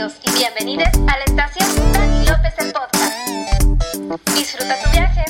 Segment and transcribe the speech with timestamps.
[0.00, 3.62] Y bienvenidas a la estación Dani López el podcast.
[4.34, 5.24] Disfruta tu viaje.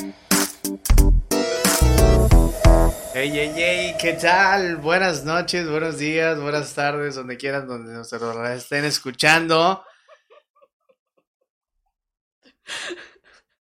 [3.13, 4.77] Hey, hey, hey, ¿qué tal?
[4.77, 9.83] Buenas noches, buenos días, buenas tardes, donde quieran, donde nos estén escuchando.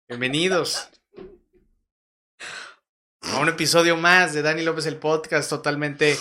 [0.08, 0.90] Bienvenidos
[3.24, 6.20] a un episodio más de Dani López el podcast, totalmente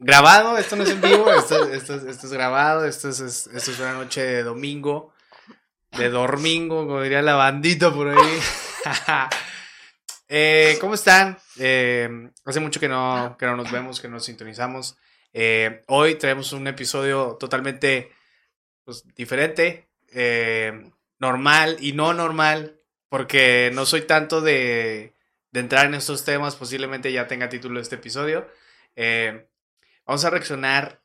[0.00, 0.58] grabado.
[0.58, 2.84] Esto no es en vivo, esto, es grabado.
[2.84, 5.12] Esto es, esto es una noche de domingo,
[5.96, 8.40] de domingo, como diría la bandita por ahí.
[10.32, 11.38] Eh, ¿Cómo están?
[11.58, 12.08] Eh,
[12.44, 14.96] hace mucho que no, que no nos vemos, que nos sintonizamos.
[15.32, 18.12] Eh, hoy traemos un episodio totalmente
[18.84, 19.88] pues, diferente,
[21.18, 25.16] normal y no normal, porque no soy tanto de,
[25.50, 28.48] de, entrar en estos temas, posiblemente ya tenga título este episodio.
[30.10, 31.00] Vamos a reaccionar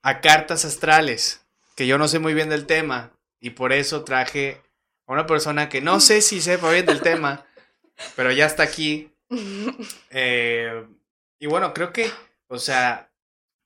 [0.00, 1.44] a cartas astrales,
[1.76, 4.62] que yo no sé muy bien del tema, y por eso traje
[5.06, 7.44] a una persona que no sé si sepa bien del tema
[8.16, 9.12] pero ya está aquí.
[10.08, 10.86] Eh,
[11.38, 12.10] y bueno, creo que,
[12.48, 13.12] o sea,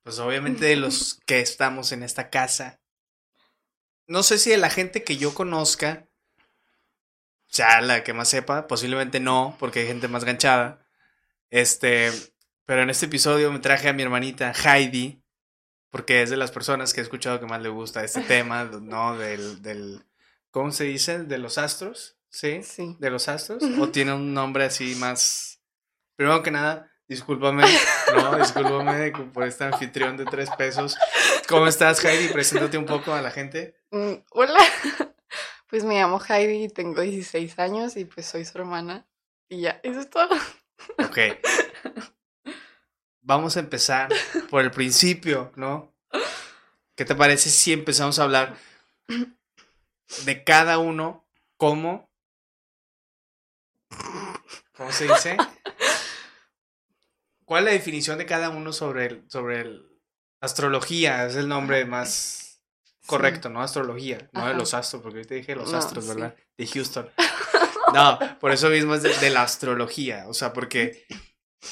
[0.02, 2.80] pues obviamente los que estamos en esta casa,
[4.08, 6.08] no sé si de la gente que yo conozca,
[7.56, 10.84] o la que más sepa, posiblemente no, porque hay gente más ganchada.
[11.50, 12.10] Este,
[12.68, 15.24] pero en este episodio me traje a mi hermanita Heidi,
[15.88, 19.16] porque es de las personas que he escuchado que más le gusta este tema, ¿no?
[19.16, 20.04] Del, del
[20.50, 21.20] ¿cómo se dice?
[21.20, 22.18] De los astros.
[22.28, 22.62] ¿Sí?
[22.62, 22.94] Sí.
[22.98, 23.64] ¿De los astros?
[23.80, 25.62] ¿O tiene un nombre así más...
[26.14, 27.64] Primero que nada, discúlpame,
[28.14, 30.94] no, discúlpame por este anfitrión de tres pesos.
[31.48, 32.28] ¿Cómo estás, Heidi?
[32.30, 33.78] Preséntate un poco a la gente.
[33.92, 34.60] Mm, hola,
[35.70, 39.08] pues me llamo Heidi, tengo 16 años y pues soy su hermana.
[39.48, 40.36] Y ya, eso es todo.
[40.98, 41.18] Ok.
[43.28, 44.08] Vamos a empezar
[44.48, 45.94] por el principio, ¿no?
[46.96, 48.56] ¿Qué te parece si empezamos a hablar
[50.24, 52.08] de cada uno, cómo
[54.72, 55.36] ¿Cómo se dice?
[57.44, 60.00] ¿Cuál es la definición de cada uno sobre el, sobre el
[60.40, 61.26] astrología?
[61.26, 62.62] Es el nombre más
[63.04, 63.60] correcto, ¿no?
[63.60, 66.34] Astrología, no de los astros, porque ahorita dije los astros, ¿verdad?
[66.56, 67.10] De Houston.
[67.94, 71.06] No, por eso mismo es de, la astrología, o sea, porque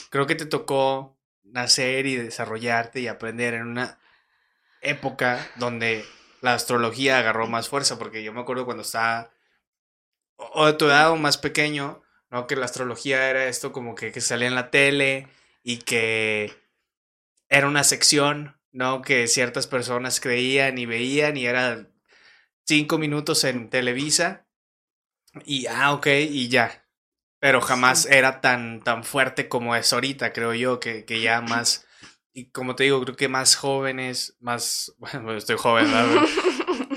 [0.08, 1.15] creo que te tocó
[1.56, 3.98] nacer y desarrollarte y aprender en una
[4.82, 6.04] época donde
[6.42, 9.30] la astrología agarró más fuerza, porque yo me acuerdo cuando estaba,
[10.36, 12.46] o de tu edad o más pequeño, ¿no?
[12.46, 15.28] Que la astrología era esto como que, que salía en la tele
[15.62, 16.54] y que
[17.48, 19.02] era una sección, ¿no?
[19.02, 21.88] Que ciertas personas creían y veían y era
[22.64, 24.46] cinco minutos en Televisa
[25.44, 26.85] y, ah, ok, y ya.
[27.38, 31.86] Pero jamás era tan, tan fuerte como es ahorita, creo yo, que, que ya más,
[32.32, 36.22] y como te digo, creo que más jóvenes, más, bueno, estoy joven, ¿verdad?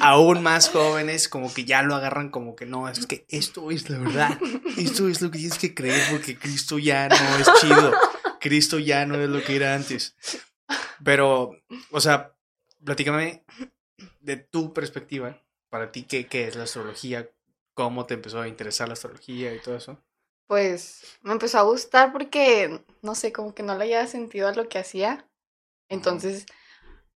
[0.01, 3.89] aún más jóvenes como que ya lo agarran como que no, es que esto es
[3.89, 4.39] la verdad,
[4.77, 7.93] esto es lo que tienes que creer porque Cristo ya no es chido,
[8.39, 10.15] Cristo ya no es lo que era antes.
[11.03, 11.51] Pero,
[11.91, 12.35] o sea,
[12.83, 13.43] platícame
[14.19, 17.29] de tu perspectiva, para ti, ¿qué, qué es la astrología?
[17.73, 20.03] ¿Cómo te empezó a interesar la astrología y todo eso?
[20.49, 24.51] Pues me empezó a gustar porque, no sé, como que no le había sentido a
[24.51, 25.29] lo que hacía.
[25.89, 26.47] Entonces,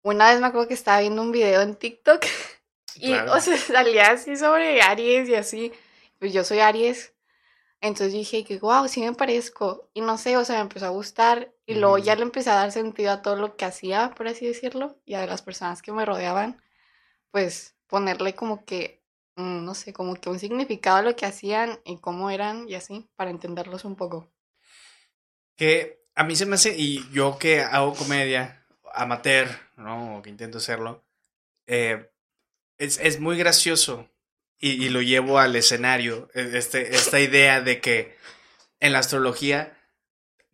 [0.03, 2.25] una vez me acuerdo que estaba viendo un video en TikTok
[2.97, 5.73] y, o sea, salía así sobre Aries y así.
[6.19, 7.15] Pues yo soy Aries.
[7.81, 9.89] Entonces dije que, wow, sí me parezco.
[9.95, 11.55] Y no sé, o sea, me empezó a gustar.
[11.67, 14.45] Y luego ya le empecé a dar sentido a todo lo que hacía, por así
[14.45, 14.99] decirlo.
[15.05, 16.61] Y a las personas que me rodeaban.
[17.31, 19.00] Pues ponerle como que,
[19.37, 22.75] mm, no sé, como que un significado a lo que hacían y cómo eran y
[22.75, 24.33] así, para entenderlos un poco.
[25.57, 30.19] Que a mí se me hace, y yo que hago comedia amateur, ¿no?
[30.19, 31.05] O que intento hacerlo,
[31.67, 32.11] eh,
[32.79, 34.11] es, muy gracioso
[34.59, 38.17] y, lo llevo al escenario, e, este, esta idea de que
[38.81, 39.77] en la astrología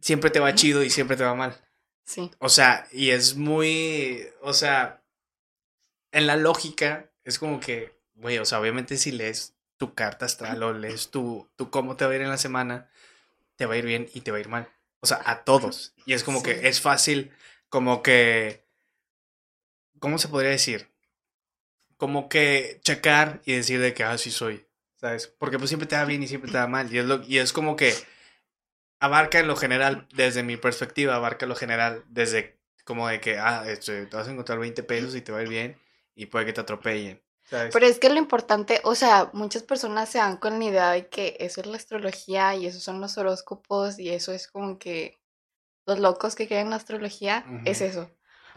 [0.00, 1.56] siempre te va chido y siempre te va mal.
[2.04, 2.30] Sí.
[2.38, 5.04] O sea, y es muy, o sea,
[6.12, 10.62] en la lógica es como que, güey, o sea, obviamente si lees tu carta astral
[10.62, 12.90] o lees tu, tu cómo te va a ir en la semana,
[13.56, 14.68] te va a ir bien y te va a ir mal.
[15.00, 15.94] O sea, a todos.
[16.06, 17.32] Y es como que es fácil,
[17.68, 18.64] como que,
[20.00, 20.88] ¿cómo se podría decir?
[21.96, 24.66] como que checar y decir de que, ah, sí soy,
[24.96, 25.26] ¿sabes?
[25.26, 26.92] Porque pues siempre te da bien y siempre te da mal.
[26.92, 27.94] Y es, lo, y es como que
[29.00, 33.64] abarca en lo general, desde mi perspectiva, abarca lo general, desde como de que, ah,
[33.66, 35.76] este, te vas a encontrar 20 pesos y te va a ir bien
[36.14, 37.20] y puede que te atropellen.
[37.48, 37.72] ¿Sabes?
[37.72, 41.08] Pero es que lo importante, o sea, muchas personas se dan con la idea de
[41.08, 45.18] que eso es la astrología y esos son los horóscopos y eso es como que
[45.86, 48.10] los locos que creen en la astrología es eso.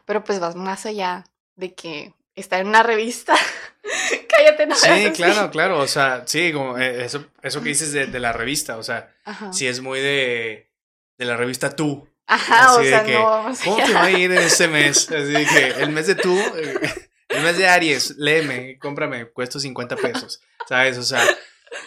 [0.06, 1.24] Pero pues vas más allá
[1.56, 3.36] de que estar en una revista.
[4.30, 5.80] Cállate, no Sí, claro, claro.
[5.80, 8.78] O sea, sí, como eh, eso, eso que dices de, de la revista.
[8.78, 9.14] O sea,
[9.52, 10.72] si es muy de,
[11.18, 12.08] de la revista Tú.
[12.26, 15.10] Ajá, o sea, no vamos ¿Cómo te va a ir en este mes?
[15.12, 19.60] Así de que el mes de Tú, eh, el mes de Aries, léeme, cómprame, cuesta
[19.60, 20.42] 50 pesos.
[20.68, 20.98] ¿Sabes?
[20.98, 21.24] O sea,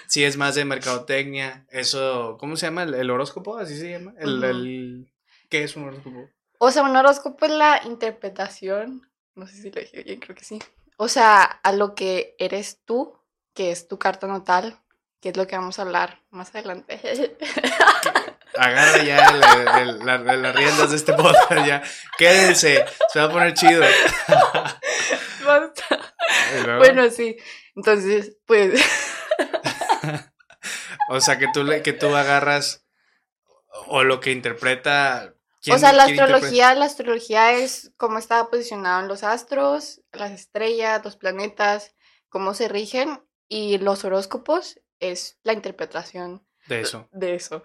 [0.07, 2.85] si es más de mercadotecnia, eso, ¿cómo se llama?
[2.85, 3.59] ¿El, horóscopo?
[3.59, 4.15] ¿Así se llama?
[4.19, 5.13] El, el,
[5.49, 6.29] ¿Qué es un horóscopo?
[6.59, 10.45] O sea, un horóscopo es la interpretación, no sé si lo dije bien, creo que
[10.45, 10.61] sí.
[10.97, 13.19] O sea, a lo que eres tú,
[13.55, 14.79] que es tu carta natal,
[15.21, 17.01] que es lo que vamos a hablar más adelante.
[18.59, 21.83] Agarra ya las riendas de este podcast, ya.
[22.19, 23.83] Quédense, se va a poner chido.
[26.79, 27.37] Bueno, sí.
[27.75, 28.81] Entonces, pues.
[31.09, 32.85] o sea, que tú, que tú agarras
[33.87, 35.35] o lo que interpreta
[35.71, 41.05] o sea, la astrología, la astrología es cómo está posicionado en los astros, las estrellas,
[41.05, 41.95] los planetas,
[42.29, 47.09] cómo se rigen, y los horóscopos es la interpretación de eso.
[47.13, 47.63] De eso.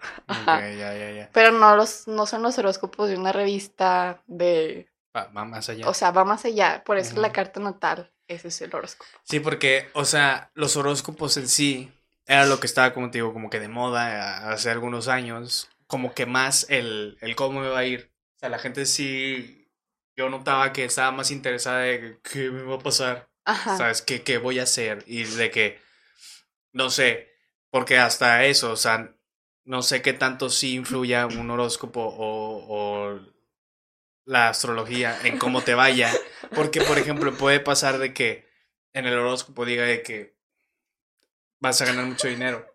[1.32, 4.90] Pero no los, no son los horóscopos de una revista de.
[5.26, 5.88] Va, más allá.
[5.88, 6.82] O sea, va más allá.
[6.84, 9.10] Por eso la carta natal, ese es el horóscopo.
[9.24, 11.92] Sí, porque, o sea, los horóscopos en sí
[12.26, 16.14] era lo que estaba, como te digo, como que de moda hace algunos años como
[16.14, 18.12] que más el, el cómo me va a ir.
[18.36, 19.68] O sea, la gente sí,
[20.14, 23.28] yo notaba que estaba más interesada de qué me va a pasar.
[23.44, 24.02] ¿Sabes?
[24.02, 25.02] ¿Qué, ¿Qué voy a hacer?
[25.06, 25.80] Y de que,
[26.72, 27.30] no sé,
[27.70, 29.14] porque hasta eso, o sea,
[29.64, 33.20] no sé qué tanto sí influya un horóscopo o, o
[34.28, 36.12] la astrología en cómo te vaya.
[36.54, 38.46] Porque, por ejemplo, puede pasar de que
[38.92, 40.36] en el horóscopo diga de que
[41.60, 42.66] vas a ganar mucho dinero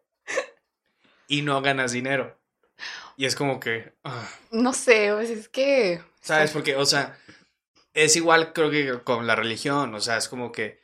[1.28, 2.42] y no ganas dinero.
[3.18, 3.94] Y es como que...
[4.04, 4.28] Ah.
[4.50, 6.02] No sé, pues es que...
[6.22, 6.50] ¿Sabes?
[6.50, 7.20] Porque, o sea,
[7.94, 10.82] es igual creo que con la religión, o sea, es como que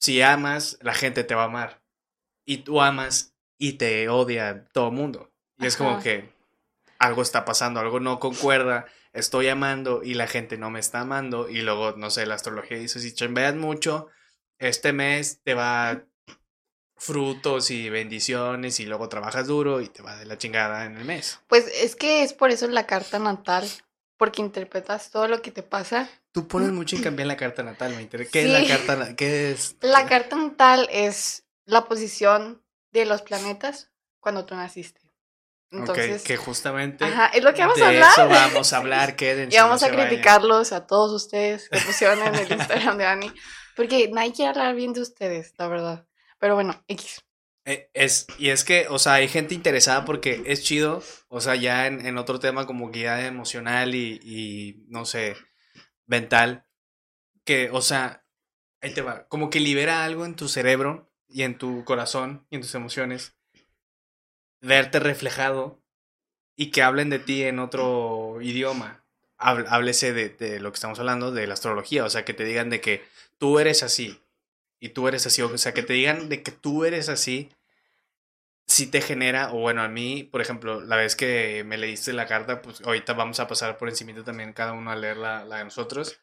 [0.00, 1.82] si amas, la gente te va a amar.
[2.44, 5.30] Y tú amas y te odia todo el mundo.
[5.58, 6.32] Y es como que
[6.98, 11.48] algo está pasando, algo no concuerda, estoy amando y la gente no me está amando.
[11.48, 14.08] Y luego, no sé, la astrología dice, si chambeas mucho,
[14.58, 16.04] este mes te va
[16.96, 21.04] frutos y bendiciones y luego trabajas duro y te va de la chingada en el
[21.04, 21.40] mes.
[21.48, 23.68] Pues es que es por eso la carta natal,
[24.18, 26.08] porque interpretas todo lo que te pasa.
[26.32, 28.30] Tú pones mucho hincapié en la carta natal, me interesa.
[28.30, 29.76] ¿Qué es la carta qué es?
[29.80, 32.62] La carta natal es la posición
[32.92, 33.90] de los planetas
[34.20, 35.00] cuando tú naciste.
[35.70, 38.12] Entonces, que justamente ajá, es lo que vamos a hablar.
[38.12, 39.56] Eso vamos a hablar, quédense.
[39.56, 43.32] Y vamos a criticarlos a todos ustedes que pusieron en el Instagram de Ani,
[43.76, 46.06] porque nadie quiere hablar bien de ustedes, la verdad.
[46.38, 47.22] Pero bueno, X.
[47.66, 51.54] Eh, es, y es que, o sea, hay gente interesada porque es chido, o sea,
[51.54, 55.36] ya en, otro tema como guía emocional y, y, no sé,
[56.06, 56.64] mental,
[57.44, 58.24] que, o sea,
[58.80, 62.56] ahí te va, como que libera algo en tu cerebro y en tu corazón y
[62.56, 63.36] en tus emociones,
[64.60, 65.80] verte reflejado
[66.56, 69.04] y que hablen de ti en otro idioma.
[69.38, 72.68] Háblese de, de lo que estamos hablando, de la astrología, o sea, que te digan
[72.68, 73.02] de que
[73.38, 74.20] tú eres así,
[74.80, 77.50] y tú eres así, o sea, que te digan de que tú eres así,
[78.66, 82.26] sí te genera, o bueno, a mí, por ejemplo, la vez que me leíste la
[82.26, 85.64] carta, pues ahorita vamos a pasar por encima también cada uno a leer la, de
[85.64, 86.18] nosotros,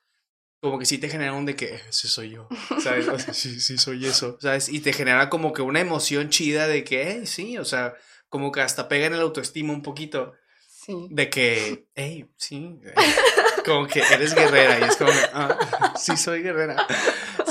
[0.59, 2.47] como que sí te genera un de que, ese soy yo,
[2.81, 3.05] ¿sabes?
[3.33, 4.69] sí, sí, soy eso, ¿sabes?
[4.69, 7.93] Y te genera como que una emoción chida de que, eh, sí, o sea,
[8.29, 10.33] como que hasta pega en el autoestima un poquito.
[10.67, 11.07] Sí.
[11.11, 12.93] De que, hey, sí, eh,
[13.65, 16.87] como que eres guerrera y es como, ah, sí soy guerrera,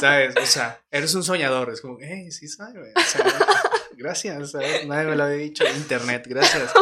[0.01, 0.35] ¿sabes?
[0.37, 2.73] O sea, eres un soñador, es como, hey, sí soy,
[3.97, 4.87] gracias, ¿sabes?
[4.87, 6.73] Nadie me lo había dicho, internet, gracias.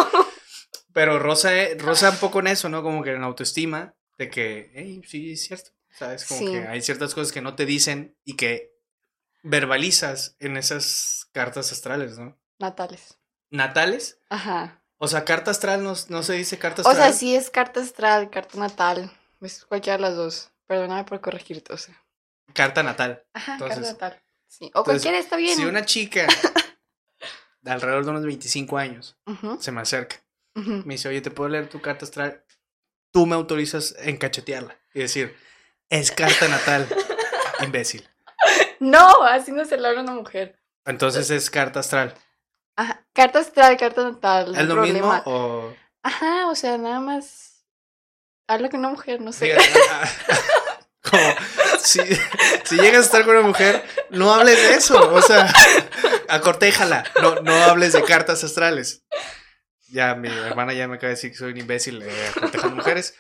[0.93, 2.85] Pero Rosa, Rosa un poco en eso, ¿no?
[2.85, 6.25] Como que en autoestima, de que, hey, sí, es cierto, ¿sabes?
[6.25, 8.73] Como que hay ciertas cosas que no te dicen y que
[9.43, 12.39] verbalizas en esas cartas astrales, ¿no?
[12.61, 13.19] Natales.
[13.51, 14.19] ¿Natales?
[14.31, 14.83] Ajá.
[14.99, 16.97] O sea, carta astral no, no se dice carta astral.
[16.97, 19.11] O sea, sí es carta astral, carta natal.
[19.41, 20.51] Es cualquiera de las dos.
[20.67, 22.03] Perdóname por corregirte, o sea.
[22.53, 23.25] Carta natal.
[23.35, 24.23] Ajá, carta natal.
[24.49, 24.71] Sí.
[24.75, 25.57] O cualquiera está bien.
[25.57, 26.27] Si una chica
[27.61, 29.19] de alrededor de unos 25 años
[29.59, 30.17] se me acerca,
[30.55, 32.45] me dice, oye, ¿te puedo leer tu carta astral?
[33.13, 35.37] Tú me autorizas en cachetearla y decir,
[35.89, 36.89] es carta natal,
[37.65, 38.09] imbécil.
[38.81, 40.59] No, así no se le habla a una mujer.
[40.85, 42.15] Entonces es carta astral.
[43.15, 44.55] Carta astral, carta natal.
[44.55, 45.75] ¿Es lo mismo o...?
[46.03, 47.55] Ajá, o sea, nada más
[48.47, 49.57] Habla con una mujer, no sé.
[51.03, 51.35] como,
[51.83, 52.01] si,
[52.65, 55.15] si, llegas a estar con una mujer, no hables de eso.
[55.15, 55.51] O sea,
[56.29, 57.05] acortéjala.
[57.23, 59.03] No, no hables de cartas astrales.
[59.89, 63.15] Ya, mi hermana ya me acaba de decir que soy un imbécil eh, acortejando mujeres.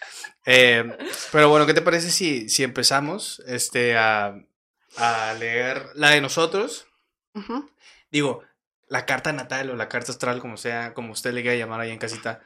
[0.44, 0.84] Eh,
[1.32, 4.34] pero bueno, ¿qué te parece si, si empezamos este, a,
[4.96, 6.86] a leer la de nosotros.
[8.10, 8.42] Digo,
[8.88, 11.90] la carta natal o la carta astral, como sea, como usted le quiera llamar ahí
[11.90, 12.42] en casita,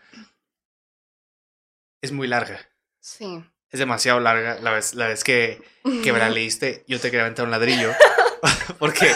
[2.01, 2.61] es muy larga.
[3.01, 3.45] Sí.
[3.71, 4.59] Es demasiado larga.
[4.61, 5.61] La vez, la vez que,
[6.03, 7.93] que me la leíste, yo te quería aventar un ladrillo.
[8.79, 9.11] porque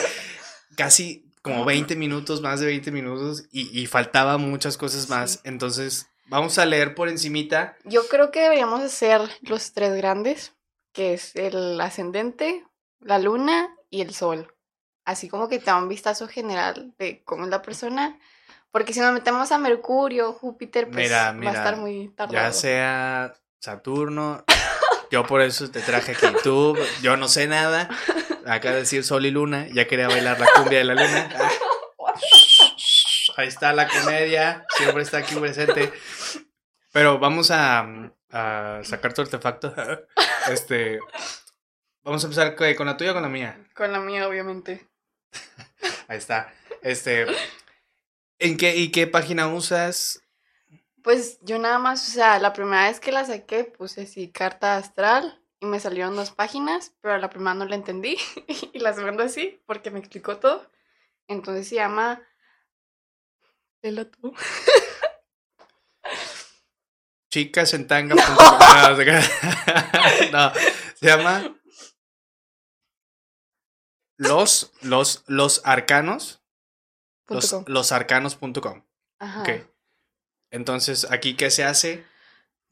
[0.76, 5.40] casi como 20 minutos, más de 20 minutos, y, y faltaban muchas cosas más.
[5.44, 7.76] Entonces, vamos a leer por encimita.
[7.84, 10.54] Yo creo que deberíamos hacer los tres grandes,
[10.92, 12.64] que es el ascendente,
[13.00, 14.54] la luna y el sol.
[15.04, 18.18] Así como que te da un vistazo general de cómo es la persona.
[18.70, 22.34] Porque si nos metemos a Mercurio, Júpiter, pues va a estar muy tardado.
[22.34, 24.44] Ya sea Saturno,
[25.10, 26.26] yo por eso te traje aquí.
[26.42, 27.88] Tú, yo no sé nada.
[28.46, 31.28] Acá de decir sol y luna, ya quería bailar la cumbia de la luna.
[33.36, 35.92] Ahí está la comedia, siempre está aquí presente.
[36.92, 37.86] Pero vamos a,
[38.30, 39.74] a sacar tu artefacto.
[40.50, 40.98] Este,
[42.02, 43.64] vamos a empezar con la tuya o con la mía.
[43.76, 44.88] Con la mía, obviamente.
[46.08, 46.52] Ahí está.
[46.82, 47.26] Este,
[48.38, 50.22] ¿en qué y qué página usas?
[51.02, 54.76] Pues yo nada más, o sea, la primera vez que la saqué puse sí carta
[54.76, 58.16] astral y me salieron dos páginas, pero la primera no la entendí
[58.72, 60.70] y la segunda sí, porque me explicó todo.
[61.28, 62.22] Entonces se llama...
[63.82, 64.34] Léelo tú.
[67.30, 68.14] Chicas en tanga.
[70.32, 70.52] No.
[70.94, 71.61] se llama
[74.16, 76.40] los, los, los arcanos.
[77.28, 78.82] Los, los arcanos.com.
[79.18, 79.40] Ajá.
[79.40, 79.50] Ok.
[80.50, 82.04] Entonces, ¿aquí qué se hace?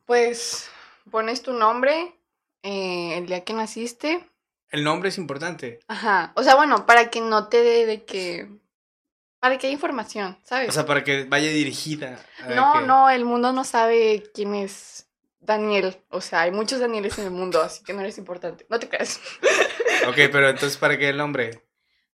[0.05, 0.69] Pues
[1.11, 2.15] pones tu nombre,
[2.63, 4.29] eh, el día que naciste.
[4.71, 5.81] El nombre es importante.
[5.89, 6.33] Ajá.
[6.37, 8.49] O sea, bueno, para que no te dé de que.
[9.39, 10.69] Para que haya información, ¿sabes?
[10.69, 12.23] O sea, para que vaya dirigida.
[12.55, 15.07] No, no, el mundo no sabe quién es
[15.41, 16.01] Daniel.
[16.09, 18.67] O sea, hay muchos Danieles en el mundo, así que no eres importante.
[18.69, 19.21] No te creas.
[20.09, 21.67] ok, pero entonces, ¿para qué el nombre?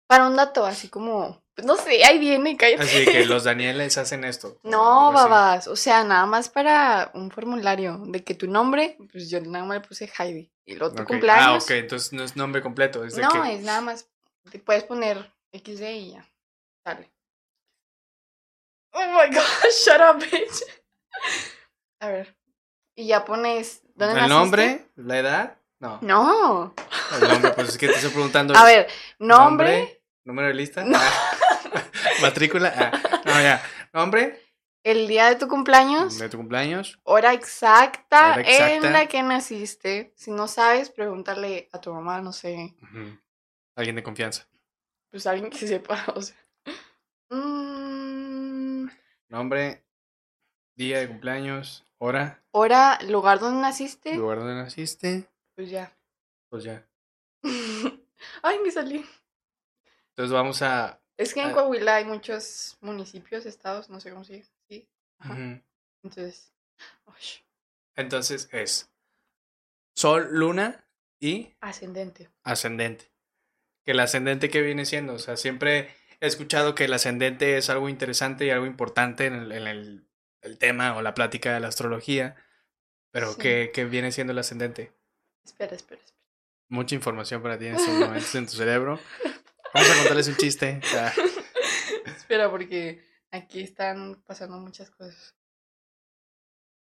[0.07, 2.83] Para un dato, así como pues no sé, ahí viene, cállate.
[2.83, 4.57] Así que los Danieles hacen esto.
[4.63, 9.39] No, babas, o sea, nada más para un formulario de que tu nombre, pues yo
[9.41, 10.51] nada más le puse Heidi.
[10.65, 11.45] Y luego tu cumpleaños.
[11.45, 13.03] Ah, ok, entonces no es nombre completo.
[13.03, 14.09] Es no, es nada más,
[14.49, 16.27] te puedes poner XD y ya,
[16.83, 17.11] dale.
[18.91, 20.63] Oh my god, shut up, bitch.
[21.99, 22.35] A ver,
[22.95, 24.85] y ya pones, ¿dónde ¿El nombre?
[24.95, 25.57] ¿La edad?
[25.79, 25.99] No.
[26.01, 26.73] No.
[27.13, 28.53] El nombre, pues es que te estoy preguntando.
[28.57, 28.87] A ver,
[29.19, 30.01] nombre.
[30.23, 30.83] ¿Número de lista?
[30.85, 30.97] No.
[30.97, 31.81] Ah.
[32.21, 32.73] Matrícula.
[32.75, 33.61] Ah, no, ya.
[33.91, 34.39] ¿Nombre?
[34.83, 36.19] El día de tu cumpleaños.
[36.19, 36.99] De tu cumpleaños.
[37.03, 40.13] Hora exacta, en la que naciste.
[40.15, 42.75] Si no sabes, pregúntale a tu mamá, no sé.
[43.75, 44.47] Alguien de confianza.
[45.09, 46.35] Pues alguien que sepa, o sea.
[47.29, 48.89] Mm.
[49.29, 49.85] Nombre,
[50.75, 52.43] día de cumpleaños, hora.
[52.51, 54.15] Hora, lugar donde naciste.
[54.15, 55.29] Lugar donde naciste.
[55.55, 55.91] Pues ya.
[56.49, 56.85] Pues ya.
[58.41, 59.05] Ay, me salí.
[60.09, 61.53] Entonces vamos a es que en ah.
[61.53, 64.51] Coahuila hay muchos municipios, estados, no sé cómo se dice.
[64.67, 64.89] ¿sí?
[66.03, 66.53] Entonces.
[67.95, 68.91] Entonces es
[69.95, 70.85] Sol, Luna
[71.19, 71.53] y.
[71.61, 72.29] Ascendente.
[72.43, 73.11] Ascendente.
[73.83, 75.13] Que el ascendente que viene siendo.
[75.13, 79.51] O sea, siempre he escuchado que el ascendente es algo interesante y algo importante en
[79.51, 80.07] el,
[80.57, 82.35] tema o la plática de la astrología.
[83.11, 84.93] Pero, ¿qué, viene siendo el ascendente?
[85.43, 86.19] Espera, espera, espera.
[86.69, 88.99] Mucha información para ti en estos momentos en tu cerebro.
[89.73, 90.81] Vamos a contarles un chiste.
[92.05, 95.35] Espera, porque aquí están pasando muchas cosas.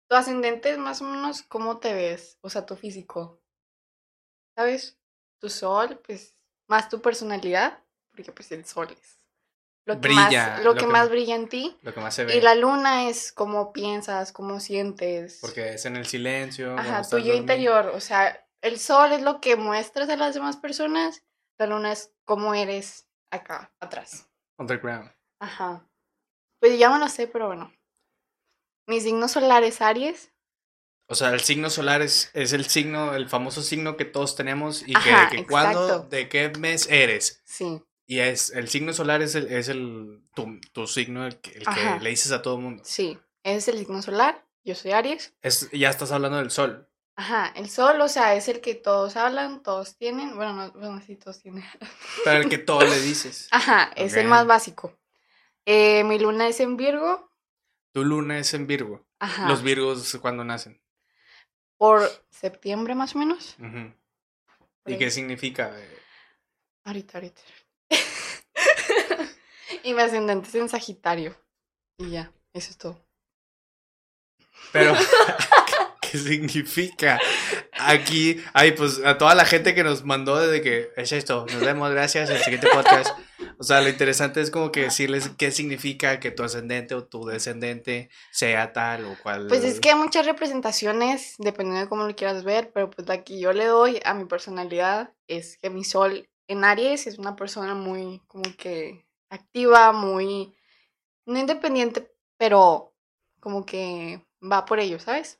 [0.09, 3.43] Tu ascendente es más o menos cómo te ves, o sea, tu físico.
[4.57, 4.99] ¿Sabes?
[5.41, 6.37] Tu sol, pues,
[6.69, 9.16] más tu personalidad, porque pues el sol es
[9.87, 11.77] lo que, más, lo, que, más brilla en ti.
[11.83, 12.37] Lo que más se ve.
[12.37, 15.39] Y la luna es cómo piensas, cómo sientes.
[15.41, 16.77] Porque es en el silencio.
[16.79, 17.93] Ajá, tu yo interior.
[17.95, 21.23] O sea, el sol es lo que muestras a las demás personas
[21.59, 24.29] la luna es cómo eres acá, atrás.
[24.59, 25.11] Underground.
[25.41, 25.89] Ajá.
[26.61, 27.73] Pues ya no lo sé, pero bueno.
[28.87, 30.33] Mi signo solar es Aries.
[31.09, 34.83] O sea, el signo solar es, es el signo, el famoso signo que todos tenemos
[34.83, 37.43] y que, que cuando, de qué mes eres.
[37.45, 37.83] Sí.
[38.07, 41.65] Y es, el signo solar es el, es el tu, tu signo, el, que, el
[41.65, 42.83] que le dices a todo el mundo.
[42.85, 45.35] Sí, es el signo solar, yo soy Aries.
[45.43, 46.89] Es, ya estás hablando del sol.
[47.17, 50.37] Ajá, el sol, o sea, es el que todos hablan, todos tienen.
[50.37, 51.65] Bueno, no, bueno, sí, todos tienen.
[52.25, 53.49] Pero el que todo le dices.
[53.51, 54.97] Ajá, es el más básico.
[55.65, 57.33] Eh, mi luna es en Virgo.
[57.93, 59.05] Tu luna es en Virgo.
[59.19, 59.49] Ajá.
[59.49, 60.81] Los Virgos cuando nacen.
[61.79, 63.57] Por septiembre más o menos.
[64.85, 65.75] ¿Y qué significa?
[66.85, 67.43] Ahorita, ahorita.
[69.83, 71.37] y mi ascendente es en Sagitario.
[71.99, 73.07] Y ya, eso es todo.
[74.73, 74.95] Pero.
[76.01, 77.19] qué significa.
[77.73, 81.61] Aquí, ay, pues a toda la gente que nos mandó desde que es esto, nos
[81.61, 83.17] vemos, gracias, el siguiente podcast.
[83.59, 87.25] O sea, lo interesante es como que decirles qué significa que tu ascendente o tu
[87.25, 89.47] descendente sea tal o cual.
[89.49, 93.25] Pues es que hay muchas representaciones, dependiendo de cómo lo quieras ver, pero pues la
[93.25, 97.37] que yo le doy a mi personalidad es que mi sol en Aries es una
[97.37, 100.55] persona muy como que activa, muy
[101.25, 102.95] no independiente, pero
[103.41, 105.39] como que va por ello, ¿sabes?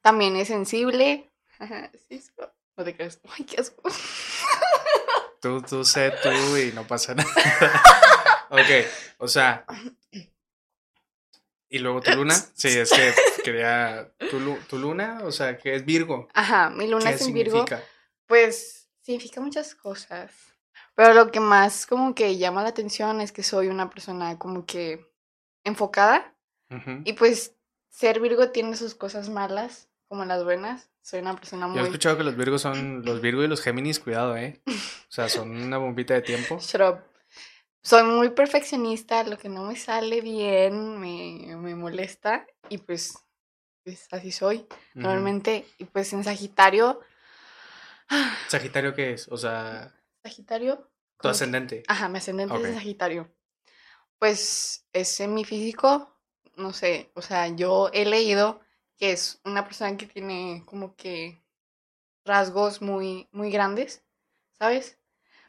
[0.00, 1.30] También es sensible.
[2.08, 2.22] sí,
[2.76, 3.20] no te crees.
[3.36, 3.82] Ay, qué asco.
[5.40, 7.30] Tú, tú sé tú y no pasa nada.
[8.50, 8.86] ok,
[9.18, 9.64] o sea.
[11.68, 12.34] ¿Y luego tu luna?
[12.34, 14.10] Sí, es que quería.
[14.18, 15.20] ¿Tu, tu luna?
[15.22, 16.26] O sea, que es Virgo.
[16.34, 17.64] Ajá, mi luna es en Virgo.
[18.26, 18.77] Pues
[19.08, 20.30] significa muchas cosas.
[20.94, 24.66] Pero lo que más como que llama la atención es que soy una persona como
[24.66, 25.06] que
[25.64, 26.34] enfocada.
[27.04, 27.54] Y pues
[27.88, 30.90] ser Virgo tiene sus cosas malas, como las buenas.
[31.00, 31.78] Soy una persona muy...
[31.78, 34.60] Yo he escuchado que los Virgos son los Virgo y los Géminis, cuidado, ¿eh?
[34.66, 36.60] O sea, son una bombita de tiempo.
[37.80, 43.18] Soy muy perfeccionista, lo que no me sale bien me, me molesta y pues,
[43.82, 45.64] pues así soy normalmente.
[45.78, 47.00] Y pues en Sagitario...
[48.48, 49.28] ¿Sagitario qué es?
[49.28, 49.94] O sea...
[50.22, 50.90] Sagitario.
[51.20, 51.82] Tu ascendente.
[51.88, 53.32] Ajá, mi ascendente es Sagitario.
[54.18, 56.16] Pues es en mi físico,
[56.56, 58.60] no sé, o sea, yo he leído
[58.96, 61.40] que es una persona que tiene como que
[62.24, 64.04] rasgos muy, muy grandes,
[64.58, 64.98] ¿sabes?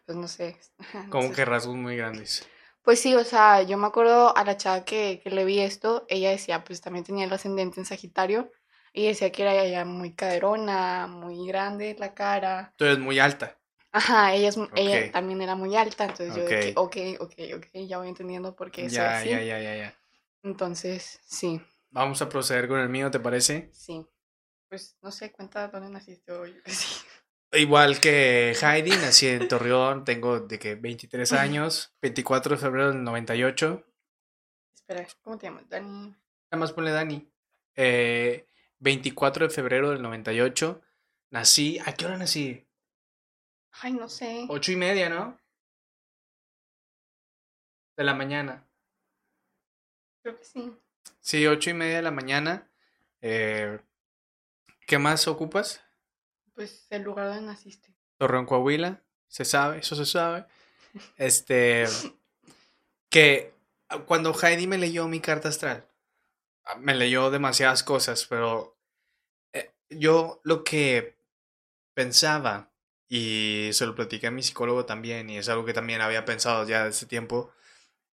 [0.06, 0.58] Pues no sé.
[1.10, 2.48] ¿Cómo que rasgos muy grandes?
[2.84, 6.06] Pues sí, o sea, yo me acuerdo a la chava que, que le vi esto,
[6.08, 8.52] ella decía, pues también tenía el ascendente en Sagitario,
[9.00, 12.74] y decía que era ya muy caderona, muy grande la cara.
[12.76, 13.58] Tú eres muy alta.
[13.92, 17.98] Ajá, ella, es, ella también era muy alta, entonces yo dije, ok, ok, ok, ya
[17.98, 19.30] voy entendiendo por qué ya, así.
[19.30, 20.00] Ya, ya, ya, ya.
[20.44, 21.62] Entonces, sí.
[21.90, 23.70] Vamos a proceder con el mío, ¿te parece?
[23.74, 24.06] Sí.
[24.68, 26.62] Pues no sé, cuenta dónde naciste hoy.
[26.66, 27.06] Sí.
[27.52, 33.04] Igual que Heidi, nací en Torreón, tengo de que 23 años, 24 de febrero del
[33.04, 33.84] 98.
[34.76, 35.68] Espera, ¿cómo te llamas?
[35.68, 36.10] Dani.
[36.52, 37.28] Nada más ponle Dani.
[37.76, 38.49] Eh,
[38.80, 40.82] 24 de febrero del 98.
[41.30, 41.80] Nací.
[41.86, 42.66] ¿A qué hora nací?
[43.72, 44.46] Ay, no sé.
[44.50, 45.40] Ocho y media, ¿no?
[47.96, 48.68] De la mañana.
[50.22, 50.74] Creo que sí.
[51.20, 52.70] Sí, ocho y media de la mañana.
[53.22, 53.80] Eh,
[54.86, 55.82] ¿Qué más ocupas?
[56.54, 57.94] Pues el lugar donde naciste.
[58.18, 59.02] Torreón, Coahuila.
[59.28, 60.46] Se sabe, eso se sabe.
[61.18, 61.86] Este.
[63.10, 63.54] que
[64.08, 65.88] cuando Heidi me leyó mi carta astral,
[66.80, 68.78] me leyó demasiadas cosas, pero
[69.54, 71.18] eh, yo lo que
[71.94, 72.72] pensaba,
[73.08, 76.68] y se lo platiqué a mi psicólogo también, y es algo que también había pensado
[76.68, 77.52] ya desde tiempo,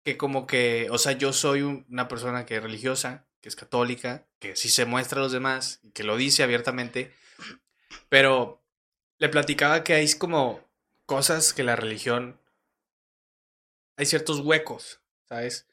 [0.03, 4.25] que como que, o sea, yo soy una persona que es religiosa, que es católica,
[4.39, 7.13] que sí se muestra a los demás, que lo dice abiertamente,
[8.09, 8.63] pero
[9.17, 10.63] le platicaba que hay como
[11.05, 12.39] cosas que la religión,
[13.97, 15.67] hay ciertos huecos, ¿sabes?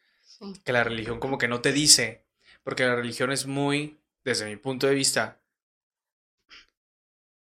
[0.65, 2.22] Que la religión como que no te dice,
[2.63, 5.43] porque la religión es muy, desde mi punto de vista,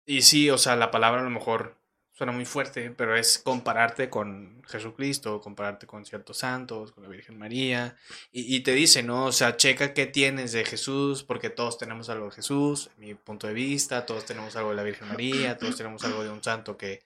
[0.07, 1.77] y sí, o sea, la palabra a lo mejor
[2.13, 7.39] suena muy fuerte, pero es compararte con Jesucristo, compararte con ciertos santos, con la Virgen
[7.39, 7.97] María,
[8.33, 9.27] y, te dice, ¿no?
[9.27, 13.15] O sea, checa qué tienes de Jesús, porque todos tenemos algo de Jesús, en mi
[13.15, 16.43] punto de vista, todos tenemos algo de la Virgen María, todos tenemos algo de un
[16.43, 17.05] santo que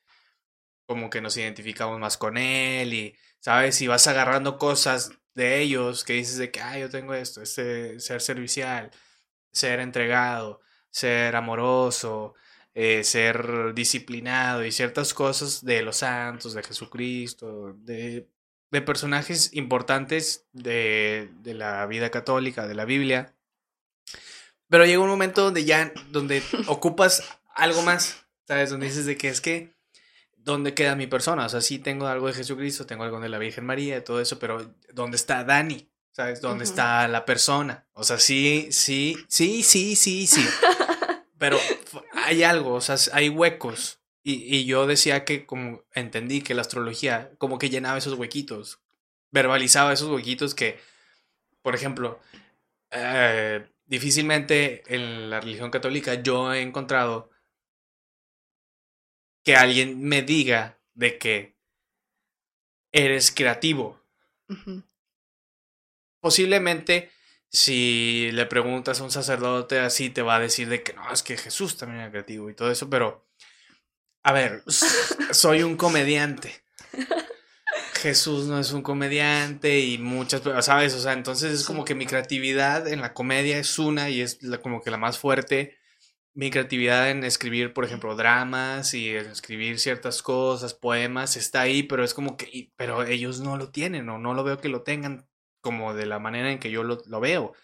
[0.87, 3.81] como que nos identificamos más con él, y, ¿sabes?
[3.83, 8.00] Y vas agarrando cosas de ellos que dices de que, ah, yo tengo esto, este
[8.00, 8.90] ser servicial,
[9.52, 12.34] ser entregado, ser amoroso,
[12.74, 18.28] eh, ser disciplinado y ciertas cosas de los santos, de Jesucristo, de,
[18.70, 23.34] de personajes importantes de, de, la vida católica, de la Biblia.
[24.68, 27.22] Pero llega un momento donde ya, donde ocupas
[27.54, 28.70] algo más, ¿sabes?
[28.70, 29.73] Donde dices de que es que,
[30.44, 31.46] ¿dónde queda mi persona?
[31.46, 34.38] O sea, sí tengo algo de Jesucristo, tengo algo de la Virgen María, todo eso,
[34.38, 35.88] pero ¿dónde está Dani?
[36.12, 36.40] ¿Sabes?
[36.40, 37.87] ¿Dónde está la persona?
[37.92, 40.46] O sea, sí, sí, sí, sí, sí, sí.
[41.38, 41.59] Pero
[42.12, 43.98] hay algo, o sea, hay huecos.
[44.22, 48.78] Y, yo decía que como entendí que la astrología como que llenaba esos huequitos,
[49.33, 50.78] verbalizaba esos huequitos que,
[51.61, 52.20] por ejemplo,
[52.90, 57.30] eh, difícilmente en la religión católica yo he encontrado
[59.44, 61.57] que alguien me diga de que
[62.92, 64.00] eres creativo.
[66.20, 67.11] Posiblemente
[67.54, 71.22] si le preguntas a un sacerdote así, te va a decir de que no, es
[71.22, 73.28] que Jesús también era creativo y todo eso, pero,
[74.24, 74.64] a ver,
[75.30, 76.64] soy un comediante.
[77.94, 80.94] Jesús no es un comediante y muchas, ¿sabes?
[80.94, 84.40] O sea, entonces es como que mi creatividad en la comedia es una y es
[84.61, 85.78] como que la más fuerte.
[86.34, 91.84] Mi creatividad en escribir, por ejemplo, dramas y en escribir ciertas cosas, poemas, está ahí,
[91.84, 94.82] pero es como que, pero ellos no lo tienen o no lo veo que lo
[94.82, 95.26] tengan
[95.60, 97.54] como de la manera en que yo lo, veo.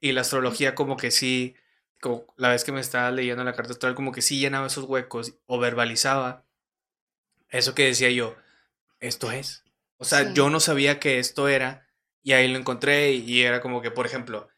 [0.00, 1.54] Y la astrología como que sí,
[2.00, 4.84] como la vez que me estaba leyendo la carta astral, como que sí llenaba esos
[4.84, 6.46] huecos o verbalizaba
[7.52, 8.34] eso que decía yo,
[8.98, 9.62] esto es.
[9.98, 11.86] O sea, yo no sabía que esto era
[12.22, 14.48] y ahí lo encontré y, era como que, por ejemplo,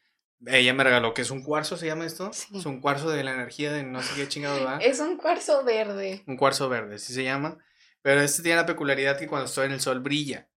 [0.47, 2.31] ella me regaló que es un cuarzo, ¿se llama esto?
[2.31, 4.79] Es un cuarzo de la energía de no sé qué chingado va.
[4.79, 6.23] Es un cuarzo verde.
[6.27, 7.59] Un cuarzo verde, sí se llama.
[8.03, 10.49] Pero este tiene la peculiaridad que cuando estoy en el sol brilla.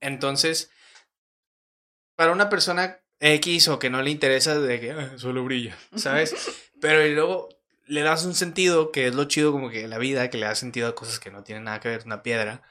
[0.00, 0.70] Entonces,
[2.16, 6.34] para una persona X o que no le interesa de que ah, solo brilla, ¿sabes?
[6.80, 7.48] Pero y luego
[7.86, 10.58] le das un sentido, que es lo chido como que la vida, que le das
[10.58, 12.62] sentido a cosas que no tienen nada que ver, una piedra.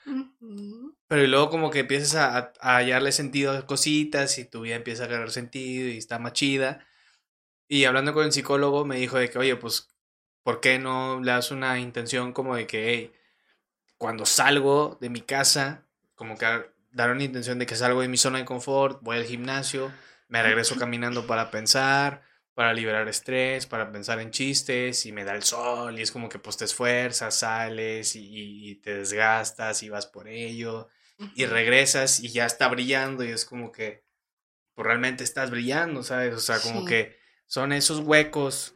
[1.11, 5.03] Pero y luego como que empiezas a, hallarle sentido a cositas y tu vida empieza
[5.03, 6.87] a agarrar sentido y está más chida.
[7.67, 9.89] Y hablando con el psicólogo me dijo de que, oye, pues,
[10.41, 13.13] ¿por qué no le das una intención como de que, hey,
[13.97, 16.45] cuando salgo de mi casa, como que
[16.91, 19.91] dar una intención de que salgo de mi zona de confort, voy al gimnasio,
[20.29, 22.21] me regreso caminando para pensar,
[22.53, 26.29] para liberar estrés, para pensar en chistes y me da el sol y es como
[26.29, 30.87] que pues te esfuerzas, sales y, te desgastas y vas por ello
[31.35, 34.03] y regresas y ya está brillando y es como que
[34.73, 36.33] pues realmente estás brillando, ¿sabes?
[36.33, 38.75] O sea, como que son esos huecos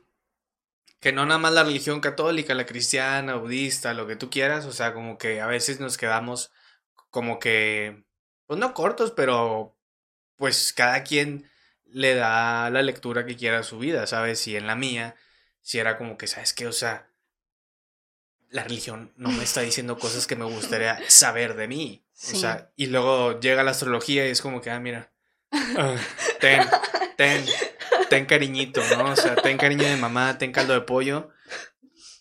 [0.99, 4.71] que no nada más la religión católica, la cristiana, budista, lo que tú quieras, o
[4.71, 6.51] sea, como que a veces nos quedamos
[7.11, 8.05] como que,
[8.47, 9.77] pues no cortos, pero
[10.35, 11.49] pues cada quien
[11.85, 14.47] le da la lectura que quiera a su vida, ¿sabes?
[14.47, 15.15] Y en la mía,
[15.61, 16.67] si era como que, ¿sabes qué?
[16.67, 17.09] O sea,
[18.49, 22.04] la religión no me está diciendo cosas que me gustaría saber de mí.
[22.15, 25.11] O sea, y luego llega la astrología y es como que, ah, mira,
[25.51, 25.95] ah,
[26.39, 26.61] ten,
[27.17, 27.45] ten,
[28.09, 29.11] ten cariñito, ¿no?
[29.11, 31.29] O sea, ten cariño de mamá, ten caldo de pollo.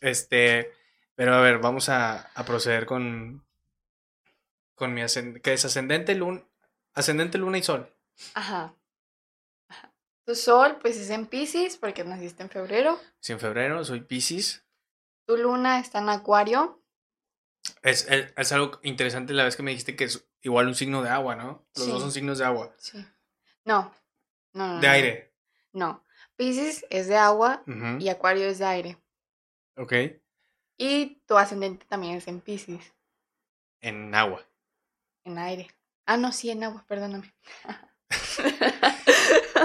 [0.00, 0.72] Este,
[1.14, 3.46] pero a ver, vamos a, a proceder con,
[4.74, 6.42] con mi ascendente, que es ascendente, luna,
[6.94, 7.88] ascendente, luna y sol.
[8.34, 8.74] Ajá.
[10.26, 12.98] Tu sol, pues es en Pisces, porque naciste en febrero.
[13.20, 14.64] Sí, en febrero, soy Pisces.
[15.26, 16.82] Tu luna está en Acuario.
[17.82, 21.10] Es, es, algo interesante la vez que me dijiste que es igual un signo de
[21.10, 21.66] agua, ¿no?
[21.76, 22.74] Los dos son signos de agua.
[22.78, 23.04] Sí.
[23.64, 23.92] No,
[24.52, 24.80] no, no.
[24.80, 25.34] De aire.
[25.72, 26.04] No.
[26.36, 27.62] Pisces es de agua
[27.98, 28.98] y Acuario es de aire.
[29.76, 29.92] Ok.
[30.76, 32.92] Y tu ascendente también es en Pisces.
[33.80, 34.44] En agua.
[35.24, 35.68] En aire.
[36.06, 37.32] Ah, no, sí, en agua, perdóname.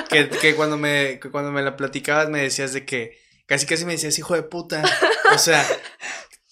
[0.09, 4.17] que, cuando me, cuando me la platicabas me decías de que casi casi me decías
[4.19, 4.83] hijo de puta.
[5.33, 5.65] O sea,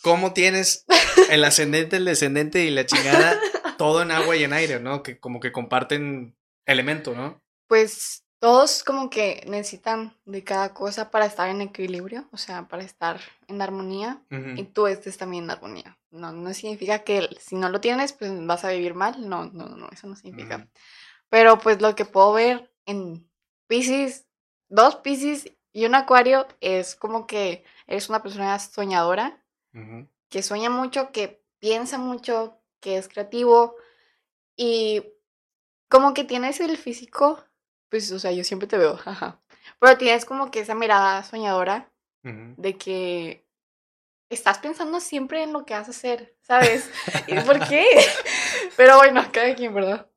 [0.02, 0.86] ¿cómo tienes
[1.30, 3.40] el ascendente, el descendente y la chingada
[3.78, 5.04] todo en agua y en aire, ¿no?
[5.04, 7.42] Que como que comparten elemento, ¿no?
[7.68, 12.84] Pues todos como que necesitan de cada cosa para estar en equilibrio, o sea, para
[12.84, 14.22] estar en armonía.
[14.56, 15.98] Y tú estés también en armonía.
[16.12, 19.28] No, no significa que si no lo tienes, pues vas a vivir mal.
[19.28, 20.68] No, no, no, eso no significa.
[21.30, 23.30] Pero pues lo que puedo ver en
[23.68, 24.28] Pisces,
[24.70, 29.44] dos Pisces y un Acuario es como que eres una persona soñadora,
[30.30, 33.76] que sueña mucho, que piensa mucho, que es creativo
[34.56, 35.04] y
[35.90, 37.44] como que tienes el físico,
[37.90, 39.42] pues, o sea, yo siempre te veo, jaja.
[39.80, 41.92] Pero tienes como que esa mirada soñadora
[42.24, 43.48] de que
[44.30, 46.90] estás pensando siempre en lo que vas a hacer, ¿sabes?
[47.28, 47.86] ¿Y por qué?
[48.78, 50.10] Pero bueno, cada quien, ¿verdad?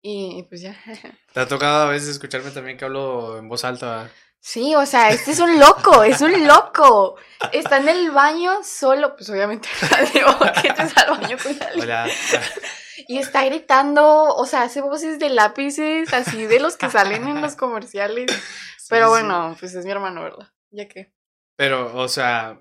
[0.00, 0.76] Y pues ya.
[1.32, 4.10] ¿Te ha tocado a veces escucharme también que hablo en voz alta?
[4.40, 7.16] Sí, o sea, este es un loco, es un loco.
[7.52, 9.68] Está en el baño solo, pues obviamente
[10.62, 12.06] que te al baño con Hola.
[13.06, 17.40] Y está gritando, o sea, hace voces de lápices, así de los que salen en
[17.40, 18.30] los comerciales.
[18.88, 20.48] Pero bueno, pues es mi hermano, ¿verdad?
[20.70, 21.12] Ya que.
[21.56, 22.60] Pero, o sea,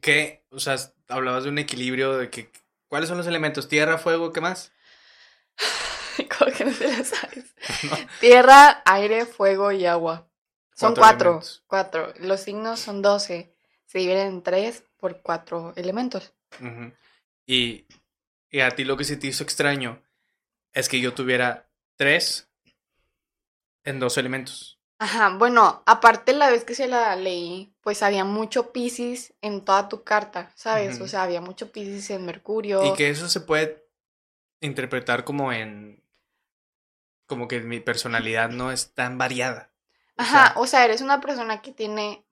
[0.00, 0.44] ¿qué?
[0.50, 0.76] O sea,
[1.08, 2.50] hablabas de un equilibrio de que.
[2.88, 3.68] ¿Cuáles son los elementos?
[3.68, 4.72] Tierra, fuego, ¿qué más?
[6.38, 7.54] ¿Cómo que no te la sabes?
[8.20, 10.28] Tierra, aire, fuego y agua.
[10.74, 12.12] Son cuatro, cuatro.
[12.18, 13.54] Los signos son doce.
[13.86, 16.32] Se dividen en tres por cuatro elementos.
[17.46, 17.86] y,
[18.50, 20.02] y a ti lo que se te hizo extraño
[20.72, 22.48] es que yo tuviera tres
[23.84, 24.80] en dos elementos.
[24.98, 29.88] Ajá, bueno, aparte la vez que se la leí, pues había mucho Pisces en toda
[29.88, 31.00] tu carta, ¿sabes?
[31.00, 32.84] O sea, había mucho Pisces en Mercurio.
[32.84, 33.84] Y que eso se puede
[34.60, 36.02] interpretar como en
[37.34, 39.72] como que mi personalidad no es tan variada.
[40.16, 42.24] Ajá, o sea, eres una persona que tiene,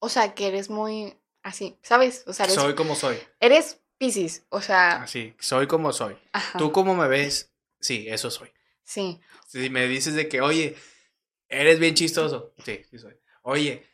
[0.00, 2.24] o sea, que eres muy así, ¿sabes?
[2.26, 3.16] O sea, eres, soy como soy.
[3.38, 5.02] Eres Piscis, o sea.
[5.02, 6.18] Así, soy como soy.
[6.58, 8.52] Tú como me ves, sí, eso soy.
[8.82, 9.20] Sí.
[9.46, 10.76] Si me dices de que, oye,
[11.48, 13.16] eres bien chistoso, sí, sí soy.
[13.42, 13.86] Oye,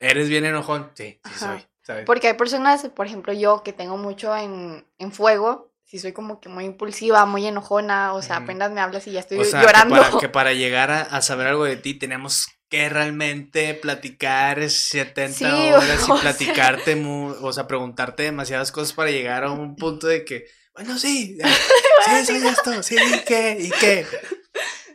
[0.00, 1.64] eres bien enojón, sí, sí soy.
[1.82, 2.06] ¿sabes?
[2.06, 6.40] Porque hay personas, por ejemplo, yo que tengo mucho en, en fuego, si soy como
[6.40, 9.94] que muy impulsiva, muy enojona, o sea, apenas me hablas y ya estoy llorando.
[9.94, 15.54] Que para, que para llegar a, saber algo de ti tenemos que realmente platicar 70
[15.76, 20.46] horas y platicarte, o sea, preguntarte demasiadas cosas para llegar a un punto de que,
[20.74, 21.36] bueno, sí,
[22.06, 23.58] sí, soy esto, sí, ¿y qué?
[23.60, 24.06] ¿Y qué?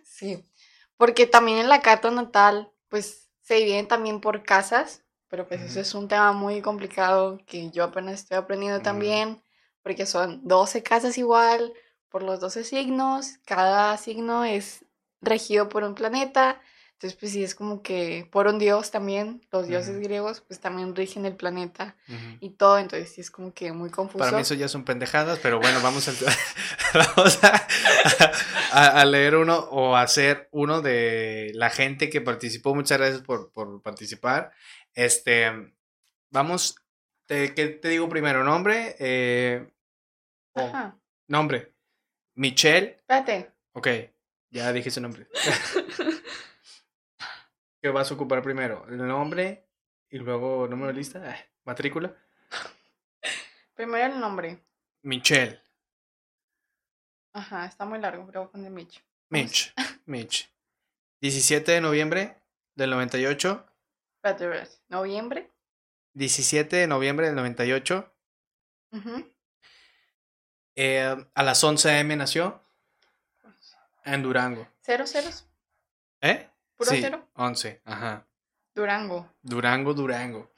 [0.03, 0.49] Sí,
[0.97, 5.79] porque también en la carta natal, pues se dividen también por casas, pero pues eso
[5.79, 9.43] es un tema muy complicado que yo apenas estoy aprendiendo también
[9.87, 11.71] porque son 12 casas igual,
[12.09, 14.83] por los 12 signos, cada signo es
[15.21, 16.59] regido por un planeta,
[16.91, 20.93] entonces pues sí es como que por un dios también, los dioses griegos pues también
[20.93, 21.95] rigen el planeta
[22.41, 24.17] y todo, entonces sí es como que muy confuso.
[24.17, 26.11] Para mí eso ya son pendejadas, pero bueno, vamos a,
[26.93, 27.39] vamos
[28.73, 33.81] a, leer uno o hacer uno de la gente que participó, muchas gracias por, por
[33.81, 34.51] participar.
[34.93, 35.49] Este,
[36.29, 36.75] vamos,
[37.25, 38.43] te, ¿qué te digo primero?
[38.43, 39.71] Nombre, eh,
[41.27, 41.73] Nombre.
[42.35, 42.97] Michelle.
[42.99, 43.51] Espérate.
[43.73, 43.87] Ok,
[44.49, 45.27] ya dije su nombre.
[47.81, 48.85] ¿Qué vas a ocupar primero?
[48.87, 49.67] El nombre
[50.09, 52.15] y luego número de lista, ah, matrícula.
[53.75, 54.65] Primero el nombre.
[55.03, 55.61] Michelle.
[57.33, 59.03] Ajá, está muy largo, pero a poner Mitch.
[59.29, 59.73] Mitch,
[60.05, 60.51] Mitch.
[61.21, 62.41] 17 de noviembre
[62.75, 63.65] del 98.
[64.15, 65.51] Espérate, ¿noviembre?
[66.13, 68.13] 17 de noviembre del 98.
[68.91, 69.23] Ajá.
[70.79, 72.15] Eh, a las 11 a.m.
[72.15, 72.61] nació.
[74.05, 74.67] En Durango.
[74.81, 75.47] ¿Cero ceros?
[76.21, 76.47] ¿Eh?
[76.75, 77.27] ¿Puro sí, cero?
[77.33, 78.27] 11, ajá.
[78.75, 79.27] Durango.
[79.41, 80.51] Durango, Durango.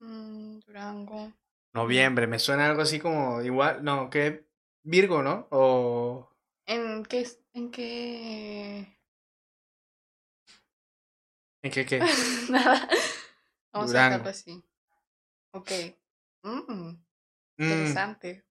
[0.00, 1.32] Mm, Durango.
[1.74, 4.48] Noviembre, me suena algo así como igual, no, que
[4.82, 5.46] Virgo, ¿no?
[5.50, 6.30] O...
[6.64, 7.28] ¿En qué?
[7.52, 8.98] ¿En qué?
[11.60, 11.98] ¿En qué qué?
[12.48, 12.88] Nada.
[13.70, 14.64] Vamos a dejarlo así.
[15.50, 15.70] Ok.
[16.42, 16.72] Mm.
[16.72, 17.07] Mm.
[17.58, 18.44] Interesante.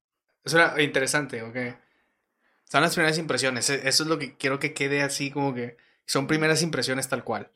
[0.43, 1.58] Eso era interesante, ok.
[2.65, 3.70] Son las primeras impresiones.
[3.70, 7.24] E, eso es lo que quiero que quede así como que son primeras impresiones tal
[7.24, 7.52] cual.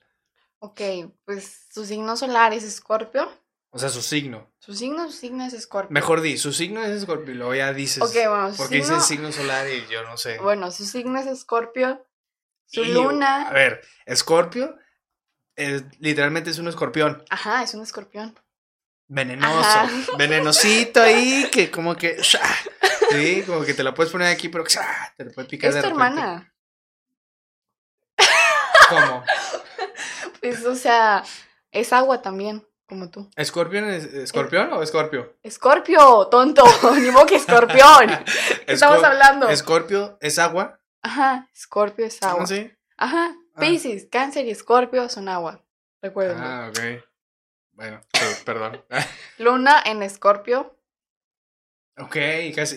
[0.60, 0.82] Ok,
[1.26, 3.30] pues su signo solar es Escorpio.
[3.72, 4.52] O sea, su signo.
[4.60, 5.92] Su signo, su signo es Escorpio.
[5.92, 8.04] Mejor di, su signo es Escorpio y luego ya dices.
[8.04, 10.40] Ok, bueno, Porque dices signo solar y yo no sé.
[10.40, 12.06] Bueno, su signo es Escorpio.
[12.66, 13.50] Su luna.
[13.50, 14.78] A ver, Escorpio
[16.00, 17.24] literalmente es un escorpión.
[17.30, 18.36] Ajá, es un escorpión
[19.12, 24.64] venenoso, venenosito ahí, que como que, sí, como que te la puedes poner aquí, pero
[24.64, 26.54] te la puede picar ¿Es tu hermana?
[28.90, 29.24] ¿Cómo?
[30.40, 31.24] Pues, o sea,
[31.72, 33.30] es agua también, como tú.
[33.36, 35.38] ¿Escorpión es escorpión o escorpio?
[35.44, 36.64] Escorpio, tonto,
[37.02, 38.08] ni modo que escorpión.
[38.66, 39.50] ¿Qué estamos hablando?
[39.50, 40.80] ¿Escorpio es agua?
[41.02, 42.48] Ajá, escorpio es agua.
[42.48, 42.72] ¿Sí?
[42.98, 43.60] Ajá, ah.
[43.60, 45.62] Pisces, cáncer y escorpio son agua.
[46.02, 46.38] Recuerden.
[46.40, 47.11] Ah, ok.
[47.82, 48.00] Bueno,
[48.46, 48.84] perdón.
[49.40, 50.78] Luna en Escorpio.
[51.98, 52.16] Ok,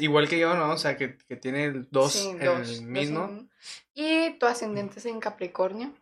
[0.01, 0.73] igual que yo, ¿no?
[0.73, 3.47] O sea, que, tiene dos, en el mismo.
[3.93, 5.93] y tu ascendente es en Capricornio.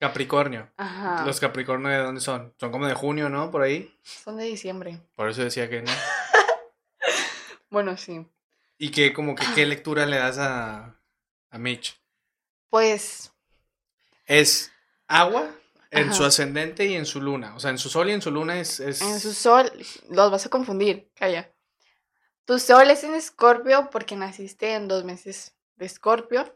[0.00, 0.72] Capricornio.
[0.76, 1.24] Ajá.
[1.24, 2.52] ¿Los Capricornio de dónde son?
[2.58, 3.52] Son como de junio, ¿no?
[3.52, 3.96] Por ahí.
[4.02, 4.98] Son de diciembre.
[5.14, 5.92] Por eso decía que no.
[7.70, 8.26] bueno, sí.
[8.76, 10.96] ¿Y qué, como que, qué lectura le das a,
[11.50, 11.96] a Mitch?
[12.70, 13.32] Pues.
[14.26, 14.72] ¿Es
[15.06, 15.48] agua?
[15.90, 17.54] En su ascendente y en su luna.
[17.56, 19.70] O sea, en su sol y en su luna es, En su sol,
[20.08, 21.52] los vas a confundir, calla.
[22.44, 26.52] Tu sol es en Escorpio porque naciste en dos meses de Escorpio.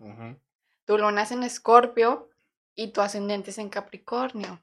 [0.85, 2.31] Tu luna es en Escorpio
[2.77, 4.62] y tu ascendente es en Capricornio.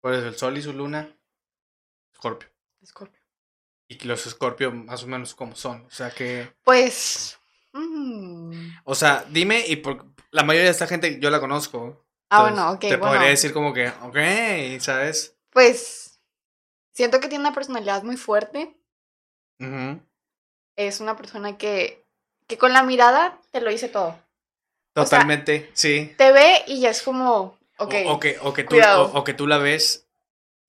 [0.00, 1.08] Pues el sol y su luna,
[2.12, 2.48] Escorpio.
[2.80, 3.20] Escorpio.
[3.88, 5.84] Y los Escorpio más o menos como son.
[5.86, 6.52] O sea que...
[6.64, 7.38] Pues...
[7.72, 8.68] Mm.
[8.84, 12.04] O sea, dime, y por la mayoría de esta gente yo la conozco.
[12.34, 12.80] Ah, bueno, ok.
[12.80, 15.36] Te podría decir como que, ok, ¿sabes?
[15.50, 16.18] Pues
[16.92, 18.74] siento que tiene una personalidad muy fuerte.
[20.74, 22.06] Es una persona que,
[22.46, 24.18] que con la mirada te lo dice todo.
[24.94, 26.14] Totalmente, sí.
[26.16, 27.94] Te ve y ya es como, ok.
[28.06, 30.08] O, que, o, que tú, o, que tú la ves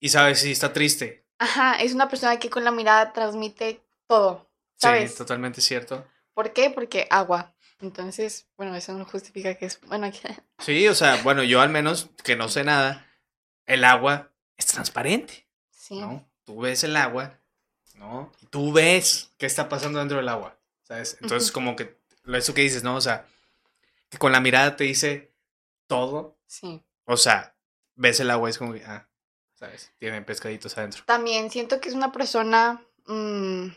[0.00, 1.24] y sabes si está triste.
[1.38, 4.50] Ajá, es una persona que con la mirada transmite todo.
[4.76, 5.12] ¿sabes?
[5.12, 6.06] Sí, totalmente cierto.
[6.34, 6.68] ¿Por qué?
[6.68, 7.53] Porque agua.
[7.84, 10.10] Entonces, bueno, eso no justifica que es bueno.
[10.58, 13.06] Sí, o sea, bueno, yo al menos que no sé nada,
[13.66, 15.46] el agua es transparente.
[15.70, 16.00] Sí.
[16.00, 16.26] ¿no?
[16.44, 17.38] Tú ves el agua,
[17.96, 18.32] ¿no?
[18.40, 21.18] Y tú ves qué está pasando dentro del agua, ¿sabes?
[21.20, 22.96] Entonces, como que eso que dices, ¿no?
[22.96, 23.26] O sea,
[24.08, 25.34] que con la mirada te dice
[25.86, 26.38] todo.
[26.46, 26.82] Sí.
[27.04, 27.54] O sea,
[27.96, 29.06] ves el agua y es como que, ah,
[29.54, 29.92] ¿sabes?
[29.98, 31.04] Tiene pescaditos adentro.
[31.04, 32.82] También siento que es una persona...
[33.06, 33.68] mm,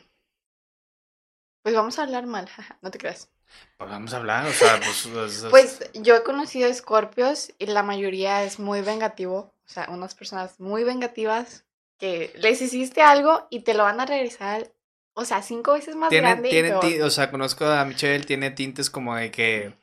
[1.62, 2.50] pues vamos a hablar mal,
[2.82, 3.30] no te creas.
[3.78, 5.08] Pues vamos a hablar, o sea, pues...
[5.14, 9.54] pues, Pues yo he conocido escorpios y la mayoría es muy vengativo.
[9.66, 11.66] O sea, unas personas muy vengativas
[12.00, 14.72] que les hiciste algo y te lo van a regresar,
[15.14, 16.50] o sea, cinco veces más tiene, grande.
[16.50, 19.74] tiene o sea, conozco a Michelle, tiene tintes como de que...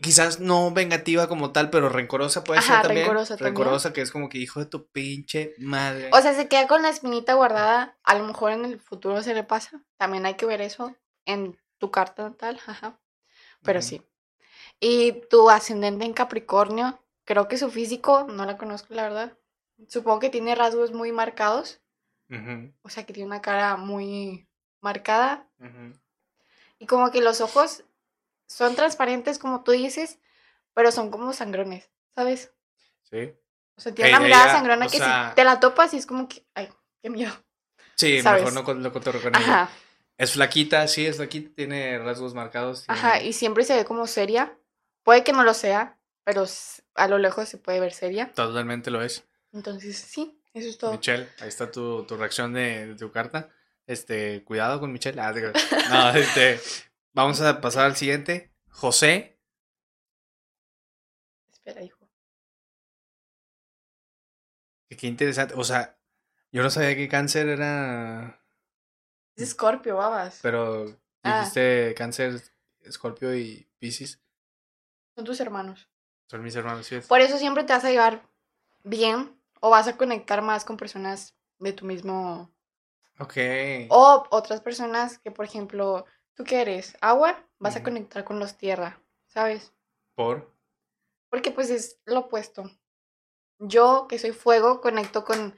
[0.00, 3.06] Quizás no vengativa como tal, pero rencorosa puede Ajá, ser también.
[3.06, 3.54] rencorosa también.
[3.54, 6.10] Rencorosa, que es como que hijo de tu pinche madre.
[6.12, 7.96] O sea, se queda con la espinita guardada.
[8.02, 9.82] A lo mejor en el futuro se le pasa.
[9.96, 12.58] También hay que ver eso en tu carta natal.
[12.66, 12.98] Ajá.
[13.62, 14.02] Pero sí.
[14.80, 19.38] Y tu ascendente en Capricornio, creo que su físico, no la conozco la verdad.
[19.88, 21.80] Supongo que tiene rasgos muy marcados.
[22.82, 24.48] O sea, que tiene una cara muy
[24.80, 25.46] marcada.
[25.60, 25.92] ujú.
[26.78, 27.84] Y como que los ojos
[28.46, 30.18] son transparentes, como tú dices,
[30.74, 32.52] pero son como sangrones, ¿sabes?
[33.04, 33.32] Sí.
[33.76, 36.06] O sea, tiene una mirada ella, sangrona que sea- si te la topas y es
[36.06, 36.68] como que, ay,
[37.02, 37.32] qué miedo.
[37.94, 38.42] Sí, ¿Sabes?
[38.52, 39.62] mejor no lo cotorreo con ella.
[39.62, 39.70] Ajá,
[40.16, 42.84] Es flaquita, sí, es flaquita, tiene rasgos marcados.
[42.86, 44.56] tiene- ajá, y siempre se ve como seria.
[45.02, 46.44] Puede que no lo sea, pero
[46.94, 48.30] a lo lejos se puede ver seria.
[48.32, 49.24] Totalmente lo es.
[49.52, 50.92] Entonces, sí, eso es todo.
[50.92, 53.50] Michelle, ahí está tu, tu reacción de, de tu carta.
[53.86, 55.20] Este, cuidado con Michelle.
[55.20, 55.48] Ah, digo,
[55.90, 56.60] no, este,
[57.12, 58.52] vamos a pasar al siguiente.
[58.70, 59.38] José,
[61.52, 62.08] Espera, hijo.
[64.96, 65.54] qué interesante.
[65.56, 65.98] O sea,
[66.52, 68.43] yo no sabía que cáncer era.
[69.36, 70.38] Es Scorpio, babas.
[70.42, 71.38] Pero Ah.
[71.40, 72.42] dijiste cáncer,
[72.82, 74.20] escorpio y piscis.
[75.14, 75.88] Son tus hermanos.
[76.28, 77.00] Son mis hermanos, ¿sí?
[77.00, 78.28] Por eso siempre te vas a llevar
[78.82, 82.50] bien o vas a conectar más con personas de tu mismo
[83.18, 83.36] Ok.
[83.90, 86.96] O otras personas que, por ejemplo, ¿tú qué eres?
[87.00, 87.38] ¿Agua?
[87.60, 89.72] Vas a conectar con los tierra, ¿sabes?
[90.16, 90.50] Por.
[91.30, 92.70] Porque pues es lo opuesto.
[93.60, 95.56] Yo, que soy fuego, conecto con,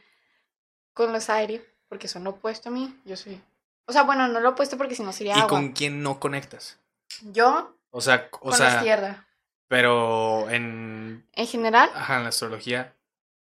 [0.92, 2.94] con los aire, porque son lo opuesto a mí.
[3.04, 3.42] Yo soy...
[3.86, 5.48] O sea, bueno, no lo opuesto porque si no sería ¿Y agua.
[5.48, 6.78] con quién no conectas?
[7.22, 9.26] Yo, O sea, o con sea, tierra.
[9.68, 12.94] pero en, En general, ajá, en la astrología,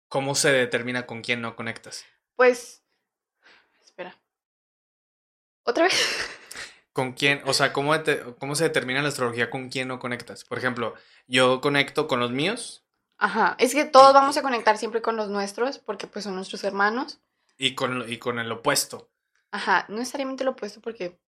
[0.09, 2.05] ¿cómo se determina con quién no conectas?
[2.37, 2.83] pues...
[3.83, 4.17] Espera.
[5.65, 5.95] ¿Otra vez?
[6.93, 7.41] ¿Con quién?
[7.47, 7.93] O sea, ¿cómo,
[8.39, 10.45] ¿cómo se determina en la astrología con quién no conectas?
[10.45, 10.95] Por ejemplo,
[11.27, 12.83] yo conecto con los míos
[13.23, 13.55] Ajá.
[13.61, 17.21] Es que todos vamos a conectar siempre con los nuestros, porque pues son nuestros hermanos.
[17.57, 19.12] y con, y con el opuesto.
[19.53, 21.21] Ajá, no necesariamente lo opuesto porque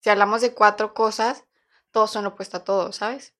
[0.00, 1.44] si hablamos de cuatro cosas,
[1.92, 3.34] todos son lo opuesto a todos, ¿sabes?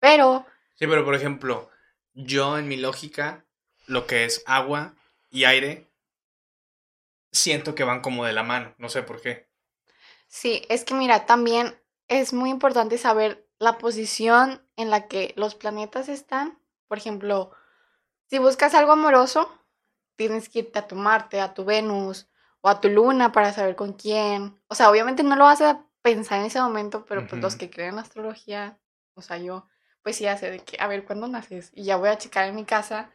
[0.00, 1.70] Pero, Sí, pero por ejemplo,
[2.14, 3.44] yo en mi lógica,
[3.86, 4.94] lo que es agua
[5.30, 5.90] y aire,
[7.30, 9.46] siento que van como de la mano, no sé por qué.
[10.28, 15.54] sí, es que mira, también es muy importante saber la posición en la que los
[15.54, 16.58] planetas están.
[16.88, 17.50] Por ejemplo,
[18.26, 19.50] si buscas algo amoroso,
[20.16, 22.28] tienes que irte a tu Marte, a tu Venus
[22.66, 24.58] o a tu Luna para saber con quién.
[24.66, 27.70] O sea, obviamente no lo vas a pensar en ese momento, pero pues los que
[27.70, 28.76] creen en astrología,
[29.14, 29.68] o sea, yo,
[30.02, 31.70] pues sí hace de que, a ver, ¿cuándo naces?
[31.74, 33.12] Y ya voy a checar en mi casa.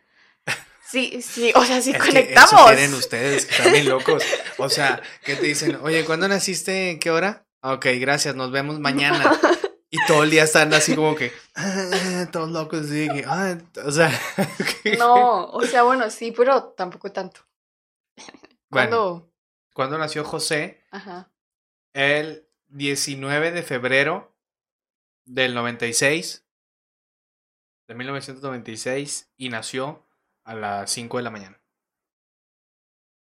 [0.88, 2.54] Sí, sí, o sea, sí Es que conectamos.
[2.54, 4.24] eso quieren ustedes, que están bien locos.
[4.58, 6.92] O sea, que te dicen, oye, ¿cuándo naciste?
[6.92, 7.46] ¿En qué hora?
[7.62, 9.38] Ok, gracias, nos vemos mañana.
[9.94, 13.92] Y todo el día están así como que, ah, todos locos, así que, ah, o
[13.92, 14.10] sea,
[14.98, 17.42] No, o sea, bueno, sí, pero tampoco tanto.
[18.70, 19.31] Bueno.
[19.74, 20.84] ¿Cuándo nació José?
[20.92, 21.32] Ajá.
[21.94, 24.36] El 19 de febrero
[25.26, 26.46] del 96,
[27.88, 30.06] de 1996, y nació
[30.44, 31.62] a las 5 de la mañana.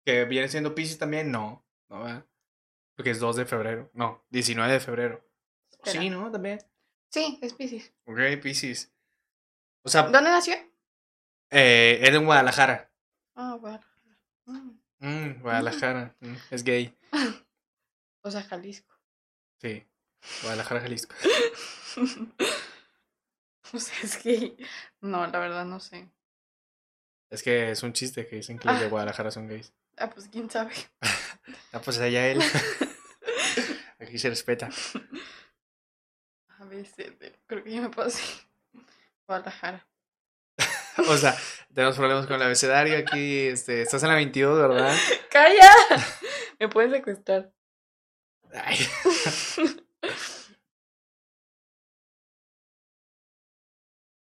[0.06, 1.32] ¿Que viene siendo Pisces también?
[1.32, 2.26] No, no, ¿verdad?
[2.96, 5.26] Porque es 2 de febrero, no, 19 de febrero.
[5.72, 6.02] Espera.
[6.02, 6.32] Sí, ¿no?
[6.32, 6.60] También.
[7.12, 7.94] Sí, es Pisces.
[8.06, 8.94] Ok, Pisces.
[9.84, 10.56] O sea, ¿Dónde nació?
[11.52, 12.92] eh, era en Guadalajara.
[13.36, 13.82] Ah, bueno.
[15.00, 16.98] Mm, Mm, Guadalajara, mm, es gay.
[18.22, 18.92] O sea, Jalisco.
[19.62, 19.86] Sí,
[20.42, 21.14] Guadalajara, Jalisco.
[23.74, 24.58] o sea, es que.
[25.02, 26.10] No, la verdad no sé.
[27.30, 29.74] Es que es un chiste que dicen que los de Guadalajara son gays.
[29.98, 30.74] Ah, pues quién sabe.
[31.72, 32.42] Ah, pues allá él.
[34.00, 34.70] Aquí se respeta.
[36.58, 38.24] A veces, pero creo que ya me pasé.
[39.28, 39.86] Guadalajara.
[41.10, 41.36] O sea,
[41.74, 43.48] tenemos problemas con el abecedario aquí.
[43.48, 44.96] Este, estás en la 22, ¿verdad?
[45.32, 45.72] ¡Calla!
[46.60, 47.52] Me pueden secuestrar.
[48.54, 48.78] Ay.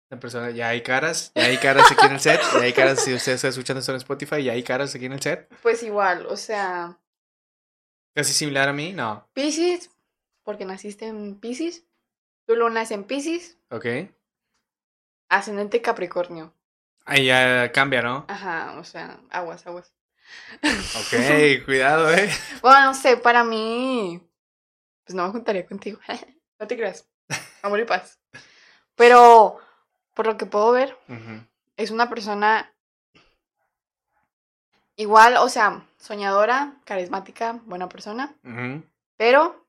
[0.10, 3.04] La persona, ya hay caras, ya hay caras aquí en el set, ya hay caras
[3.04, 5.48] si ustedes están escuchando esto en Spotify, ya hay caras aquí en el set.
[5.62, 7.00] Pues igual, o sea,
[8.16, 9.28] Casi similar a mí, no.
[9.34, 9.92] Pisces,
[10.44, 11.86] porque naciste en Pisces.
[12.48, 13.60] Tu luna es en Pisces.
[13.70, 13.86] Ok.
[15.30, 16.55] Ascendente Capricornio.
[17.06, 18.26] Ahí ya cambia, ¿no?
[18.28, 19.94] Ajá, o sea, aguas, aguas.
[20.64, 22.30] Ok, cuidado, eh.
[22.62, 24.20] Bueno, no sé, para mí,
[25.06, 26.00] pues no me juntaría contigo.
[26.60, 27.08] no te creas.
[27.62, 28.20] Amor y paz.
[28.96, 29.60] Pero,
[30.16, 30.98] por lo que puedo ver,
[31.78, 32.74] es una persona
[34.96, 38.36] igual, o sea, soñadora, carismática, buena persona.
[39.18, 39.68] Pero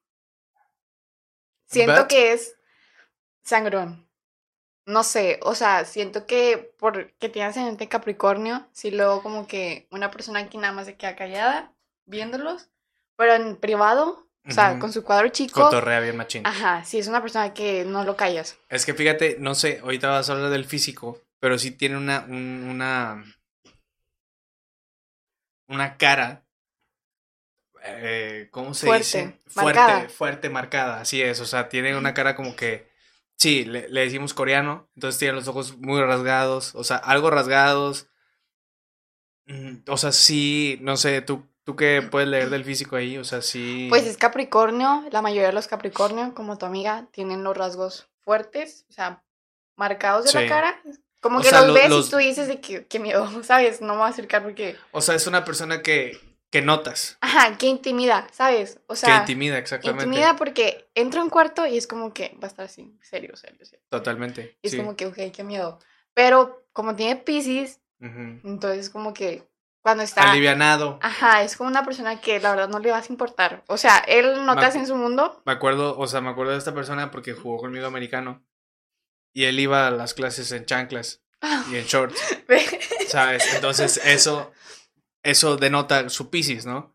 [1.67, 2.57] siento que es
[3.43, 4.06] sangrón.
[4.87, 10.11] No sé, o sea, siento que porque tiene ascendente Capricornio, si luego como que una
[10.11, 11.73] persona aquí nada más se queda callada
[12.05, 12.69] viéndolos,
[13.17, 15.61] pero en privado, o sea, con su cuadro chico.
[15.61, 16.47] Cotorrea bien machín.
[16.47, 18.59] Ajá, sí, es una persona que no lo callas.
[18.69, 22.25] Es que fíjate, no sé, ahorita vas a hablar del físico, pero sí tiene una,
[22.29, 23.25] una,
[25.67, 26.47] una cara
[27.89, 29.41] eh, ¿cómo se dice?
[29.47, 32.89] Fuerte, fuerte, marcada, así es, o sea, tiene una cara como que
[33.37, 38.09] Sí, le, decimos coreano, entonces tiene los ojos muy rasgados, o sea, algo rasgados.
[39.47, 43.25] Mm, o sea, sí, no sé, tú, tú qué puedes leer del físico ahí, o
[43.25, 43.87] sea, sí.
[43.91, 48.87] Pues es Capricornio, la mayoría de los Capricornio, como tu amiga, tienen los rasgos fuertes,
[48.89, 49.23] o sea,
[49.77, 50.83] marcados de la cara.
[51.21, 53.81] Como que los ves y tú dices de que, que miedo, ¿sabes?
[53.81, 54.77] No me voy a acercar porque.
[54.93, 56.21] O sea, es una persona que,
[56.51, 57.19] que notas.
[57.37, 58.81] Ajá, que intimida, ¿sabes?
[58.87, 60.05] O sea, que intimida, exactamente.
[60.05, 63.65] Intimida porque entro en cuarto y es como que va a estar así, serio, serio,
[63.65, 63.85] serio.
[63.91, 64.59] Totalmente.
[64.63, 65.79] Y es como que, ok, qué miedo.
[66.15, 69.47] Pero como tiene Pisces, entonces como que
[69.83, 70.31] cuando está...
[70.31, 70.99] Alivianado.
[71.03, 73.63] Ajá, es como una persona que la verdad no le vas a importar.
[73.69, 75.43] O sea, él notas en su mundo.
[75.45, 78.45] Me acuerdo, o sea, me acuerdo de esta persona porque jugó conmigo americano.
[79.33, 81.23] Y él iba a las clases en chanclas
[81.71, 82.21] y en shorts.
[83.09, 83.55] ¿Sabes?
[83.55, 84.53] Entonces eso
[85.27, 86.95] eso denota su Pisces, ¿no?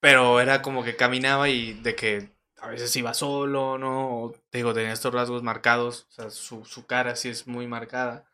[0.00, 2.30] Pero era como que caminaba y de que
[2.60, 4.22] a veces iba solo, ¿no?
[4.22, 8.24] O, digo, tenía estos rasgos marcados, o sea, su, su cara sí es muy marcada.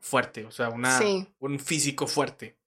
[0.00, 0.98] Fuerte, o sea, una,
[1.38, 2.58] un físico fuerte.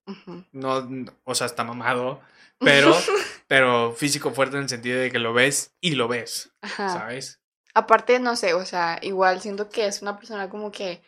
[0.54, 0.88] no,
[1.26, 2.22] o sea, está mamado,
[2.60, 2.96] pero,
[3.48, 7.42] pero físico fuerte en el sentido de que lo ves y lo ves, ¿sabes?
[7.74, 11.02] Aparte, no sé, o sea, igual siento que es una persona como que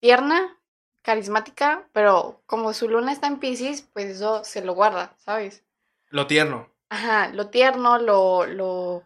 [0.00, 0.56] tierna,
[1.06, 5.62] carismática, pero como su luna está en Pisces, pues eso se lo guarda, ¿sabes?
[6.08, 6.68] Lo tierno.
[6.88, 9.04] Ajá, lo tierno, lo, lo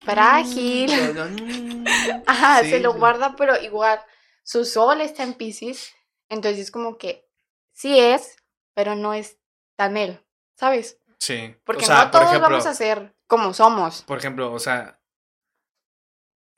[0.00, 0.90] frágil.
[0.92, 1.86] Mm,
[2.26, 4.00] Ajá, se lo guarda, pero igual
[4.42, 5.94] su sol está en Pisces,
[6.28, 7.26] entonces es como que
[7.72, 8.36] sí es,
[8.74, 9.38] pero no es
[9.76, 10.20] tan él,
[10.56, 11.00] ¿sabes?
[11.20, 11.56] Sí.
[11.64, 14.02] Porque no todos vamos a ser como somos.
[14.02, 15.00] Por ejemplo, o sea,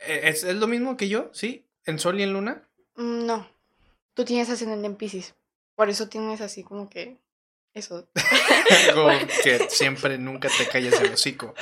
[0.01, 1.31] ¿e-, ¿es, ¿es lo mismo que yo?
[1.33, 1.71] ¿Sí?
[1.85, 2.69] ¿En sol y en luna?
[2.97, 3.56] Mm, no.
[4.17, 5.37] Tú tienes ascendente en Pisces.
[5.75, 7.21] Por eso tienes así como que
[7.75, 8.09] eso.
[8.95, 9.11] como
[9.45, 11.55] que siempre nunca te calles el hocico.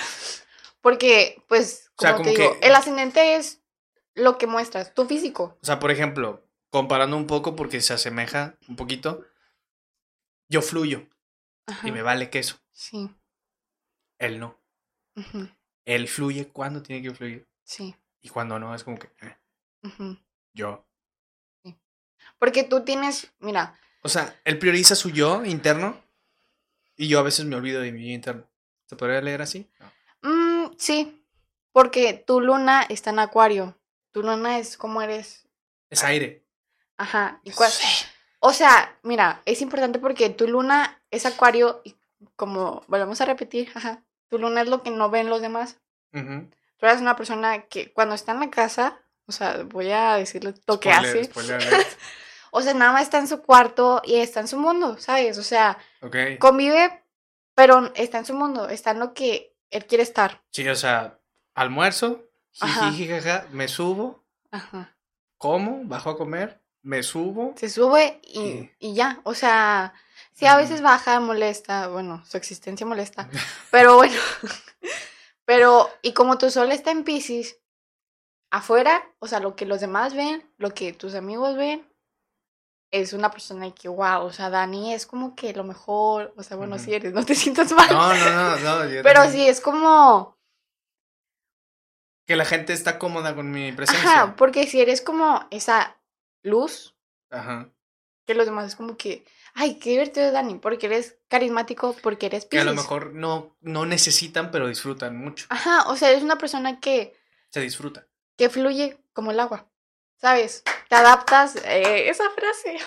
[0.81, 3.61] Porque, pues, como, te digo, el ascendente es
[4.15, 5.59] lo que muestras, tu físico.
[5.61, 9.27] O sea, por ejemplo, comparando un poco porque se asemeja un poquito,
[10.49, 11.09] yo fluyo
[11.83, 12.61] y me vale queso.
[12.71, 13.11] Sí.
[14.19, 14.61] Él no.
[15.87, 17.49] Él fluye cuando tiene que fluir.
[17.65, 17.97] Sí.
[18.21, 19.11] Y cuando no, es como que...
[19.23, 19.37] Eh.
[20.55, 20.87] Yo
[22.39, 23.79] porque tú tienes, mira.
[24.03, 26.01] O sea, él prioriza su yo interno
[26.97, 28.49] y yo a veces me olvido de mi yo interno.
[28.87, 29.71] ¿Se podría leer así?
[30.23, 31.25] Mm, sí,
[31.73, 33.79] porque tu luna está en acuario.
[34.13, 35.49] Tu luna es como eres.
[35.91, 36.45] Es aire.
[36.97, 37.41] Ajá.
[37.45, 37.73] ¿Y cuál?
[38.41, 41.97] O sea, mira, es importante porque tu luna es acuario y
[42.37, 45.79] como volvemos a repetir, ajá, tu luna es lo que no ven los demás.
[46.13, 50.55] Tú eres una persona que cuando está en la casa, o sea, voy a decirle
[50.67, 51.31] lo que hace.
[52.57, 55.39] O sea, nada más está en su cuarto y está en su mundo, ¿sabes?
[55.39, 55.77] O sea,
[56.39, 57.03] convive,
[57.53, 60.41] pero está en su mundo, está en lo que él quiere estar.
[60.53, 61.19] Sí, o sea,
[61.57, 64.23] almuerzo, jaja, me subo,
[64.53, 64.97] Ajá.
[65.37, 67.55] como, bajo a comer, me subo.
[67.57, 69.93] Se sube y, y ya, o sea,
[70.33, 73.29] sí, a veces baja, molesta, bueno, su existencia molesta,
[73.73, 74.15] pero bueno,
[75.45, 77.59] pero, y como tu sol está en Pisces,
[78.55, 81.85] afuera, o sea, lo que los demás ven, lo que tus amigos ven,
[82.93, 86.57] es una persona que, wow, o sea, Dani es como que lo mejor, o sea,
[86.57, 87.89] bueno, si eres, no te sientas mal.
[87.91, 88.91] No, no, no, no.
[89.03, 90.39] Pero sí, es como...
[92.27, 94.09] Que la gente está cómoda con mi presencia.
[94.09, 95.97] Ajá, porque si eres como esa
[96.43, 96.95] luz,
[97.31, 97.69] Ajá.
[98.25, 102.47] que los demás es como que, ay, qué divertido Dani, porque eres carismático, porque eres
[102.47, 105.47] Que a lo mejor no, no necesitan, pero disfrutan mucho.
[105.49, 107.17] Ajá, o sea, eres una persona que...
[107.51, 108.07] Se disfruta.
[108.37, 109.69] Que fluye como el agua.
[110.25, 110.63] ¿sabes?
[110.89, 112.79] Te adaptas, eh, esa frase.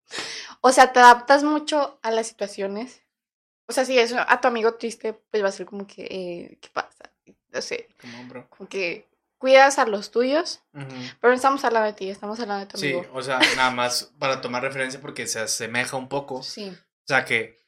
[0.60, 3.02] o sea, te adaptas mucho a las situaciones.
[3.66, 6.58] O sea, si es a tu amigo triste, pues va a ser como que, eh,
[6.60, 7.10] ¿qué pasa?
[7.48, 7.88] No sé.
[7.98, 8.46] Como, bro.
[8.50, 12.70] Como que, cuidas a los tuyos, pero no estamos hablando de ti, estamos hablando de
[12.70, 13.02] tu amigo.
[13.02, 16.42] Sí, o sea, nada más para tomar referencia porque se asemeja un poco.
[16.42, 16.68] Sí.
[16.68, 17.58] O sea que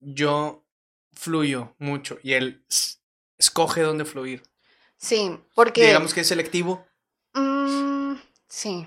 [0.00, 0.64] yo
[1.12, 2.64] fluyo mucho y él
[3.38, 4.42] escoge dónde fluir.
[4.98, 5.86] Sí, porque...
[5.86, 6.86] Digamos que es selectivo.
[7.32, 8.16] Mm,
[8.48, 8.86] sí.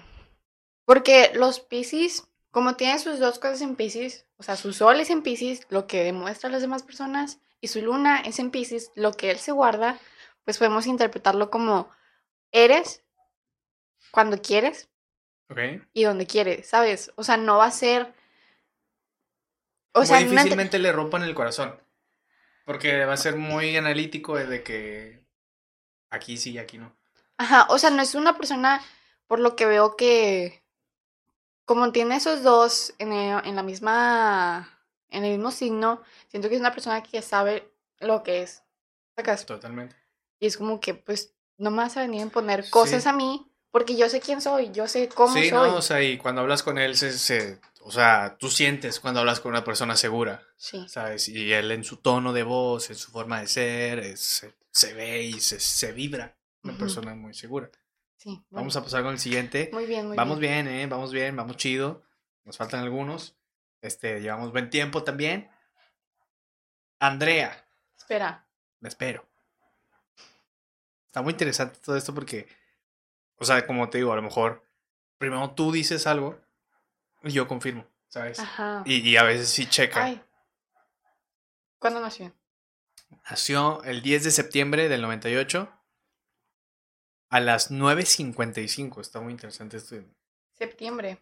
[0.86, 5.10] Porque los Pisces, como tienen sus dos cosas en Pisces, o sea, su sol es
[5.10, 8.92] en Pisces, lo que demuestra a las demás personas, y su luna es en Pisces,
[8.96, 10.00] lo que él se guarda,
[10.44, 11.90] pues podemos interpretarlo como
[12.52, 13.04] eres
[14.12, 14.90] cuando quieres
[15.94, 17.12] y donde quieres, ¿sabes?
[17.16, 18.14] O sea, no va a ser...
[19.94, 21.78] O sea, difícilmente le rompan el corazón.
[22.66, 25.21] Porque va a ser muy analítico de que
[26.12, 26.96] aquí sí y aquí no.
[27.38, 28.84] Ajá, o sea, no es una persona,
[29.26, 30.64] por lo que veo que,
[31.66, 34.70] como tiene esos dos en, en la misma,
[35.10, 37.68] en el mismo signo, siento que es una persona que sabe
[38.00, 38.62] lo que es.
[39.16, 39.46] ¿Sacas?
[39.46, 39.96] Totalmente.
[40.40, 43.48] Y es como que, pues, no me vas a venir a imponer cosas a mí,
[43.72, 45.46] porque yo sé quién soy, yo sé cómo soy.
[45.46, 49.20] Sí, no, o sea, y cuando hablas con él, se, o sea, tú sientes cuando
[49.20, 50.44] hablas con una persona segura.
[50.58, 50.86] Sí.
[50.88, 51.28] ¿Sabes?
[51.30, 54.00] Y él en su tono de voz, en su forma de ser,
[54.72, 56.38] se, ve y se, vibra.
[56.64, 57.70] Una persona muy segura.
[58.18, 58.44] Sí.
[58.52, 59.70] Vamos a pasar con el siguiente.
[59.74, 60.52] Muy bien, muy vamos bien.
[60.52, 60.88] Vamos bien, ¿eh?
[60.88, 62.04] Vamos bien, vamos chido.
[62.44, 63.36] Nos faltan algunos.
[63.82, 65.50] Este, llevamos buen tiempo también.
[67.00, 67.66] Andrea.
[67.98, 68.46] Espera.
[68.80, 69.28] Me espero.
[71.08, 72.48] Está muy interesante todo esto porque,
[73.36, 74.66] o sea, como te digo, a lo mejor
[75.18, 76.40] primero tú dices algo
[77.24, 78.40] y yo confirmo, ¿sabes?
[78.40, 78.84] Ajá.
[78.86, 80.06] Y, a veces sí checa.
[80.06, 80.22] Ay.
[81.80, 82.34] ¿Cuándo nació?
[83.30, 85.72] Nació el 10 de septiembre del 98
[87.30, 89.02] a las 9.55.
[89.02, 89.96] Está muy interesante esto.
[90.54, 91.20] Septiembre.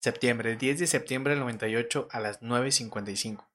[0.00, 3.46] Septiembre, el 10 de septiembre del 98 a las 9.55.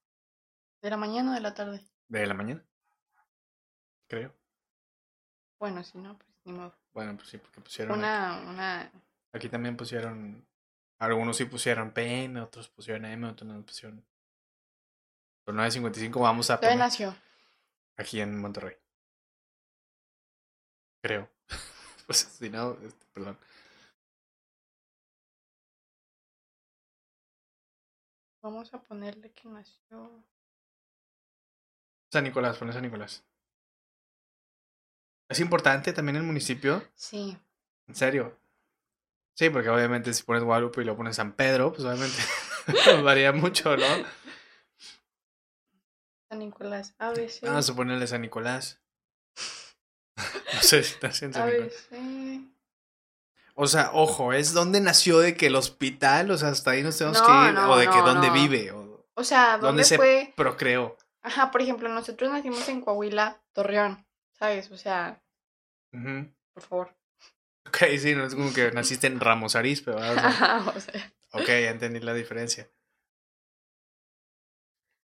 [0.81, 1.81] ¿De la mañana o de la tarde?
[2.07, 2.63] De la mañana.
[4.07, 4.33] Creo.
[5.59, 6.73] Bueno, si no, pues ni modo.
[6.93, 7.97] Bueno, pues sí, porque pusieron.
[7.97, 8.91] Una, una.
[9.33, 10.45] Aquí también pusieron.
[10.99, 14.05] Algunos sí pusieron PM, otros pusieron M, otros no pusieron.
[15.47, 16.57] Por 9.55 vamos a.
[16.57, 17.15] ¿Dónde nació?
[17.95, 18.75] Aquí en Monterrey.
[21.01, 21.29] Creo.
[22.05, 23.39] pues si no, este, perdón.
[28.41, 30.25] Vamos a ponerle que nació.
[32.11, 33.23] San Nicolás, pone San Nicolás.
[35.29, 36.85] ¿Es importante también el municipio?
[36.93, 37.37] Sí.
[37.87, 38.37] ¿En serio?
[39.33, 42.17] Sí, porque obviamente si pones Guadalupe y lo pones San Pedro, pues obviamente
[43.01, 44.27] varía mucho, ¿no?
[46.29, 47.45] San Nicolás, a ver si.
[47.45, 48.81] Vamos a ponerle San Nicolás.
[50.53, 52.51] no sé si está haciendo San Nicolás.
[53.55, 56.97] O sea, ojo, es donde nació de que el hospital, o sea, hasta ahí nos
[56.97, 60.31] tenemos que ir, o de que dónde vive, o, o sea, ¿dónde, se fue?
[60.37, 60.95] procreó.
[61.23, 64.07] Ajá, por ejemplo, nosotros nacimos en Coahuila, Torreón.
[64.37, 64.71] ¿sabes?
[64.71, 65.21] O sea,
[65.91, 66.95] por favor.
[67.67, 70.67] Ok, sí, no es como que naciste en Ramos Arizpe, ¿verdad?
[70.75, 72.69] O sea, Ok, ya entendí la diferencia.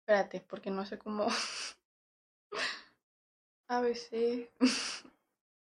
[0.06, 1.26] Espérate, porque no sé cómo.
[3.68, 4.48] A ver si.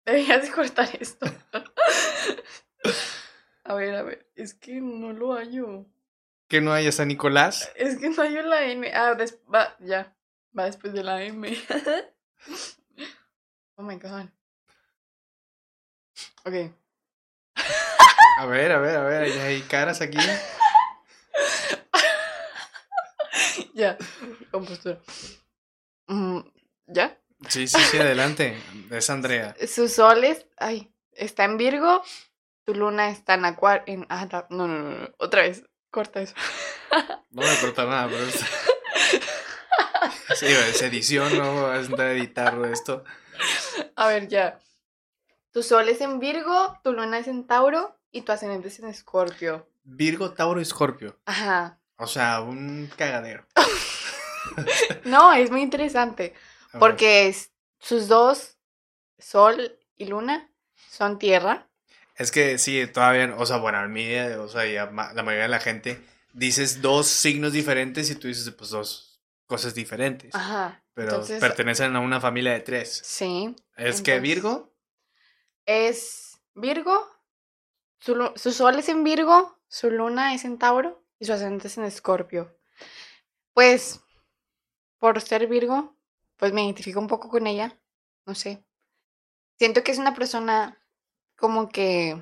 [0.05, 1.25] Deberías de cortar esto.
[3.63, 4.29] a ver, a ver.
[4.35, 5.87] Es que no lo hallo.
[6.47, 7.71] ¿Que no hay a San Nicolás?
[7.75, 8.93] Es que no hallo la N.
[8.93, 9.17] Ah,
[9.51, 10.15] va, ya.
[10.55, 11.57] Va después de la M.
[13.75, 14.27] Oh my god.
[16.45, 16.53] Ok.
[18.37, 20.19] A ver, a ver, a ver, hay caras aquí.
[23.77, 23.97] Ya,
[24.51, 24.99] compostura.
[26.07, 26.39] Mm,
[26.87, 27.17] ¿Ya?
[27.47, 28.57] Sí, sí, sí, adelante.
[28.89, 29.55] Es Andrea.
[29.67, 32.03] Su sol es, ay, está en Virgo,
[32.65, 36.33] tu luna está en Acuario, en, ah, no, no, no, no, otra vez, corta eso.
[37.29, 38.41] no voy a cortar nada, pero es...
[40.35, 43.03] Sí, es edición, no vas a editar esto.
[43.95, 44.59] A ver, ya.
[45.51, 48.87] Tu sol es en Virgo, tu luna es en Tauro y tu ascendente es en
[48.87, 49.67] Escorpio.
[49.83, 51.17] Virgo, Tauro y Escorpio.
[51.25, 51.76] Ajá.
[51.97, 53.45] O sea, un cagadero.
[55.05, 56.33] no, es muy interesante.
[56.79, 57.35] porque
[57.79, 58.57] sus dos,
[59.17, 60.49] sol y luna,
[60.89, 61.67] son tierra.
[62.15, 65.59] Es que sí, todavía, o sea, bueno, a mí, o sea, la mayoría de la
[65.59, 66.01] gente
[66.33, 70.33] dices dos signos diferentes y tú dices, pues dos cosas diferentes.
[70.35, 70.83] Ajá.
[70.93, 73.01] Pero pertenecen a una familia de tres.
[73.03, 73.55] Sí.
[73.75, 74.73] ¿Es que Virgo?
[75.65, 77.07] Es Virgo.
[77.99, 81.77] Su, su, sol es en Virgo, su luna es en Tauro y su ascendente es
[81.77, 82.55] en Escorpio.
[83.53, 84.01] Pues,
[84.99, 85.95] por ser Virgo,
[86.37, 87.79] pues me identifico un poco con ella.
[88.25, 88.63] No sé.
[89.57, 90.79] Siento que es una persona
[91.35, 92.21] como que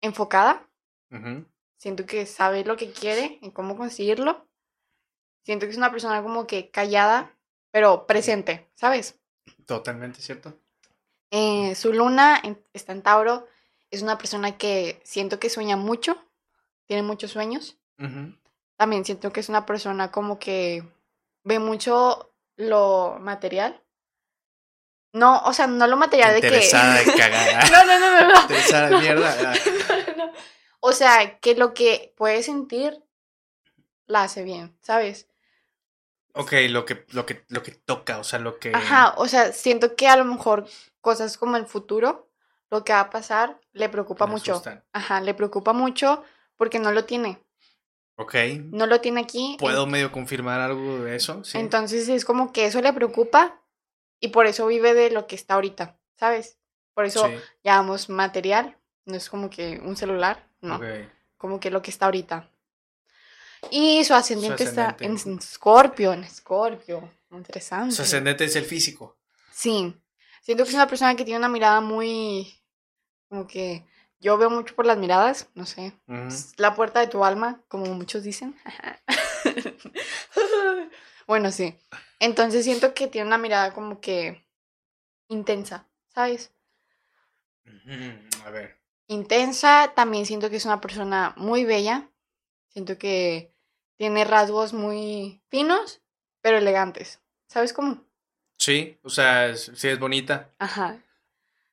[0.00, 0.68] enfocada.
[1.76, 4.48] Siento que sabe lo que quiere y cómo conseguirlo.
[5.44, 7.38] Siento que es una persona como que callada,
[7.70, 9.20] pero presente, ¿sabes?
[9.66, 10.58] Totalmente cierto.
[11.30, 13.46] Eh, su luna está en Tauro.
[13.90, 16.25] Es una persona que siento que sueña mucho,
[16.86, 17.76] tiene muchos sueños.
[18.76, 20.84] También siento que es una persona como que
[21.44, 23.82] ve mucho lo material.
[25.12, 26.50] No, o sea, no lo material de que.
[26.50, 26.70] De
[27.16, 27.70] cagar.
[27.70, 28.40] no, no, no, no, no.
[28.42, 29.54] Interesada de mierda.
[30.80, 33.02] O sea, que lo que puede sentir
[34.06, 35.26] la hace bien, ¿sabes?
[36.32, 38.70] Ok, lo que, lo que, lo que toca, o sea, lo que.
[38.72, 40.68] Ajá, o sea, siento que a lo mejor
[41.00, 42.30] cosas como el futuro,
[42.70, 44.62] lo que va a pasar, le preocupa mucho.
[44.92, 46.22] Ajá, le preocupa mucho
[46.56, 47.38] porque no lo tiene.
[48.16, 48.34] Ok.
[48.70, 49.56] No lo tiene aquí.
[49.58, 51.44] ¿Puedo medio confirmar algo de eso?
[51.44, 51.58] Sí.
[51.58, 53.60] Entonces es como que eso le preocupa
[54.20, 56.58] y por eso vive de lo que está ahorita, ¿sabes?
[56.94, 57.28] Por eso
[57.62, 60.80] llamamos material, no es como que un celular, no.
[61.36, 62.50] Como que lo que está ahorita.
[63.70, 67.10] Y su ascendente, está en Scorpio, en Scorpio.
[67.30, 67.94] Interesante.
[67.94, 69.18] Su ascendente es el físico.
[69.52, 69.94] Sí.
[70.40, 72.62] Siento que es una persona que tiene una mirada muy.
[73.28, 73.84] Como que.
[74.18, 75.92] Yo veo mucho por las miradas, no sé.
[76.56, 78.58] La puerta de tu alma, como muchos dicen.
[81.26, 81.78] bueno, sí.
[82.18, 84.46] Entonces siento que tiene una mirada como que
[85.28, 86.50] intensa, ¿sabes?
[88.44, 88.76] A ver.
[89.08, 92.08] Intensa, también siento que es una persona muy bella.
[92.68, 93.54] Siento que
[93.96, 96.00] tiene rasgos muy finos,
[96.40, 97.20] pero elegantes.
[97.48, 98.04] ¿Sabes cómo?
[98.58, 100.50] Sí, o sea, sí es bonita.
[100.58, 100.98] Ajá.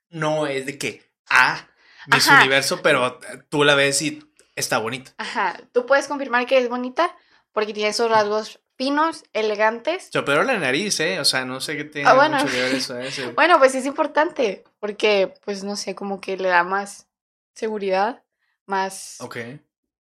[0.09, 1.67] No es de que, ah,
[2.07, 4.23] Miss Universo, pero tú la ves y
[4.55, 5.13] está bonita.
[5.17, 7.15] Ajá, tú puedes confirmar que es bonita
[7.51, 10.09] porque tiene esos rasgos finos, elegantes.
[10.11, 11.19] Yo, pero la nariz, ¿eh?
[11.19, 12.37] O sea, no sé qué tiene ah, bueno.
[12.37, 12.99] mucho que ver eso.
[12.99, 13.09] ¿eh?
[13.35, 17.07] bueno, pues es importante porque, pues, no sé, como que le da más
[17.53, 18.23] seguridad,
[18.65, 19.17] más...
[19.21, 19.37] Ok.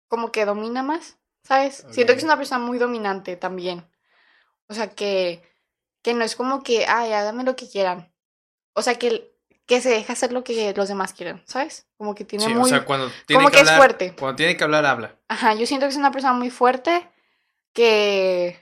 [0.07, 1.85] Como que domina más, ¿sabes?
[1.91, 3.85] Siento que es una persona muy dominante también.
[4.67, 5.41] O sea, que,
[6.01, 8.11] que no es como que, ay, hágame lo que quieran.
[8.73, 9.33] O sea, que
[9.65, 11.87] que se deja hacer lo que los demás quieren, ¿sabes?
[11.97, 12.63] Como que tiene muy...
[12.63, 14.15] O sea, cuando tiene como que, es fuerte.
[14.17, 15.15] Cuando tiene que hablar, habla.
[15.27, 17.09] Ajá, yo siento que es una persona muy fuerte
[17.73, 18.59] que...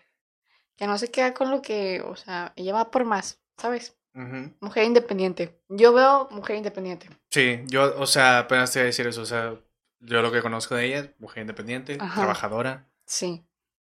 [0.75, 2.01] Que no se queda con lo que...
[2.01, 3.95] O sea, ella va por más, ¿sabes?
[4.59, 5.61] Mujer independiente.
[5.69, 7.09] Yo veo mujer independiente.
[7.29, 9.21] Sí, yo, o sea, apenas te voy a decir eso.
[9.21, 9.55] O sea,
[9.99, 12.89] yo lo que conozco de ella, mujer independiente, trabajadora.
[13.05, 13.45] Sí.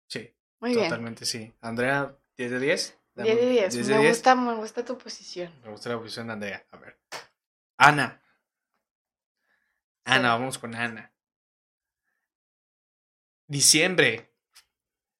[0.08, 0.34] Sí.
[0.60, 0.84] Muy bien.
[0.84, 1.52] Totalmente sí.
[1.60, 2.98] Andrea, 10 de 10.
[3.16, 3.88] 10 de 10.
[3.88, 5.52] me, Gusta, me gusta tu posición.
[5.64, 6.66] Me gusta la posición de Andrea.
[6.70, 6.85] A ver.
[7.76, 8.22] Ana.
[10.04, 11.12] Ana, vamos con Ana.
[13.46, 14.32] Diciembre.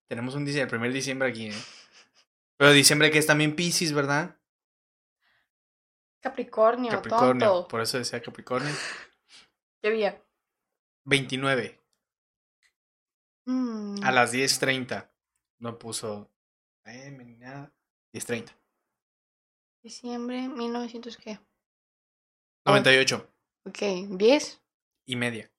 [0.09, 1.62] Tenemos un diciembre, el primer diciembre aquí, ¿eh?
[2.57, 4.38] Pero diciembre que es también Pisces, ¿verdad?
[6.20, 8.74] Capricornio, Capricornio, por eso decía Capricornio.
[9.82, 10.22] ¿Qué día?
[11.04, 11.80] 29.
[13.44, 14.02] Mm.
[14.02, 15.09] A las 10.30.
[15.59, 16.32] No puso
[16.84, 17.72] eh, ni nada.
[18.12, 18.50] 10.30.
[19.82, 21.38] Diciembre 1900 qué?
[22.67, 23.33] 98.
[23.64, 24.62] Ok, 10.
[25.07, 25.51] Y media.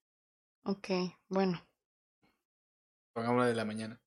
[0.63, 0.89] Ok,
[1.29, 1.65] bueno.
[3.13, 4.01] Pongámoslo de la mañana.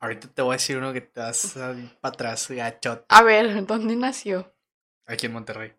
[0.00, 3.06] Ahorita te voy a decir uno que te vas para atrás, gachot.
[3.08, 4.52] A ver, ¿dónde nació?
[5.06, 5.72] Aquí en Monterrey.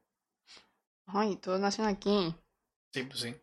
[1.05, 2.33] Ay, todos nacen aquí.
[2.93, 3.35] Sí, pues sí.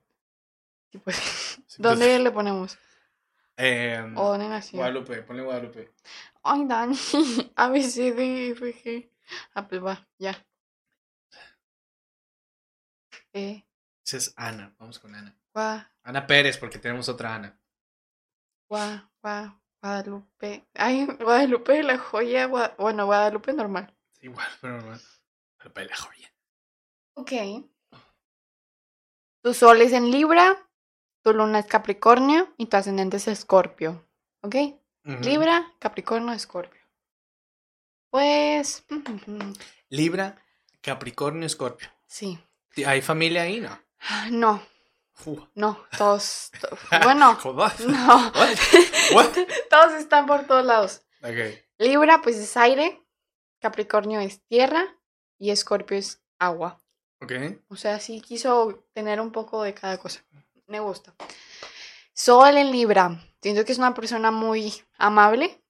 [0.92, 2.78] pues, pues ¿Dónde le ponemos?
[3.58, 4.78] Eh, ¿O dónde nació?
[4.78, 5.92] Guadalupe, ponle Guadalupe.
[6.42, 6.96] Ay, Dani.
[7.56, 9.10] A, B, C, D, F, G.
[9.52, 10.46] Ah, pues va, ya.
[13.32, 14.74] Esa es Ana.
[14.78, 15.36] Vamos con Ana.
[16.02, 17.60] Ana Pérez, porque tenemos otra Ana.
[18.68, 20.66] Gua, gua, Guadalupe.
[20.74, 22.46] Ay, Guadalupe la joya.
[22.46, 23.94] Bueno, Guadalupe normal.
[24.20, 25.00] igual, pero normal.
[25.56, 26.34] Guadalupe la joya.
[27.14, 27.32] Ok.
[29.42, 30.68] Tu sol es en Libra,
[31.22, 34.06] tu luna es Capricornio y tu ascendente es Escorpio.
[34.42, 34.54] ¿Ok?
[35.22, 36.80] Libra, Capricornio, Escorpio.
[38.10, 38.84] Pues.
[39.88, 40.36] Libra,
[40.82, 41.88] Capricornio, Escorpio.
[42.06, 42.38] Sí.
[42.86, 43.78] ¿Hay familia ahí, no?
[44.30, 44.62] No.
[45.54, 46.50] No, todos.
[47.04, 47.38] bueno.
[47.44, 48.32] no.
[49.70, 51.02] todos están por todos lados.
[51.20, 51.60] Okay.
[51.78, 53.02] Libra, pues es aire.
[53.60, 54.96] Capricornio es tierra.
[55.38, 56.80] Y Escorpio es agua.
[57.20, 57.32] Ok.
[57.68, 60.24] O sea, sí quiso tener un poco de cada cosa.
[60.66, 61.14] Me gusta.
[62.12, 63.22] Sol en Libra.
[63.42, 65.62] Siento que es una persona muy amable.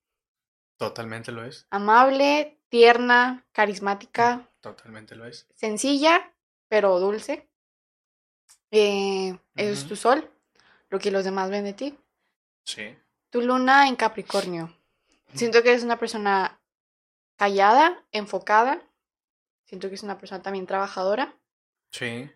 [0.77, 1.67] Totalmente lo es.
[1.71, 4.49] Amable, tierna, carismática.
[4.61, 5.47] Totalmente lo es.
[5.55, 6.20] Sencilla,
[6.71, 7.49] pero dulce.
[8.71, 10.31] Eh, Es tu sol,
[10.89, 11.99] lo que los demás ven de ti.
[12.65, 12.97] Sí.
[13.29, 14.73] Tu luna en Capricornio.
[15.35, 16.61] Siento que eres una persona
[17.37, 18.81] callada, enfocada.
[19.65, 21.35] Siento que es una persona también trabajadora.
[21.91, 22.31] Sí.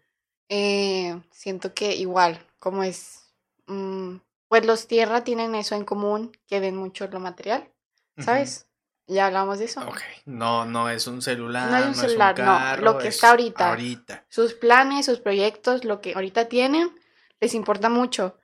[0.48, 3.32] Eh, siento que igual, como es
[3.66, 4.16] mm,
[4.48, 7.72] pues los tierra tienen eso en común, que ven mucho lo material,
[8.18, 8.66] ¿sabes?
[9.06, 9.86] Ya hablamos de eso.
[9.86, 11.70] Ok, no, no es un celular.
[11.70, 13.70] No es un celular, no, lo que está ahorita.
[13.70, 14.24] Ahorita.
[14.28, 16.90] Sus planes, sus proyectos, lo que ahorita tienen,
[17.40, 18.38] les importa mucho.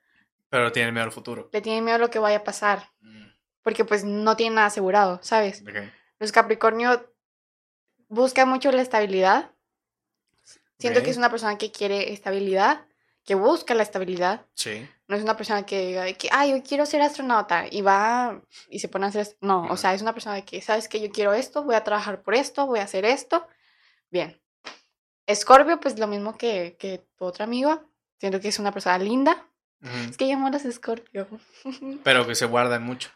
[0.51, 1.49] Pero tienen miedo al futuro.
[1.53, 2.91] Le tienen miedo a lo que vaya a pasar.
[3.01, 3.29] Mm,
[3.63, 5.63] Porque pues no tienen nada asegurado, ¿sabes?
[5.63, 5.77] ok.
[6.19, 7.11] Los Capricornio
[8.09, 9.53] buscan mucho la estabilidad.
[10.79, 12.87] Siento que es una persona que quiere estabilidad,
[13.31, 14.45] que busca la estabilidad.
[14.57, 14.89] Sí.
[15.07, 18.43] No es una persona que diga de que, ay, yo quiero ser astronauta y va
[18.69, 19.37] y se pone a hacer...
[19.41, 19.75] No, Ujú.
[19.75, 22.35] o sea, es una persona que, ¿sabes que Yo quiero esto, voy a trabajar por
[22.35, 23.47] esto, voy a hacer esto.
[24.11, 24.43] Bien.
[25.27, 27.89] Escorpio, pues lo mismo que, que tu otro amigo.
[28.19, 29.47] Siento que es una persona linda.
[29.81, 31.29] Es que llamo a los Escorpio.
[32.03, 33.11] Pero que se guardan mucho.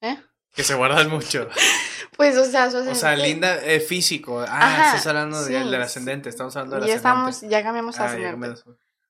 [0.00, 0.16] ¿Eh?
[0.52, 1.48] Que se guardan mucho.
[2.14, 4.40] Pues, o sea, su O sea, ascendente- linda, eh, físico.
[4.40, 6.28] Ah, Ajá, estás hablando de- del ascendente.
[6.28, 7.30] Estamos hablando del Ya ascendente.
[7.30, 8.60] estamos, ya cambiamos a Ah, ya ascendente.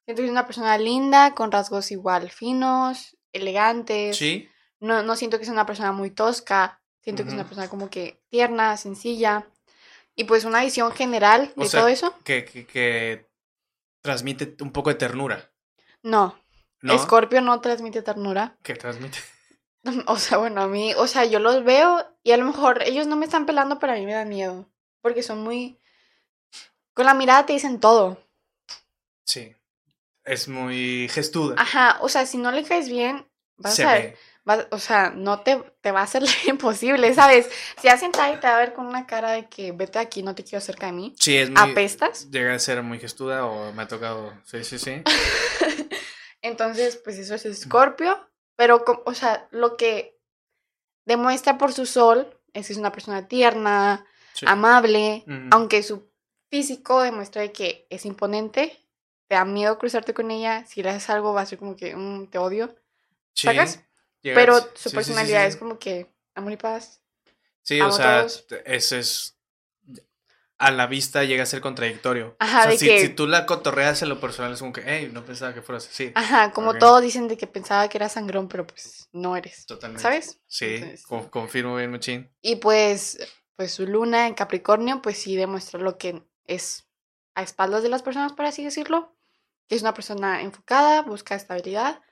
[0.05, 4.17] Siento que es una persona linda, con rasgos igual finos, elegantes.
[4.17, 4.49] Sí.
[4.79, 6.81] No, no siento que sea una persona muy tosca.
[7.03, 9.49] Siento que es una persona como que tierna, sencilla.
[10.15, 12.15] Y pues una visión general O de sea, todo eso.
[12.23, 13.29] Que, que, que
[14.01, 15.51] transmite un poco de ternura.
[16.05, 16.39] No.
[16.83, 16.95] ¿No?
[16.95, 18.57] Escorpio no transmite ternura.
[18.63, 19.19] Que transmite.
[20.07, 23.07] O sea, bueno, a mí, o sea, yo los veo y a lo mejor ellos
[23.07, 24.69] no me están pelando, pero a mí me dan miedo.
[25.01, 25.79] Porque son muy...
[26.95, 28.23] Con la mirada te dicen todo.
[29.25, 29.55] Sí.
[30.25, 31.57] Es muy gestuda.
[31.59, 33.27] Ajá, o sea, si no le caes bien,
[33.57, 34.03] vas Se a ver.
[34.03, 34.17] ve.
[34.45, 37.49] vas- o sea, no te, te va a hacer imposible, ¿sabes?
[37.81, 40.23] Si has sentado y te va a ver con una cara de que vete aquí,
[40.23, 41.15] no te quiero cerca de mí.
[41.19, 41.73] Sí, es muy.
[41.73, 42.31] ¿Apestas?
[42.31, 44.33] Llega a ser muy gestuda o me ha tocado.
[44.45, 45.03] Sí, sí, sí.
[46.43, 48.19] Entonces, pues eso es Escorpio.
[48.57, 50.19] Pero, o sea, lo que
[51.07, 54.47] demuestra por su sol es que es una persona tierna, Sí.
[54.47, 56.11] amable, aunque su
[56.51, 58.79] físico demuestra de que es imponente,
[59.29, 61.95] te da miedo cruzarte con ella, si le haces algo va a ser como que
[61.97, 62.75] "Mm, te odio,
[63.35, 63.81] Sí, ¿sacas?
[64.35, 67.03] pero su sí, personalidad es como que amor y paz.
[67.63, 68.27] Sí, o sea,
[68.67, 69.37] eso es.
[70.63, 72.37] A la vista llega a ser contradictorio.
[72.39, 74.73] Ajá, o sea, de si, que- si tú la cotorreas en lo personal, es como
[74.73, 76.13] que, hey, no pensaba que fueras así.
[76.15, 80.03] Ajá, como todos dicen de que pensaba que era sangrón, pero pues no eres, Totalmente.
[80.03, 80.41] ¿sabes?
[80.47, 82.31] Sí, Entonces- con- confirmo bien, machín.
[82.43, 83.19] Y pues,
[83.57, 86.87] pues su luna en Capricornio, pues sí demuestra lo que es
[87.35, 89.17] a espaldas de las personas, por así decirlo.
[89.69, 92.03] Que es una persona enfocada, busca estabilidad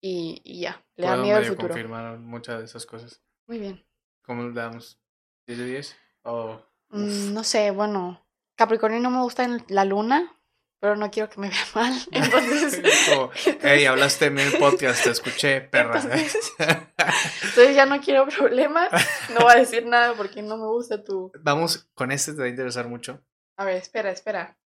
[0.00, 1.68] y, y ya, le da miedo al futuro.
[1.68, 3.20] confirmar muchas de esas cosas.
[3.46, 3.84] Muy bien.
[4.22, 4.98] ¿Cómo le damos?
[5.46, 5.96] ¿10 de 10?
[6.22, 6.60] O
[6.90, 8.24] Mm, no sé, bueno,
[8.56, 10.32] Capricornio no me gusta en la luna,
[10.80, 11.92] pero no quiero que me vea mal.
[12.12, 13.30] Entonces, Como,
[13.62, 16.00] hey, hablaste en el podcast, te escuché, perra.
[16.00, 18.90] Entonces- entonces ya no quiero problemas.
[19.30, 21.32] No voy a decir nada porque no me gusta tu.
[21.40, 23.22] Vamos, con este te va a interesar mucho.
[23.58, 24.58] A ver, espera, espera.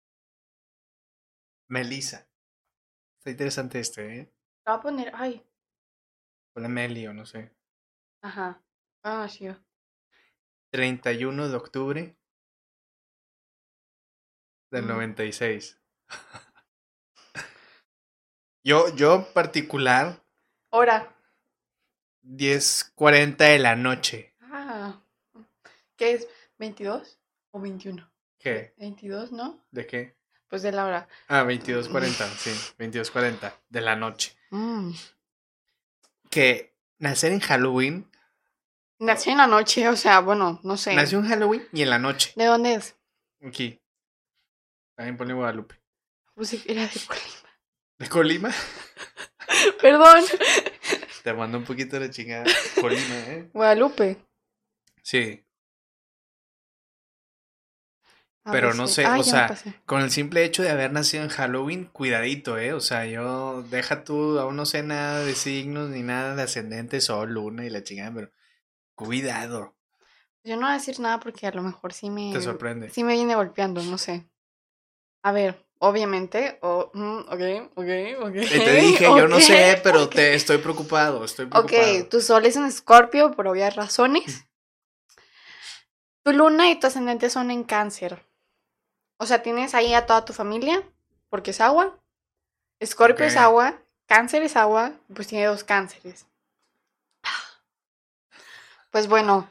[1.69, 2.27] Melissa.
[3.19, 4.25] Está interesante este, ¿eh?
[4.65, 5.11] Te voy a poner.
[5.13, 5.45] Ay,
[6.53, 7.53] Ponle Meli o no sé.
[8.23, 8.61] ajá.
[9.03, 9.47] Ah, sí.
[10.71, 12.15] 31 de octubre
[14.71, 14.87] del Mm.
[14.87, 15.77] 96.
[18.63, 20.21] Yo, yo particular,
[20.71, 21.15] Hora.
[22.23, 24.35] 10.40 de la noche.
[24.41, 25.01] Ah.
[25.95, 26.27] ¿Qué es?
[26.59, 27.17] ¿22
[27.51, 28.11] o 21?
[28.37, 28.73] ¿Qué?
[28.77, 29.65] 22, ¿no?
[29.71, 30.15] ¿De qué?
[30.49, 31.07] Pues de la hora.
[31.27, 34.35] Ah, 22.40, sí, 22.40 de la noche.
[34.51, 34.91] Mm.
[36.29, 38.08] Que nacer en Halloween,
[38.99, 40.93] Nació en la noche, o sea, bueno, no sé.
[40.93, 42.33] nació en Halloween y en la noche.
[42.35, 42.97] ¿De dónde es?
[43.41, 43.81] Aquí.
[44.95, 45.75] También ponle Guadalupe.
[46.35, 47.49] Pues era de Colima.
[47.97, 48.51] ¿De Colima?
[49.81, 50.23] Perdón.
[51.23, 52.45] Te mando un poquito de chingada.
[52.79, 53.49] Colima, ¿eh?
[53.53, 54.17] Guadalupe.
[55.01, 55.45] Sí.
[58.43, 59.57] Ah, Pero pues no sé, Ay, o sea.
[59.85, 62.73] Con el simple hecho de haber nacido en Halloween, cuidadito, ¿eh?
[62.73, 66.99] O sea, yo, deja tú, aún no sé nada de signos ni nada de ascendente,
[66.99, 68.31] sol, luna y la chingada, pero
[68.99, 69.75] cuidado,
[70.43, 72.33] Yo no voy a decir nada porque a lo mejor sí me.
[72.33, 72.89] te sorprende.
[72.89, 74.25] Sí me viene golpeando, no sé.
[75.23, 76.59] A ver, obviamente.
[76.61, 77.89] o mm, ok, ok,
[78.27, 78.35] ok.
[78.35, 80.15] Y te dije, yo no ok, sé, pero ok.
[80.15, 82.09] te estoy preocupado, estoy Ok, preocupado.
[82.09, 84.45] tu sol es en Escorpio por obvias razones.
[86.23, 88.25] Tu luna y tu ascendente son en Cáncer.
[89.19, 90.83] O sea, tienes ahí a toda tu familia,
[91.29, 91.99] porque es agua.
[92.79, 93.41] Escorpio es Ok.
[93.43, 96.28] agua, Cáncer es agua, pues tiene dos cánceres.
[98.91, 99.49] Pues bueno,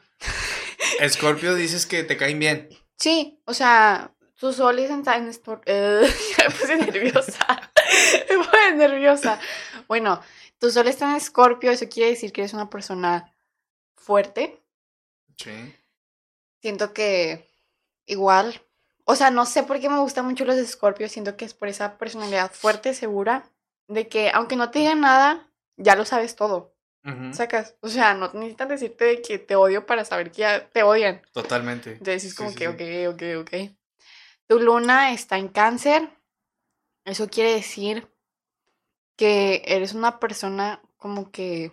[0.99, 2.69] Escorpio dices que te caen bien.
[2.97, 5.31] sí, o sea, tu sol es en, en
[5.65, 7.71] eh, me puse nerviosa.
[8.29, 9.39] me puse nerviosa.
[9.87, 10.21] Bueno,
[10.59, 13.33] tu sol está en Escorpio, eso quiere decir que eres una persona
[13.95, 14.61] fuerte,
[15.37, 15.73] Sí.
[16.61, 17.49] Siento que
[18.05, 18.61] igual,
[19.05, 21.69] o sea, no sé por qué me gustan mucho los escorpios, siento que es por
[21.69, 23.49] esa personalidad fuerte, segura,
[23.87, 26.75] de que aunque no te digan nada, ya lo sabes todo.
[27.31, 31.21] Sacas, o sea, no necesitan decirte que te odio para saber que ya te odian.
[31.31, 31.93] Totalmente.
[31.93, 33.71] Entonces es como que, ok, ok, ok.
[34.47, 36.09] Tu luna está en cáncer.
[37.05, 38.07] Eso quiere decir
[39.15, 41.71] que eres una persona como que...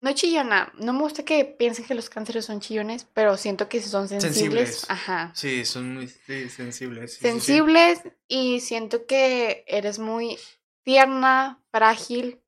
[0.00, 0.72] No chillona.
[0.78, 4.32] No me gusta que piensen que los cánceres son chillones, pero siento que son sensibles.
[4.34, 4.90] sensibles.
[4.90, 5.32] Ajá.
[5.34, 7.14] Sí, son muy sensibles.
[7.14, 10.38] sensibles y siento que eres muy
[10.82, 12.43] tierna, frágil,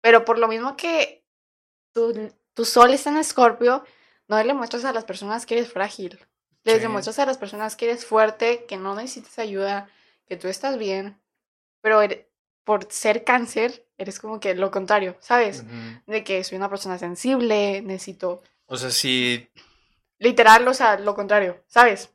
[0.00, 1.24] pero por lo mismo que
[1.92, 3.84] tu, tu sol está en Escorpio,
[4.28, 6.18] no le muestras a las personas que eres frágil.
[6.62, 9.88] Les demuestras a las personas que eres fuerte, que no necesitas ayuda,
[10.26, 11.18] que tú estás bien.
[11.80, 12.00] Pero
[12.64, 15.64] por ser cáncer, eres como que lo contrario, ¿sabes?
[16.06, 18.42] De que soy una persona sensible, necesito...
[18.66, 19.48] O sea, si...
[20.18, 22.10] Literal, o sea, lo contrario, ¿sabes?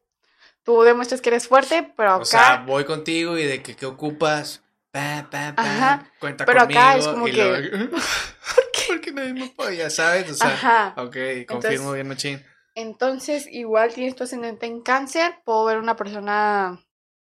[0.64, 2.22] Tú demuestras que eres fuerte, pero acá...
[2.22, 4.64] O sea, voy contigo y de que qué ocupas,
[4.96, 6.12] pa, pa, pa, Ajá.
[6.20, 7.34] cuenta pero acá es como que...
[7.92, 8.84] ¿Por qué?
[8.88, 10.32] Porque nadie me apoya, ¿sabes?
[10.32, 10.94] O sea, Ajá.
[10.98, 11.18] ok,
[11.48, 12.46] confirmo bien, machín.
[12.76, 16.82] Entonces, igual tienes tu ascendente en cáncer, puedo ver una persona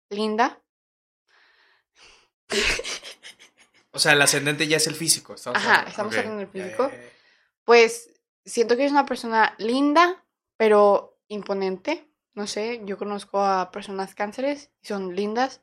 [0.10, 0.62] linda.
[3.91, 5.34] O sea, el ascendente ya es el físico.
[5.34, 6.91] Estamos Ajá, estamos hablando del físico.
[7.64, 8.12] Pues
[8.45, 10.24] siento que es una persona linda,
[10.58, 12.08] pero imponente.
[12.36, 15.62] No sé, yo conozco a personas cánceres y son lindas,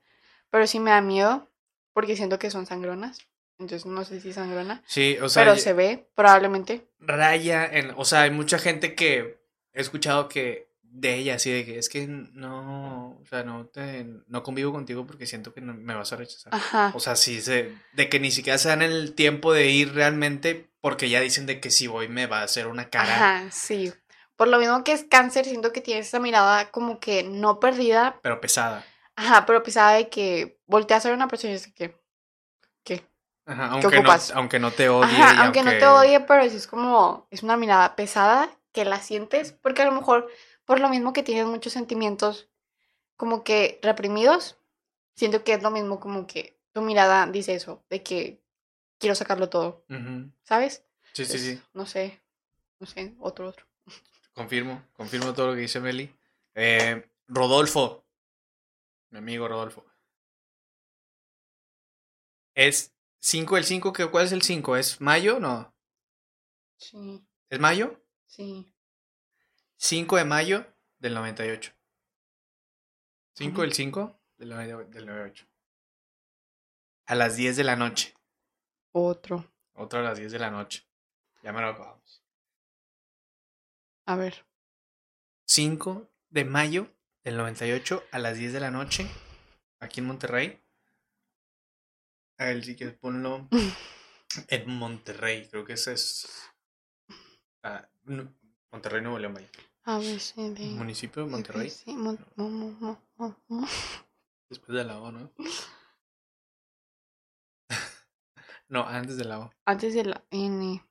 [0.51, 1.54] pero sí me da miedo
[1.95, 3.19] porque siento que son sangronas.
[3.59, 4.83] Entonces no sé si sangrona.
[4.87, 5.45] Sí, o sea.
[5.45, 6.91] Pero se ve, probablemente.
[6.99, 7.93] Raya en.
[7.97, 9.39] O sea, hay mucha gente que
[9.73, 14.07] he escuchado que de ella, así de que es que no, o sea, no te,
[14.29, 16.55] no convivo contigo porque siento que no, me vas a rechazar.
[16.55, 16.93] Ajá.
[16.95, 20.71] O sea, sí, se, de que ni siquiera se dan el tiempo de ir realmente
[20.81, 23.15] porque ya dicen de que si voy me va a hacer una cara.
[23.15, 23.93] Ajá, sí.
[24.37, 28.21] Por lo mismo que es cáncer, siento que tienes esa mirada como que no perdida.
[28.23, 28.85] Pero pesada.
[29.17, 31.97] Ajá, pero pesada de que volteas a ver una persona y dices que,
[32.83, 33.07] ¿qué?
[33.47, 35.05] Ajá, aunque, no, aunque no te odie.
[35.05, 39.53] Ajá, aunque, no te odie, pero es como, es una mirada pesada que la sientes,
[39.53, 40.29] porque a lo mejor
[40.65, 42.49] por lo mismo que tienes muchos sentimientos
[43.17, 44.59] como que reprimidos,
[45.15, 48.43] siento que es lo mismo como que tu mirada dice eso, de que
[48.99, 49.85] quiero sacarlo todo,
[50.43, 50.85] ¿sabes?
[51.13, 51.63] Sí, sí, sí.
[51.73, 52.21] No sé,
[52.81, 53.67] no sé, otro, otro.
[54.33, 56.13] Confirmo, confirmo todo lo que dice Meli.
[56.55, 58.05] Eh, Rodolfo,
[59.11, 59.85] mi amigo Rodolfo.
[62.55, 64.77] Es 5 el 5, ¿cuál es el 5?
[64.77, 65.41] ¿Es mayo?
[65.41, 65.75] No.
[66.77, 67.27] Sí.
[67.49, 68.01] ¿Es mayo?
[68.27, 68.75] Sí.
[69.77, 70.67] 5 de mayo
[70.99, 71.73] del 98.
[73.35, 75.47] 5 del 5 del 98.
[77.07, 78.15] A las 10 de la noche.
[78.93, 79.53] Otro.
[79.75, 80.87] Otro a las 10 de la noche.
[81.43, 82.25] Ya me lo acabamos.
[84.07, 84.47] A ver.
[85.47, 86.89] 5 de mayo
[87.25, 89.11] del 98 a las 10 de la noche.
[89.81, 90.64] Aquí en Monterrey.
[92.39, 93.49] A ver si quieres ponlo.
[94.49, 95.49] en Monterrey.
[95.49, 96.27] Creo que ese es.
[97.63, 97.89] Ah,
[98.71, 99.49] Monterrey, Nuevo León, vaya.
[99.85, 100.65] A ver, sí, de...
[100.67, 101.71] Municipio de Monterrey.
[101.71, 103.69] Sí, mo, mo, mo,
[104.49, 105.31] Después de la O, ¿no?
[108.69, 109.53] no, antes de la O.
[109.67, 110.83] Antes de la N.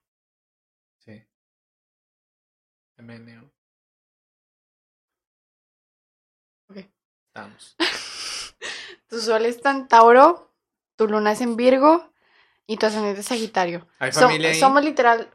[0.98, 1.24] Sí.
[2.98, 3.50] MNO.
[6.70, 6.76] Ok.
[7.28, 7.76] Estamos.
[9.08, 10.53] tu sol está en Tauro,
[10.96, 12.12] tu luna es en Virgo
[12.66, 13.86] y tu ascendente es Sagitario.
[13.98, 14.54] ¿Hay familia?
[14.54, 15.30] Somos literal,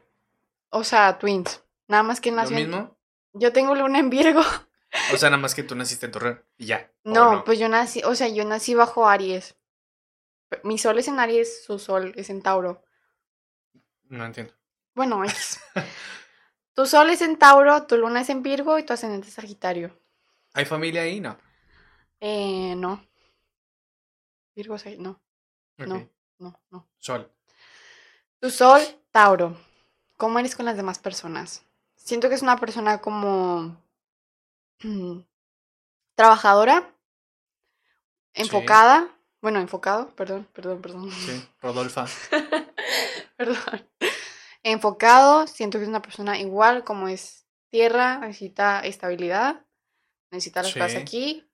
[0.70, 1.62] o sea, twins.
[1.88, 2.58] Nada más que nació.
[2.58, 2.98] ¿Lo mismo?
[3.32, 4.42] Yo tengo luna en Virgo.
[5.12, 6.90] O sea, nada más que tú naciste en Torreón y ya.
[7.04, 9.56] No, pues yo nací, o sea, yo nací bajo Aries.
[10.64, 12.82] Mi sol es en Aries, su sol es en Tauro.
[14.04, 14.52] No entiendo.
[14.94, 15.60] Bueno, es.
[16.74, 19.96] tu sol es en Tauro, tu luna es en Virgo y tu ascendente es Sagitario.
[20.54, 21.20] ¿Hay familia ahí?
[21.20, 21.38] No.
[22.18, 23.04] Eh, no.
[24.56, 25.20] Virgo, no.
[25.86, 26.08] No,
[26.38, 26.88] no, no.
[26.98, 27.30] Sol.
[28.40, 29.56] Tu sol, Tauro.
[30.16, 31.62] ¿Cómo eres con las demás personas?
[31.94, 33.76] Siento que es una persona como
[36.14, 36.94] trabajadora,
[38.34, 39.08] enfocada,
[39.40, 41.10] bueno, enfocado, perdón, perdón, perdón.
[41.10, 42.06] Sí, Rodolfa.
[43.36, 43.88] perdón.
[44.62, 49.64] Enfocado, siento que es una persona igual como es tierra, necesita estabilidad,
[50.30, 51.50] necesita las cosas aquí,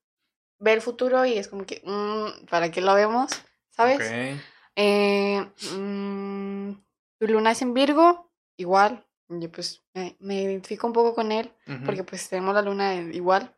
[0.58, 3.30] ve el futuro y es como que, mm, ¿para qué lo vemos?
[3.76, 4.40] ¿Sabes?
[4.76, 6.72] Eh, mm,
[7.18, 11.52] tu luna es en Virgo, igual, yo pues me, identifico un poco con él
[11.84, 13.54] porque pues tenemos la luna igual.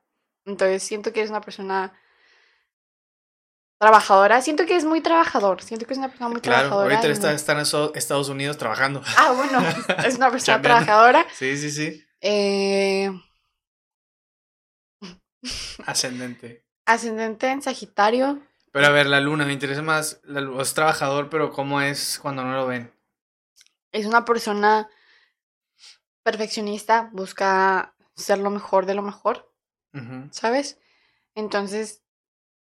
[0.47, 1.93] Entonces siento que es una persona
[3.79, 4.41] trabajadora.
[4.41, 5.63] Siento que es muy trabajador.
[5.63, 6.97] Siento que es una persona muy trabajadora.
[6.97, 7.61] Ahorita está, está, en
[7.95, 9.03] Estados Unidos trabajando.
[9.17, 9.63] Ah, bueno,
[10.07, 11.27] es una persona trabajadora.
[11.35, 12.05] Sí, sí, sí.
[12.21, 13.11] Eh...
[15.87, 16.65] Ascendente.
[16.87, 18.41] Ascendente en Sagitario.
[18.73, 20.21] Pero a ver, la luna, me interesa más.
[20.61, 22.93] es trabajador, pero ¿cómo es cuando no lo ven?
[23.93, 24.89] es una persona
[26.23, 29.51] perfeccionista, busca ser lo mejor de lo mejor,
[30.31, 30.79] ¿sabes?
[31.35, 32.03] Entonces,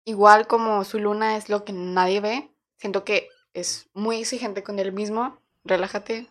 [0.05, 4.79] igual como su luna es lo que nadie ve, siento que es muy exigente con
[4.79, 5.41] él mismo.
[5.63, 6.27] Relájate,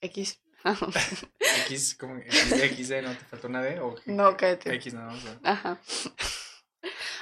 [0.00, 0.40] X.
[1.66, 3.78] X, como X, X, ¿no te faltó una D?
[3.80, 4.74] ¿O no, cállate.
[4.74, 5.24] X nada más.
[5.44, 5.78] Ajá.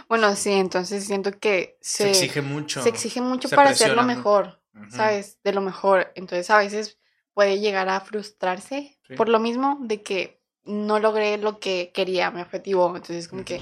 [0.09, 2.83] Bueno, sí, entonces siento que se, exige mucho.
[2.83, 5.39] Se exige mucho para hacer lo mejor, ¿sabes?
[5.43, 6.13] De lo mejor.
[6.15, 6.99] Entonces a veces
[7.33, 12.41] puede llegar a frustrarse por lo mismo de que no logré lo que quería, mi
[12.41, 12.87] objetivo.
[12.89, 13.61] Entonces como que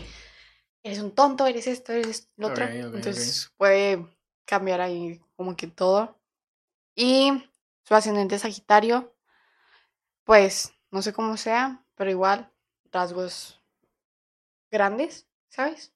[0.83, 2.67] eres un tonto, eres esto, eres lo otro.
[2.67, 4.07] entonces puede
[4.45, 6.19] cambiar ahí como que todo.
[6.95, 7.33] Y
[7.85, 9.15] su ascendente Sagitario,
[10.25, 12.53] pues no sé cómo sea, pero igual
[12.91, 13.61] rasgos
[14.71, 15.93] grandes, ¿sabes?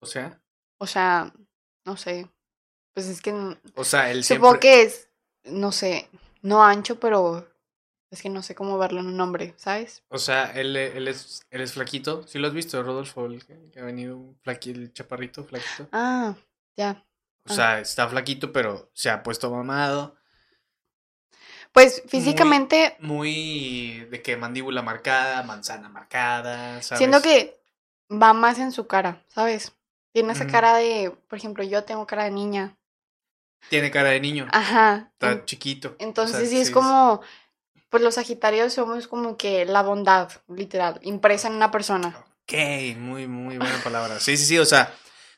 [0.00, 0.40] O sea.
[0.78, 1.32] O sea,
[1.84, 2.28] no sé.
[2.94, 3.32] Pues es que.
[3.74, 5.08] O sea, él Supongo que es,
[5.44, 6.08] no sé,
[6.42, 7.46] no ancho, pero
[8.10, 10.02] es que no sé cómo verlo en un nombre, ¿sabes?
[10.08, 12.26] O sea, él, él, es, él es flaquito.
[12.26, 13.26] ¿Sí lo has visto, Rodolfo?
[13.26, 15.88] El que, ha venido flaquito, el chaparrito, flaquito.
[15.92, 16.34] Ah,
[16.76, 17.04] ya.
[17.48, 20.16] O sea, está flaquito, pero se ha puesto mamado.
[21.72, 22.96] Pues físicamente.
[22.98, 26.98] Muy, de que mandíbula marcada, manzana marcada, ¿sabes?
[26.98, 27.62] Siendo que
[28.10, 29.72] va más en su cara, ¿sabes?
[30.12, 32.76] Tiene esa cara de, por ejemplo, yo tengo cara de niña.
[33.68, 34.48] Tiene cara de niño.
[34.50, 35.12] Ajá.
[35.12, 35.94] Está chiquito.
[35.98, 37.20] Entonces sí es como,
[37.90, 42.24] pues los Sagitarios somos como que la bondad, literal, impresa en una persona.
[42.42, 42.54] Ok,
[42.96, 44.18] muy, muy buena palabra.
[44.18, 44.92] Sí, sí, sí, o sea,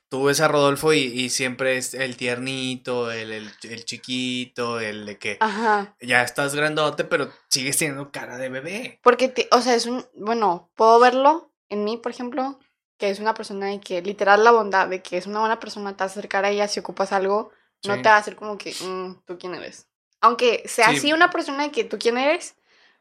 [0.08, 5.38] tú ves a Rodolfo y, siempre es el tiernito, el, el, chiquito, el de que
[5.40, 5.96] Ajá.
[6.00, 9.00] ya estás grandote, pero sigues teniendo cara de bebé.
[9.02, 12.58] Porque, o sea, es un, bueno, puedo verlo en mí, por ejemplo,
[13.02, 15.96] que es una persona y que literal la bondad de que es una buena persona,
[15.96, 17.50] te acercar a ella si ocupas algo,
[17.84, 19.88] no te va a hacer como que, mm, ¿tú quién eres?
[20.20, 22.54] Aunque sea así una persona de que tú quién eres,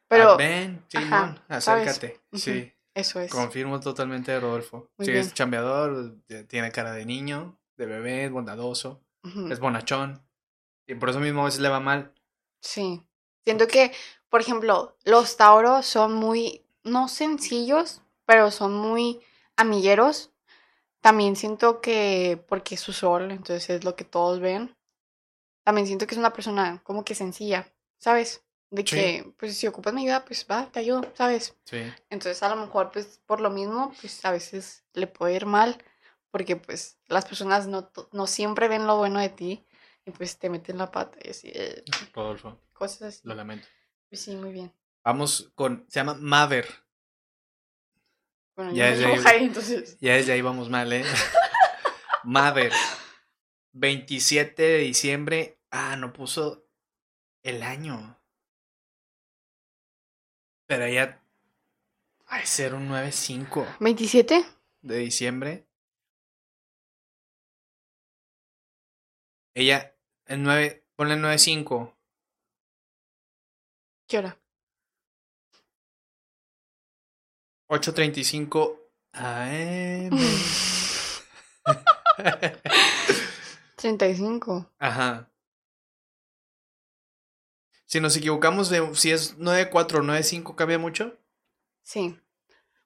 [0.07, 0.31] pero...
[0.31, 2.73] Ah, ven, Simón, acércate, sí.
[2.95, 3.31] Eso es.
[3.31, 4.89] Confirmo totalmente, Rodolfo.
[4.97, 6.15] sí, es chambeador,
[6.47, 9.03] tiene cara de niño, de bebé, es bondadoso,
[9.51, 10.19] es bonachón.
[10.87, 12.11] Y por eso mismo a veces le va mal.
[12.59, 13.05] Sí.
[13.43, 13.91] Siento que,
[14.29, 19.21] por ejemplo, los Tauros son muy, no sencillos, pero son muy
[19.61, 20.31] amigueros.
[21.01, 24.75] También siento que, porque es su sol, entonces es lo que todos ven.
[25.63, 28.43] También siento que es una persona como que sencilla, ¿sabes?
[28.69, 31.55] De que, pues si ocupas mi ayuda, pues va, te ayudo, ¿sabes?
[31.65, 31.81] Sí.
[32.09, 35.77] Entonces a lo mejor, pues por lo mismo, pues a veces le puede ir mal,
[36.29, 39.65] porque pues las personas no, no siempre ven lo bueno de ti
[40.05, 41.51] y pues te meten la pata y así.
[41.53, 41.83] Eh,
[42.13, 42.59] Rodolfo.
[42.73, 43.21] Cosas así.
[43.23, 43.67] Lo lamento.
[44.07, 44.73] Pues sí, muy bien.
[45.03, 46.67] Vamos con, se llama Maver.
[48.55, 49.97] Bueno, ya, desde ahí, entonces.
[50.01, 51.03] ya desde ahí vamos mal, ¿eh?
[52.23, 52.71] Mother.
[53.73, 55.59] 27 de diciembre.
[55.71, 56.67] Ah, no puso
[57.43, 58.19] el año.
[60.67, 61.23] Pero ella.
[62.29, 63.77] Va a ser un 9-5.
[63.79, 64.45] ¿27?
[64.81, 65.67] De diciembre.
[69.53, 69.95] Ella.
[70.25, 70.85] El 9.
[70.95, 71.95] Ponle 9-5.
[74.07, 74.40] ¿Qué hora?
[77.71, 78.77] 8.35
[79.13, 80.09] AM.
[83.77, 84.69] 35.
[84.77, 85.31] Ajá.
[87.85, 91.17] Si nos equivocamos de si es 9.4 o 9.5, ¿cambia mucho?
[91.83, 92.19] Sí.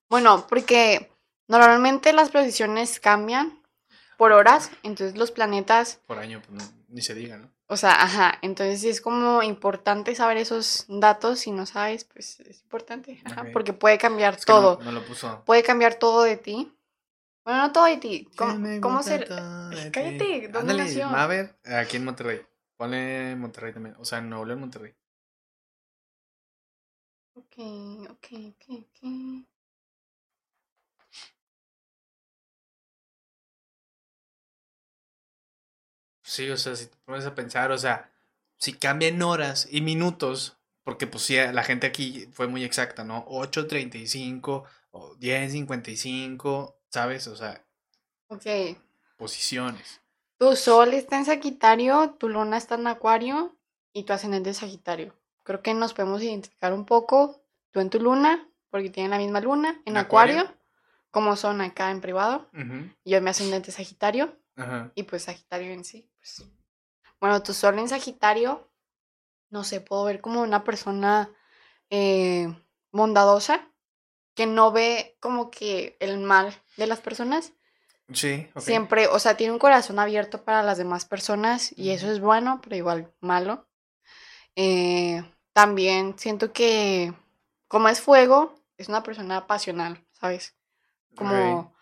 [0.08, 1.12] Bueno, porque
[1.48, 3.60] normalmente las posiciones cambian
[4.20, 5.96] por horas, entonces los planetas...
[6.06, 7.55] Por año, pues ni se diga, ¿no?
[7.68, 12.40] O sea, ajá, entonces sí es como importante saber esos datos, si no sabes, pues
[12.42, 14.80] es importante, ajá, porque puede cambiar todo.
[14.84, 15.44] No, lo puso.
[15.46, 16.72] Puede cambiar todo de ti.
[17.44, 18.28] Bueno, no todo de ti.
[18.36, 19.28] ¿Cómo, cómo ser?
[19.92, 21.10] Cállate, ¿dónde Ándale, nació?
[21.10, 22.42] Maver, aquí en Monterrey.
[22.78, 24.94] Ponle Monterrey también, o sea, Nuevo León, Monterrey.
[27.36, 27.58] Ok,
[28.10, 29.55] ok, ok, ok.
[36.36, 38.12] Sí, o sea, si te pones a pensar, o sea,
[38.58, 43.26] si cambian horas y minutos, porque pues sí, la gente aquí fue muy exacta, ¿no?
[43.28, 47.28] 8.35 o 10.55, ¿sabes?
[47.28, 47.64] O sea.
[48.28, 48.46] Ok.
[49.16, 50.02] Posiciones.
[50.38, 53.56] Tu sol está en Sagitario, tu luna está en Acuario
[53.94, 55.16] y tu ascendente es Sagitario.
[55.44, 59.40] Creo que nos podemos identificar un poco, tú en tu luna, porque tienen la misma
[59.40, 60.54] luna, en, Acuario?
[61.12, 62.50] como son acá en privado,
[63.06, 64.38] y yo en mi ascendente Sagitario.
[64.96, 66.46] Y pues Sagitario en sí, pues.
[67.20, 68.70] Bueno, tu sol en Sagitario,
[69.50, 71.30] no sé, puedo ver como una persona
[71.90, 72.48] eh,
[72.92, 73.72] bondadosa,
[74.34, 77.54] que no ve como que el mal de las personas,
[78.14, 78.62] Sí, ok.
[78.62, 82.60] Siempre, o sea, tiene un corazón abierto para las demás personas y eso es bueno,
[82.62, 83.68] pero igual malo.
[84.56, 87.14] Eh, también siento que,
[87.68, 90.56] como es fuego, es una persona pasional, ¿sabes?
[91.16, 91.75] Como.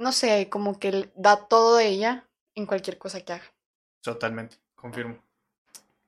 [0.00, 3.44] No sé, como que da todo de ella en cualquier cosa que haga.
[4.00, 5.22] Totalmente, confirmo.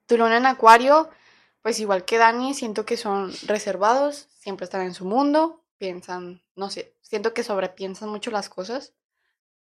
[0.06, 1.10] Tu luna en acuario,
[1.60, 6.70] pues igual que Dani, siento que son reservados, siempre están en su mundo, piensan, no
[6.70, 8.94] sé, siento que sobrepiensan mucho las cosas,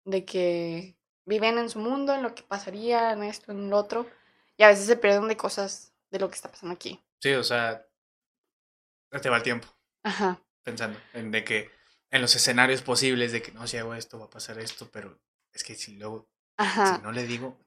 [0.06, 4.06] de que viven en su mundo, en lo que pasaría, en esto, en lo otro,
[4.58, 7.04] y a veces se pierden de cosas de lo que está pasando aquí.
[7.20, 7.84] Sí, o sea,
[9.22, 9.68] te va el tiempo
[10.04, 11.79] Ajá, pensando en de que
[12.12, 15.20] en los escenarios posibles de que no, si hago esto va a pasar esto, pero
[15.54, 17.58] es que si luego, ajá, si no le digo,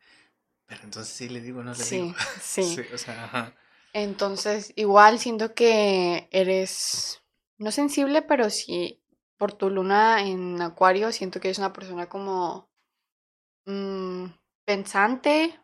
[0.66, 2.14] pero entonces sí le digo, no le sí, digo.
[2.40, 2.80] sí.
[2.92, 3.54] o sea, ajá.
[3.94, 7.22] Entonces, igual siento que eres,
[7.58, 9.02] no sensible, pero sí,
[9.36, 12.70] por tu luna en acuario, siento que eres una persona como
[13.66, 14.26] mm,
[14.64, 15.60] pensante,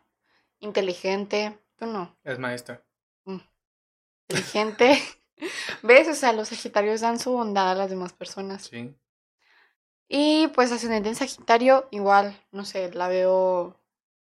[0.59, 2.83] inteligente, tú no, Es maestra.
[4.29, 4.99] inteligente.
[5.83, 6.07] ¿Ves?
[6.07, 8.65] O sea, los Sagitarios dan su bondad a las demás personas.
[8.65, 8.93] Sí.
[10.07, 13.79] Y pues ascendente en Sagitario, igual, no sé, la veo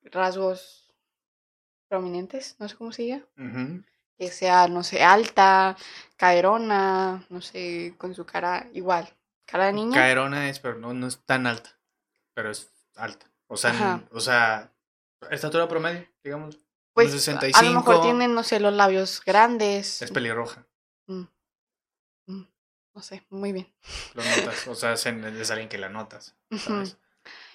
[0.03, 0.93] rasgos
[1.89, 3.21] prominentes, no sé cómo se diga.
[3.39, 3.83] Ujú.
[4.19, 5.77] que sea, no sé, alta,
[6.17, 9.09] caerona, no sé, con su cara igual,
[9.47, 9.95] cara de niña.
[9.95, 11.71] Caerona es, pero no, no es tan alta,
[12.35, 13.27] pero es alta.
[13.49, 14.03] O sea, Ajá.
[14.13, 14.73] o sea,
[15.31, 16.59] estatura promedio, digamos.
[16.93, 17.75] pues a lo 65.
[17.75, 20.03] mejor tienen, no sé, los labios grandes.
[20.03, 20.67] Es pelirroja,
[22.95, 23.73] no sé, muy bien.
[24.15, 24.67] lo notas.
[24.69, 26.37] O sea, es, en- es alguien que la notas.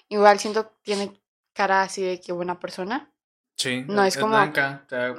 [0.08, 1.20] Igual siento que tiene
[1.52, 3.12] cara así de que buena persona.
[3.56, 4.84] Sí, No, es como- blanca.
[4.86, 5.10] O sea,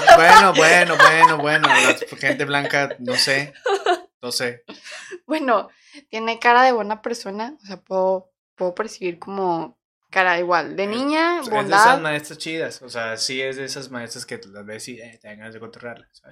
[0.00, 1.68] o bueno, bueno, bueno, bueno.
[1.68, 3.52] La gente blanca, no sé.
[4.20, 4.64] No sé.
[5.26, 5.68] Bueno,
[6.10, 9.78] tiene cara de buena persona, o sea, puedo, puedo percibir como
[10.10, 12.00] cara igual, de niña, Es de esas bondad.
[12.00, 12.82] maestras chidas.
[12.82, 15.54] O sea, sí es de esas maestras que las ves y eh, te dan ganas
[15.54, 16.22] de controlarlas.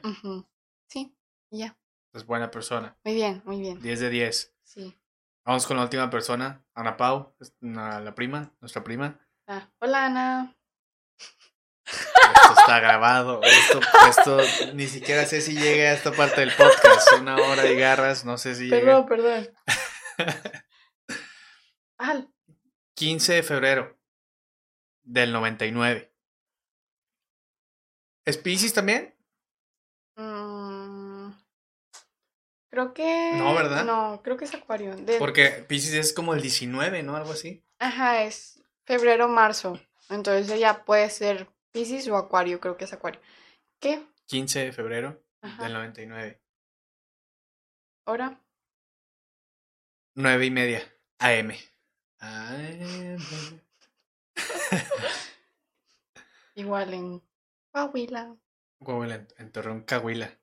[0.88, 1.14] Sí,
[1.50, 1.78] ya,
[2.12, 2.96] Es buena persona.
[3.04, 3.80] muy bien, muy bien.
[3.80, 4.54] 10 de 10.
[4.64, 4.96] Sí.
[5.44, 9.18] Vamos con la última persona, Ana Pau, una- la prima, nuestra prima.
[9.46, 10.56] Ah, hola Ana.
[11.86, 13.40] Esto está grabado.
[13.42, 14.38] Esto, esto
[14.74, 17.12] ni siquiera sé si llegue a esta parte del podcast.
[17.20, 18.80] Una hora y garras, no sé si llegue.
[18.80, 19.48] Perdón, perdón.
[21.98, 22.32] Al.
[22.94, 23.98] 15 de febrero
[25.02, 26.14] del 99.
[28.26, 29.16] ¿Es Pisces también?
[32.70, 33.32] Creo que.
[33.34, 33.84] No, ¿verdad?
[33.84, 34.96] No, creo que es Acuario.
[34.96, 37.16] De- Porque Pisces es como el 19, ¿no?
[37.16, 37.62] Algo así.
[37.78, 39.78] Ajá, es febrero, marzo.
[40.08, 43.20] Entonces ya puede ser Pisces o Acuario, creo que es Acuario.
[43.80, 44.06] ¿Qué?
[44.26, 45.62] 15 de febrero Ajá.
[45.64, 46.40] del 99.
[48.06, 48.40] ¿Hora?
[50.14, 50.82] 9 y media.
[51.18, 51.52] AM.
[52.18, 53.18] AM.
[56.54, 57.22] Igual en
[57.72, 58.36] Coahuila.
[58.82, 60.38] Coahuila, en, en Torreón, Coahuila.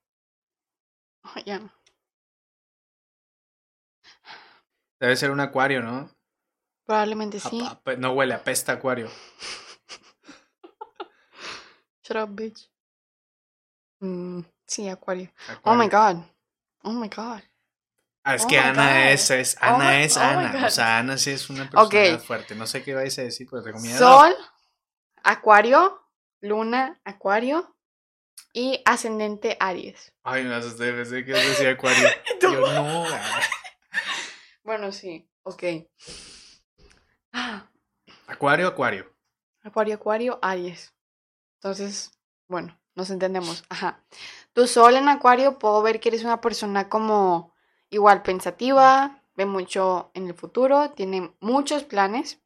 [1.24, 1.72] Oh, ya no.
[5.00, 6.10] Debe ser un acuario, ¿no?
[6.86, 7.62] Probablemente sí.
[7.62, 9.10] Ape- no huele, apesta acuario.
[12.04, 12.70] Shut up, bitch.
[14.00, 15.30] Mm, sí, Acuario.
[15.64, 16.24] Oh my god.
[16.84, 17.42] Oh my god.
[18.24, 19.12] Ah, es Oh que Ana God.
[19.12, 20.68] es, es, Oh Ana my- es oh Ana.
[20.68, 22.56] O sea, Ana sí es una persona fuerte.
[22.56, 23.98] No sé qué vais a decir, pero tengo miedo.
[23.98, 24.34] Sol,
[25.24, 26.02] Acuario,
[26.42, 27.76] Luna, Acuario
[28.54, 30.14] y ascendente Aries.
[30.24, 32.08] Ay, me asusté, pensé que decía acuario.
[32.42, 33.06] Yo no.
[34.68, 35.64] Bueno, sí, ok.
[37.32, 37.72] Ah,
[38.28, 39.10] Acuario, acuario.
[39.62, 40.94] Acuario, Acuario, Aries.
[41.56, 42.12] Entonces,
[42.50, 43.64] bueno, nos entendemos.
[43.70, 44.04] Ajá.
[44.52, 47.54] Tu sol en Acuario, puedo ver que eres una persona como
[47.90, 52.42] igual pensativa, ve mucho en el futuro, tiene muchos planes.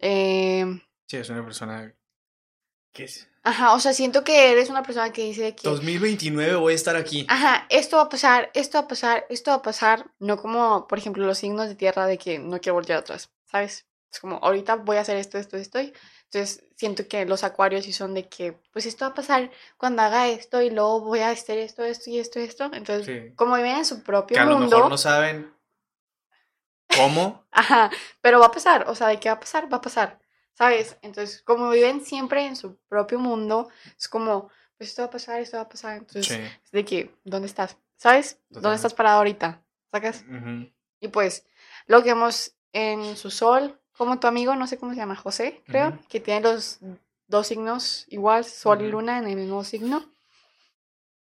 [0.00, 0.66] Eh,
[1.06, 1.94] Sí, es una persona.
[2.92, 3.30] ¿Qué es?
[3.48, 5.68] Ajá, o sea, siento que eres una persona que dice que...
[5.68, 7.26] 2029 voy a estar aquí.
[7.28, 10.10] Ajá, esto va a pasar, esto va a pasar, esto va a pasar.
[10.18, 13.86] No como, por ejemplo, los signos de tierra de que no quiero voltear atrás, ¿sabes?
[14.12, 15.78] Es como, ahorita voy a hacer esto, esto, esto.
[15.78, 20.02] Entonces, siento que los acuarios sí son de que, pues esto va a pasar cuando
[20.02, 22.64] haga esto y luego voy a hacer esto, esto y esto, esto.
[22.72, 23.34] Entonces, Sí.
[23.34, 25.52] como viven en su propio Que a lo mundo, mejor no saben
[26.96, 27.44] cómo.
[27.50, 29.72] ajá, pero va a pasar, o sea, ¿de qué va a pasar?
[29.72, 30.18] Va a pasar,
[30.58, 30.96] ¿sabes?
[31.02, 35.40] Entonces, como viven siempre en su propio mundo, es como, pues esto va a pasar,
[35.40, 35.98] esto va a pasar.
[35.98, 36.42] Entonces, Sí.
[36.64, 37.76] es de que, ¿dónde estás?
[37.96, 38.40] ¿Sabes?
[38.48, 38.76] ¿Dónde Totalmente.
[38.76, 39.62] estás parado ahorita?
[39.92, 40.24] ¿Sacas?
[40.98, 41.46] Y pues,
[41.86, 45.62] lo que vemos en su sol, como tu amigo, no sé cómo se llama, José,
[45.68, 46.80] creo, que tiene los
[47.28, 50.10] dos signos igual, sol y luna en el mismo signo.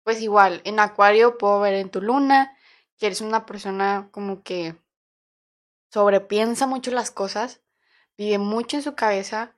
[0.02, 2.54] Pues igual, en Acuario puedo ver en tu luna
[2.98, 4.76] que eres una persona como que
[5.90, 7.61] sobrepiensa mucho las cosas,
[8.16, 9.54] vive mucho en su cabeza.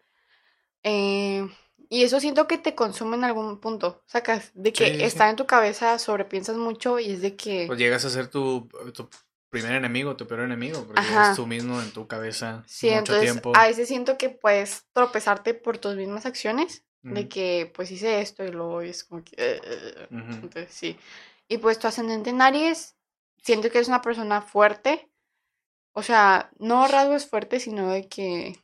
[0.82, 1.48] Eh,
[1.88, 5.46] y eso siento que te consume en algún punto, sacas, de que está en tu
[5.46, 7.66] cabeza, sobrepiensas mucho y es de que...
[7.66, 9.08] Pues llegas a ser tu, tu
[9.48, 13.42] primer enemigo, tu peor enemigo, porque es tú mismo en tu cabeza sí, mucho entonces,
[13.54, 18.44] A veces siento que puedes tropezarte por tus mismas acciones, de que pues hice esto
[18.44, 19.36] y luego es como que...
[19.36, 20.98] Eh, eh, eh, entonces sí.
[21.48, 22.96] Y pues tu ascendente en Aries,
[23.42, 25.10] siento que eres una persona fuerte,
[25.94, 28.60] o sea, no rasgos fuertes, sino de que...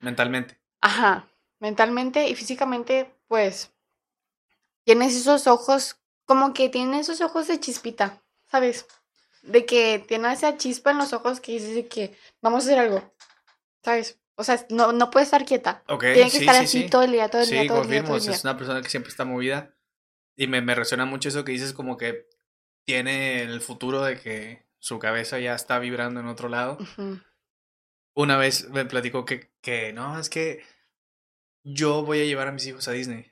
[0.00, 0.60] Mentalmente.
[0.80, 1.28] Ajá,
[1.60, 3.72] mentalmente y físicamente, pues,
[4.84, 8.20] tienes esos ojos, como que tienes esos ojos de chispita,
[8.50, 8.86] ¿sabes?
[9.42, 13.14] De que tiene esa chispa en los ojos que dices que vamos a hacer algo,
[13.84, 14.18] ¿sabes?
[14.34, 15.84] O sea, no, no puede estar quieta.
[16.00, 18.02] Tiene que estar así todo el día, todo el día, todo el día.
[18.02, 19.76] confirmo, es una persona que siempre está movida.
[20.34, 22.26] Y me, me resuena mucho eso que dices, como que
[22.84, 26.76] tiene el futuro de que su cabeza ya está vibrando en otro lado.
[28.14, 30.64] Una vez me platicó que, que no, es que
[31.62, 33.30] yo voy a llevar a mis hijos a Disney.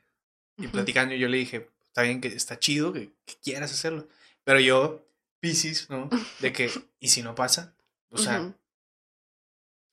[0.57, 3.13] Y platicando yo le dije, está bien que está chido que,
[3.43, 4.07] quieras hacerlo.
[4.45, 5.05] Pero yo,
[5.41, 6.09] Pisces, ¿no?
[6.39, 6.71] De que,
[7.01, 7.75] ¿y si no pasa?
[8.11, 8.55] O sea...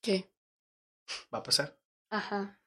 [0.04, 0.30] ¿Qué?
[1.34, 1.76] Va a pasar.
[2.12, 2.60] Ajá.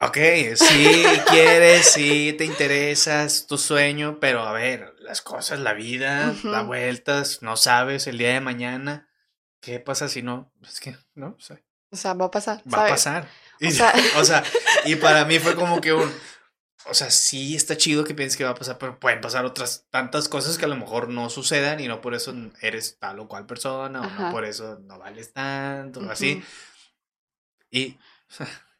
[0.00, 0.16] Ok,
[0.54, 6.62] sí quieres, sí te interesas, tu sueño, pero a ver, las cosas, la vida, da
[6.62, 9.08] vueltas, no sabes el día de mañana.
[9.60, 10.52] ¿Qué pasa si no?
[10.62, 11.36] Es que, ¿no?
[11.90, 12.62] O sea, va a pasar.
[12.72, 13.28] Va a pasar.
[13.58, 13.68] Y,
[14.16, 14.44] o, sea...
[14.84, 16.12] y para mí fue como que un,
[16.86, 19.86] o sea, sí está chido que pienses que va a pasar, pero pueden pasar otras
[19.90, 23.26] tantas cosas que a lo mejor no sucedan y no por eso eres tal o
[23.26, 26.40] cual persona, o no por eso no vales tanto, o así.
[27.70, 27.98] Y,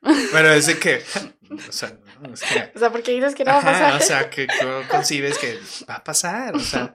[0.00, 1.02] pero es que,
[1.50, 1.98] o sea,
[2.32, 3.94] es que, o sea, porque dices que no va a pasar.
[3.94, 4.46] o sea, que
[4.90, 5.58] concibes que
[5.88, 6.94] va a pasar, o sea,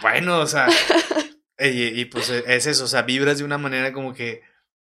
[0.00, 0.68] bueno, o sea,
[1.58, 4.42] y, y pues es eso, o sea, vibras de una manera como que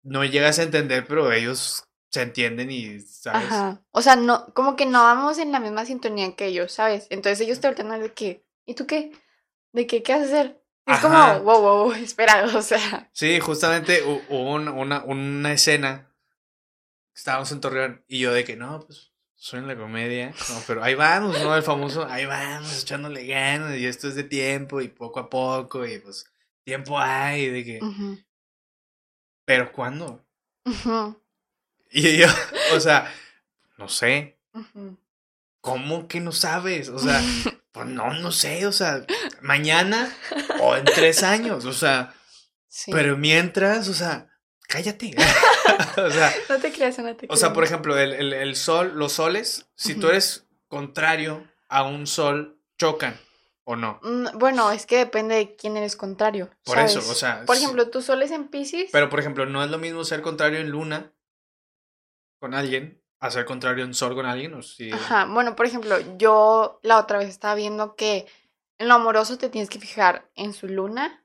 [0.03, 3.47] no llegas a entender, pero ellos se entienden y, ¿sabes?
[3.47, 3.83] Ajá.
[3.91, 7.09] O sea, no, como que no vamos en la misma sintonía que ellos, ¿sabes?
[7.11, 9.13] Entonces ellos te voltean de que, ¿y tú qué?
[9.73, 10.03] ¿De qué?
[10.03, 10.63] ¿Qué vas a hacer?
[10.87, 13.09] Es como, wow, wow, espera, o sea.
[13.13, 16.14] Sí, justamente hubo una, una escena.
[17.15, 20.35] Estábamos en Torreón y yo de que, no, pues soy en la comedia.
[20.49, 21.55] No, pero ahí vamos, ¿no?
[21.55, 25.87] El famoso, ahí vamos, echándole ganas y esto es de tiempo y poco a poco
[25.87, 26.25] y pues
[26.65, 27.81] tiempo hay de que...
[29.45, 30.25] Pero ¿cuándo?
[31.91, 32.27] Y yo,
[32.75, 33.13] o sea,
[33.77, 34.39] no sé.
[35.61, 36.89] ¿Cómo que no sabes?
[36.89, 37.21] O sea,
[37.73, 39.05] pues no, no sé, o sea,
[39.43, 40.11] mañana
[40.61, 42.15] o en tres años, o sea,
[42.91, 44.31] pero mientras, o sea,
[44.69, 45.15] cállate.
[45.97, 47.31] o sea, no te creas, no te creas.
[47.31, 51.85] O sea, por ejemplo, el, el, el sol, los soles, si tú eres contrario a
[51.85, 53.19] un sol, chocan.
[53.67, 53.99] ¿O no?
[54.03, 56.51] Mm, bueno, es que depende de quién eres contrario.
[56.65, 57.45] Por eso, o sea.
[57.47, 58.91] Por ejemplo, tu sol es en Pisces.
[58.93, 61.13] Pero, por ejemplo, no es lo mismo ser contrario en Luna
[62.39, 64.53] con alguien, hacer contrario en sol con alguien.
[64.53, 64.93] O si...
[64.93, 68.27] Ajá, bueno, por ejemplo, yo la otra vez estaba viendo que
[68.77, 71.25] en lo amoroso te tienes que fijar en su luna.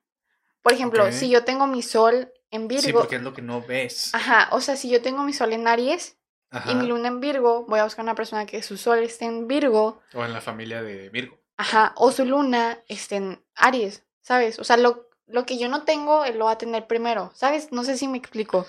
[0.61, 2.83] Por ejemplo, si yo tengo mi sol en Virgo.
[2.83, 4.13] Sí, porque es lo que no ves.
[4.13, 6.17] Ajá, o sea, si yo tengo mi sol en Aries
[6.65, 9.47] y mi luna en Virgo, voy a buscar una persona que su sol esté en
[9.47, 10.01] Virgo.
[10.13, 11.39] O en la familia de Virgo.
[11.57, 14.59] Ajá, o su luna esté en Aries, ¿sabes?
[14.59, 17.71] O sea, lo, lo que yo no tengo, él lo va a tener primero, ¿sabes?
[17.71, 18.65] No sé si me explico.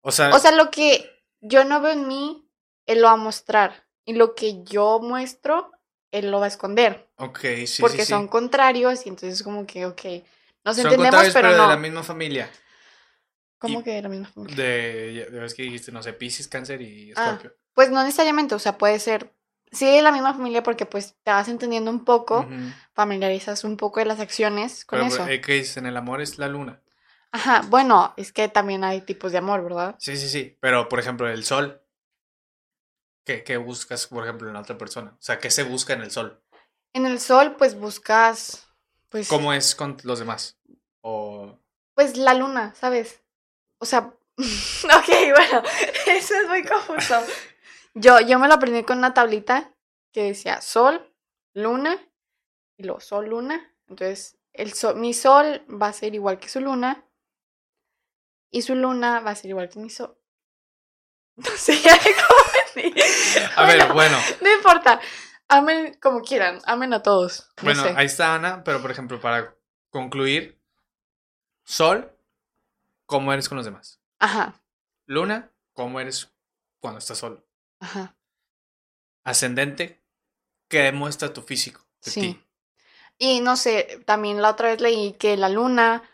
[0.00, 1.08] O sea, o sea, lo que
[1.40, 2.48] yo no veo en mí,
[2.86, 3.86] él lo va a mostrar.
[4.04, 5.70] Y lo que yo muestro,
[6.10, 7.08] él lo va a esconder.
[7.16, 7.82] Ok, sí.
[7.82, 10.02] Porque son contrarios y entonces como que, ok,
[10.64, 11.62] nos son entendemos, pero, pero no.
[11.62, 12.50] de la misma familia.
[13.60, 14.56] ¿Cómo que de la misma familia?
[14.56, 17.54] De, ves que dijiste, no sé, Pisces, Cáncer y ah, Escorpio.
[17.74, 19.34] pues no necesariamente, o sea, puede ser,
[19.70, 22.48] sí de la misma familia porque pues te vas entendiendo un poco,
[22.94, 25.24] familiarizas un poco de las acciones con eso.
[25.26, 25.76] Pero, ¿qué dices?
[25.76, 26.80] En el amor es la luna.
[27.32, 29.94] Ajá, bueno, es que también hay tipos de amor, ¿verdad?
[29.98, 30.56] Sí, sí, sí.
[30.60, 31.82] Pero, por ejemplo, el sol.
[33.24, 35.12] ¿Qué, qué buscas, por ejemplo, en la otra persona?
[35.12, 36.42] O sea, ¿qué se busca en el sol?
[36.94, 38.66] En el sol, pues buscas.
[39.10, 40.58] Pues, ¿Cómo es con los demás?
[41.02, 41.56] O.
[41.94, 43.22] Pues la luna, ¿sabes?
[43.80, 44.14] O sea.
[44.38, 45.62] ok, bueno,
[46.06, 47.20] eso es muy confuso.
[47.94, 49.74] yo, yo me lo aprendí con una tablita
[50.12, 51.12] que decía sol,
[51.52, 51.98] luna,
[52.76, 53.74] y luego sol, luna.
[53.88, 57.04] Entonces, el sol, mi sol va a ser igual que su luna
[58.50, 60.16] y su luna va a ser igual que mi sol.
[61.36, 62.82] No sé cómo
[63.56, 64.18] A ver, bueno.
[64.42, 65.00] No importa.
[65.48, 66.60] Amen como quieran.
[66.66, 67.50] Amen a todos.
[67.62, 69.56] bueno, ahí está Ana, pero por ejemplo, para
[69.90, 70.60] concluir,
[71.64, 72.12] Sol,
[73.10, 74.00] ¿cómo eres con los demás?
[74.20, 74.62] Ajá.
[75.06, 76.32] Luna, ¿cómo eres
[76.78, 77.44] cuando estás solo?
[77.80, 78.16] Ajá.
[79.24, 80.00] Ascendente,
[80.68, 82.44] ¿qué demuestra tu físico de sí.
[83.18, 86.08] Y no sé, también la otra vez leí que la luna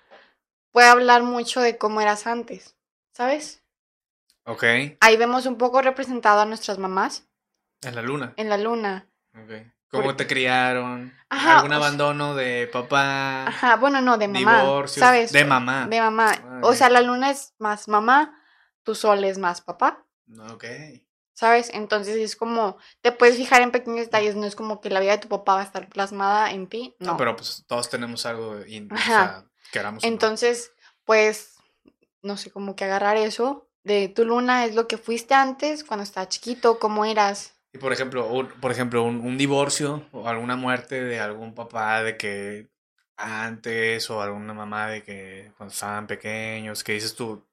[0.73, 2.77] puede hablar mucho de cómo eras antes,
[3.13, 3.63] ¿sabes?
[4.45, 4.65] Ok.
[5.01, 7.29] Ahí vemos un poco representado a nuestras mamás.
[7.83, 8.33] En la luna.
[8.37, 9.07] En la luna.
[9.35, 9.53] Ok.
[9.91, 11.13] ¿Cómo te criaron?
[11.29, 13.47] Ajá, ¿Algún sea- abandono de papá?
[13.47, 14.63] Ajá, bueno, no, de mamá.
[14.63, 15.01] Divorcios.
[15.01, 15.33] ¿Sabes?
[15.33, 15.87] De mamá.
[15.87, 16.61] De mamá.
[16.63, 18.39] O sea, la luna es más mamá,
[18.83, 20.05] tu sol es más papá.
[20.51, 20.65] Ok.
[21.33, 21.71] ¿Sabes?
[21.75, 25.13] Entonces es como, te puedes fijar en pequeños detalles, no es como que la vida
[25.13, 26.95] de tu papá va a estar plasmada en ti.
[26.99, 27.13] No.
[27.13, 30.03] No, pero pues todos tenemos algo in- o sea, queramos.
[30.03, 30.09] no.
[30.09, 30.73] Entonces,
[31.05, 31.57] pues,
[32.23, 36.03] no sé, como que agarrar eso de tu luna es lo que fuiste antes, cuando
[36.05, 37.53] estabas chiquito, cómo eras.
[37.77, 42.03] Y por ejemplo, un, por ejemplo, un, un divorcio o alguna muerte de algún papá
[42.03, 42.69] de que
[43.19, 47.45] antes o alguna mamá de que cuando estaban pequeños, que dices tú,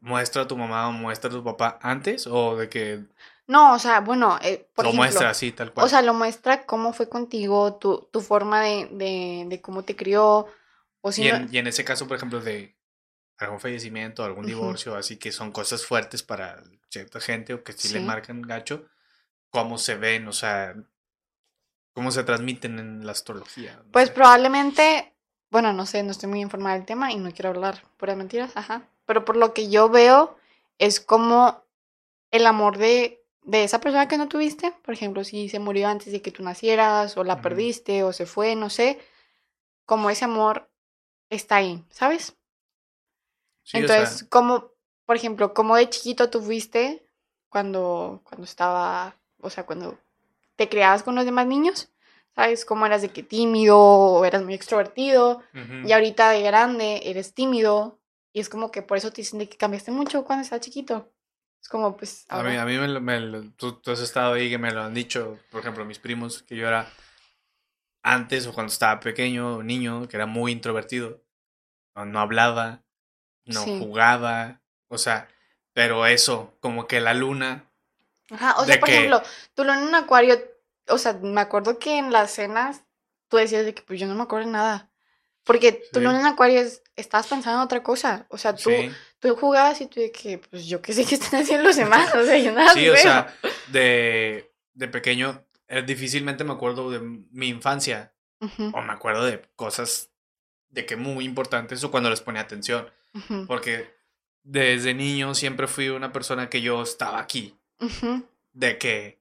[0.00, 3.04] muestra a tu mamá o muestra a tu papá antes o de que
[3.48, 5.86] No, o sea, bueno, eh, por lo ejemplo, muestra así tal cual.
[5.86, 9.96] o sea, lo muestra cómo fue contigo, tu, tu forma de, de, de cómo te
[9.96, 10.46] crió,
[11.00, 12.76] o si y, no- en, y en ese caso, por ejemplo, de
[13.38, 17.88] algún fallecimiento, algún divorcio, así que son cosas fuertes para cierta gente o que sí,
[17.88, 18.06] le Sí.
[18.06, 18.86] marcan gacho,
[19.52, 20.74] cómo se ven, o sea,
[21.94, 23.82] cómo se transmiten en la astrología.
[23.86, 24.10] no Pues sé.
[24.10, 25.14] probablemente,
[25.50, 28.52] bueno, no sé, no estoy muy informada del tema y no quiero hablar puras mentiras,
[28.56, 28.88] ajá.
[29.06, 30.36] Pero por lo que yo veo,
[30.78, 31.62] es como
[32.30, 34.72] el amor de, de esa persona que no tuviste.
[34.84, 38.26] Por ejemplo, si se murió antes de que tú nacieras, o la perdiste, o se
[38.26, 39.00] fue, no sé.
[39.86, 40.70] Como ese amor
[41.30, 42.36] está ahí, ¿sabes?
[43.64, 44.72] Sí, o Entonces, sea, como,
[45.06, 47.06] por ejemplo, como de chiquito tú fuiste
[47.48, 49.98] cuando, cuando estaba, o sea, cuando
[50.56, 51.90] te criabas con los demás niños,
[52.34, 52.64] ¿sabes?
[52.64, 55.86] Cómo eras de que tímido o eras muy extrovertido ujú.
[55.86, 57.98] y ahorita de grande eres tímido
[58.32, 61.12] y es como que por eso te dicen de que cambiaste mucho cuando estabas chiquito.
[61.60, 64.48] Es como, pues, A mí, ahora- a mí me me tú, tú has estado ahí
[64.50, 66.88] que me lo han dicho, por ejemplo, mis primos, que yo era
[68.02, 71.22] antes o cuando estaba pequeño, niño, que era muy introvertido.
[71.94, 72.82] No, no hablaba,
[73.44, 73.78] no Sí.
[73.78, 75.28] jugaba, o sea,
[75.72, 77.70] pero eso, como que la luna,
[78.32, 79.22] Ajá, o sea, por que- ejemplo,
[79.54, 80.40] tú lo en un acuario,
[80.88, 82.82] o sea, me acuerdo que en las cenas
[83.28, 84.90] tú decías de que pues yo no me acuerdo de nada.
[85.44, 86.04] Porque tú Sí.
[86.04, 88.26] lo en un acuario es- estabas pensando en otra cosa.
[88.28, 91.16] O sea, tú, sí, tú jugabas y tú de que, pues yo qué sé qué
[91.16, 92.14] están haciendo los demás.
[92.14, 93.02] O sea, yo nada sí, o veo.
[93.02, 93.34] sea,
[93.68, 99.40] de, de pequeño, eh, difícilmente me acuerdo de mi infancia, Ujú, o me acuerdo de
[99.56, 100.10] cosas
[100.68, 102.88] de que muy importantes o cuando les ponía atención.
[103.14, 103.94] ujú, Porque
[104.44, 107.58] desde niño siempre fui una persona que yo estaba aquí.
[108.52, 109.18] De que.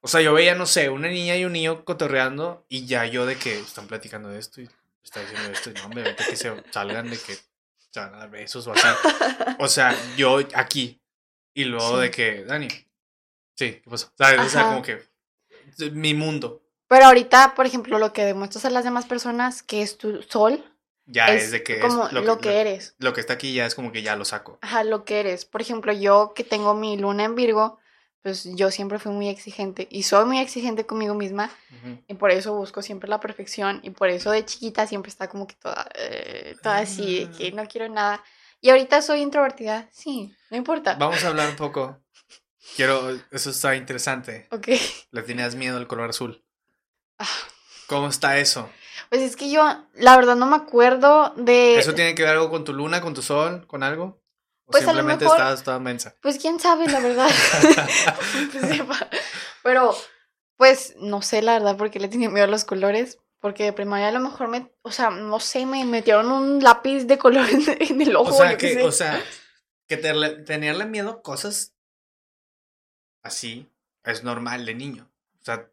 [0.00, 3.26] O sea, yo veía, no sé, una niña y un niño cotorreando y ya yo
[3.26, 4.68] de que están platicando de esto y
[5.02, 5.70] está diciendo esto.
[5.70, 8.72] Y no, hombre, ahorita que se salgan de que se van a dar besos o
[8.72, 8.86] así.
[9.58, 11.00] O sea, yo aquí.
[11.54, 12.02] Y luego Sí.
[12.02, 12.68] de que, Dani.
[13.56, 14.12] Sí, ¿qué pasó?
[14.16, 14.40] ¿Sabes?
[14.40, 15.02] O sea, como que.
[15.92, 19.98] Mi mundo Pero ahorita, por ejemplo, lo que demuestras a las demás personas que es
[19.98, 20.64] tu sol,
[21.06, 21.78] ya es, es de que.
[21.78, 22.94] es como lo, que, eres.
[22.98, 24.58] Lo que está aquí ya es como que ya lo saco.
[24.62, 25.44] Ajá, lo que eres.
[25.44, 27.78] Por ejemplo, yo que tengo mi luna en Virgo,
[28.22, 31.50] pues yo siempre fui muy exigente y soy muy exigente conmigo misma
[32.08, 35.46] y por eso busco siempre la perfección y por eso de chiquita siempre está como
[35.46, 37.62] que toda, eh, toda así, de que Ah.
[37.62, 38.22] no quiero nada.
[38.60, 40.94] Y ahorita soy introvertida, sí, no importa.
[40.94, 42.00] Vamos a hablar un poco.
[42.76, 43.16] Quiero.
[43.30, 44.46] Eso está interesante.
[44.50, 44.68] Ok.
[45.12, 46.44] Le tenías miedo al color azul.
[47.18, 47.26] Ah,
[47.86, 48.68] ¿Cómo está eso?
[49.08, 49.62] Pues es que yo,
[49.94, 51.78] la verdad, no me acuerdo de...
[51.78, 54.20] ¿Eso tiene que ver algo con tu luna, con tu sol, con algo?
[54.68, 56.14] ¿O Pues a lo simplemente mejor- estás toda mensa?
[56.20, 57.28] Pues quién sabe, la verdad.
[58.52, 59.08] Pues, sepa.
[59.62, 59.94] Pero,
[60.56, 63.18] pues, no sé, la verdad, porque le tenía miedo a los colores.
[63.40, 67.04] Porque de primaria a lo mejor me, o sea, no sé, me metieron un lápiz
[67.04, 67.46] de color
[67.78, 68.34] en, el ojo.
[68.34, 69.22] O sea, que, o sea,
[69.86, 70.12] que te-
[70.42, 71.72] tenerle miedo a cosas
[73.22, 73.68] así
[74.04, 75.08] es normal de niño.
[75.40, 75.70] O sea,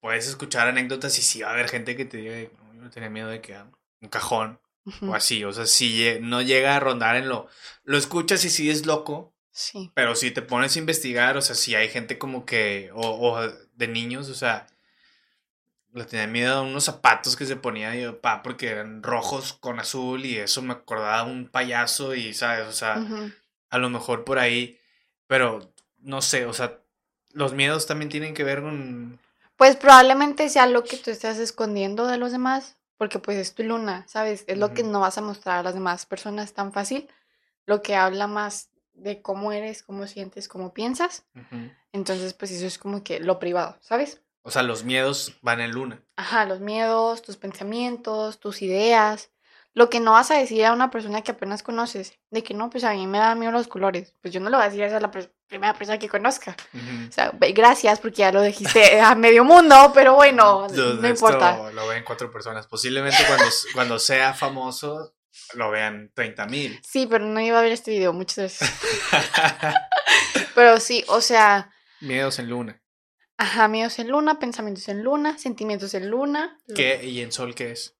[0.00, 2.90] puedes escuchar anécdotas y sí va a haber gente que te diga, "No, yo no
[2.90, 3.56] tenía miedo de que
[4.00, 4.60] un cajón
[5.02, 5.44] O así.
[5.44, 7.48] O sea, si no llega a rondar en lo...
[7.84, 9.92] Lo escuchas y sí es loco, Sí.
[9.94, 13.48] Pero si te pones a investigar, o sea, si hay gente como que, o, o
[13.74, 14.66] de niños, o sea,
[15.92, 19.78] le tenía miedo a unos zapatos que se ponía yo, pa, porque eran rojos con
[19.78, 22.66] azul y eso me acordaba un payaso y, ¿sabes?
[22.66, 23.04] O sea,
[23.68, 24.78] a lo mejor por ahí,
[25.26, 26.80] pero no sé, o sea,
[27.32, 29.18] los miedos también tienen que ver con...
[29.56, 33.64] Pues probablemente sea lo que tú estás escondiendo de los demás, porque pues es tu
[33.64, 34.44] luna, ¿sabes?
[34.46, 37.08] Es lo que no vas a mostrar a las demás personas tan fácil,
[37.66, 41.24] lo que habla más de cómo eres, cómo sientes, cómo piensas.
[41.90, 44.22] Entonces, pues eso es como que lo privado, ¿sabes?
[44.42, 46.00] O sea, los miedos van en luna.
[46.14, 49.32] Ajá, los miedos, tus pensamientos, tus ideas,
[49.74, 52.70] lo que no vas a decir a una persona que apenas conoces, de que no,
[52.70, 54.84] pues a mí me da miedo los colores, pues yo no lo voy a decir
[54.84, 56.56] a la pers- primera persona que conozca.
[57.08, 61.70] O sea, gracias porque ya lo dijiste a medio mundo, pero bueno, no importa.
[61.72, 62.66] Lo ven cuatro personas.
[62.66, 65.14] Posiblemente cuando, cuando sea famoso,
[65.52, 66.80] lo vean 30 mil.
[66.82, 68.72] Sí, pero no iba a ver este video muchas veces.
[70.54, 71.70] pero sí, o sea.
[72.00, 72.82] Miedos en luna.
[73.36, 76.58] Ajá, miedos en luna, pensamientos en luna, sentimientos en luna.
[76.74, 77.04] ¿Qué?
[77.04, 77.98] ¿Y en sol qué es?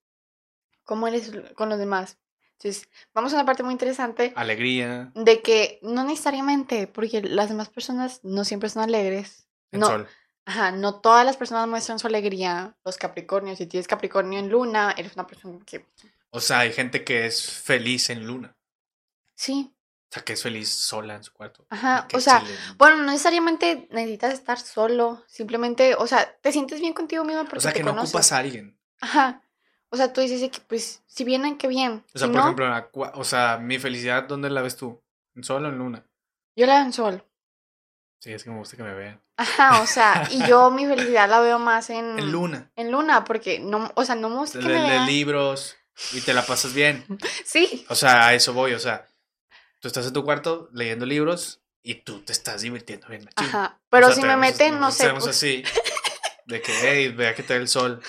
[0.84, 2.18] ¿Cómo eres con los demás?
[2.62, 4.32] Entonces, vamos a una parte muy interesante.
[4.36, 5.10] Alegría.
[5.14, 9.48] De que no necesariamente, porque las demás personas no siempre son alegres.
[9.72, 10.08] No, sol.
[10.44, 12.76] Ajá, no todas las personas muestran su alegría.
[12.84, 15.86] Los Capricornios, si tienes Capricornio en luna, eres una persona que...
[16.30, 18.56] O sea, hay gente que es feliz en luna.
[19.34, 19.74] Sí.
[20.10, 21.66] O sea, que es feliz sola en su cuarto.
[21.70, 22.54] Ajá, o sea, chile.
[22.76, 25.24] bueno, no necesariamente necesitas estar solo.
[25.26, 28.10] Simplemente, o sea, te sientes bien contigo mismo porque O sea, te que no conoces.
[28.10, 28.78] ocupas a alguien.
[29.00, 29.42] Ajá.
[29.92, 32.02] O sea, tú dices que, pues, si vienen, qué bien.
[32.14, 35.02] O sea, si por no, ejemplo, la o sea, mi felicidad, ¿dónde la ves tú?
[35.36, 36.04] ¿En sol o en luna?
[36.56, 37.24] yo la veo en sol.
[38.20, 39.20] Sí, es que me gusta que me vean.
[39.36, 42.18] Ajá, o sea, y yo mi felicidad la veo más en...
[42.18, 42.70] En luna.
[42.76, 45.06] En luna, porque no, o sea, no me gusta que Le, me vean.
[45.06, 45.76] libros
[46.12, 47.04] y te la pasas bien.
[47.44, 48.72] Sí, O sea, a eso voy.
[48.74, 49.06] O sea,
[49.80, 53.24] tú estás en tu cuarto leyendo libros y tú te estás divirtiendo bien.
[53.24, 53.46] machín.
[53.48, 53.80] ajá.
[53.90, 55.64] Pero O sea, si me meten, no sé, pues, así,
[56.46, 58.00] de que, hey, vea que te da el sol.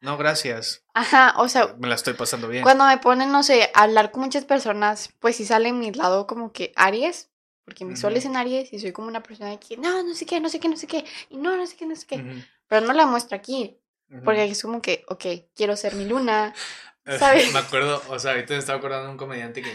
[0.00, 0.84] No, gracias.
[0.94, 2.62] ajá, o sea, Me la estoy pasando bien.
[2.62, 6.26] cuando me ponen, no sé, a hablar con muchas personas, pues sí sale mi lado
[6.26, 7.30] como que Aries,
[7.64, 8.18] porque mi sol Ujú.
[8.18, 10.48] es en Aries y soy como una persona de que, no, no sé qué, no
[10.48, 12.92] sé qué, no sé qué, y no, no sé qué, no sé qué, pero no
[12.92, 13.76] la muestro aquí,
[14.10, 14.24] ujú.
[14.24, 15.24] porque es como que, ok,
[15.54, 16.54] quiero ser mi luna,
[17.04, 17.50] Eh, ¿sabes?
[17.52, 19.72] Me acuerdo, o sea, ahorita me estaba acordando de un comediante que.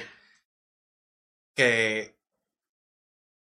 [1.55, 2.15] que.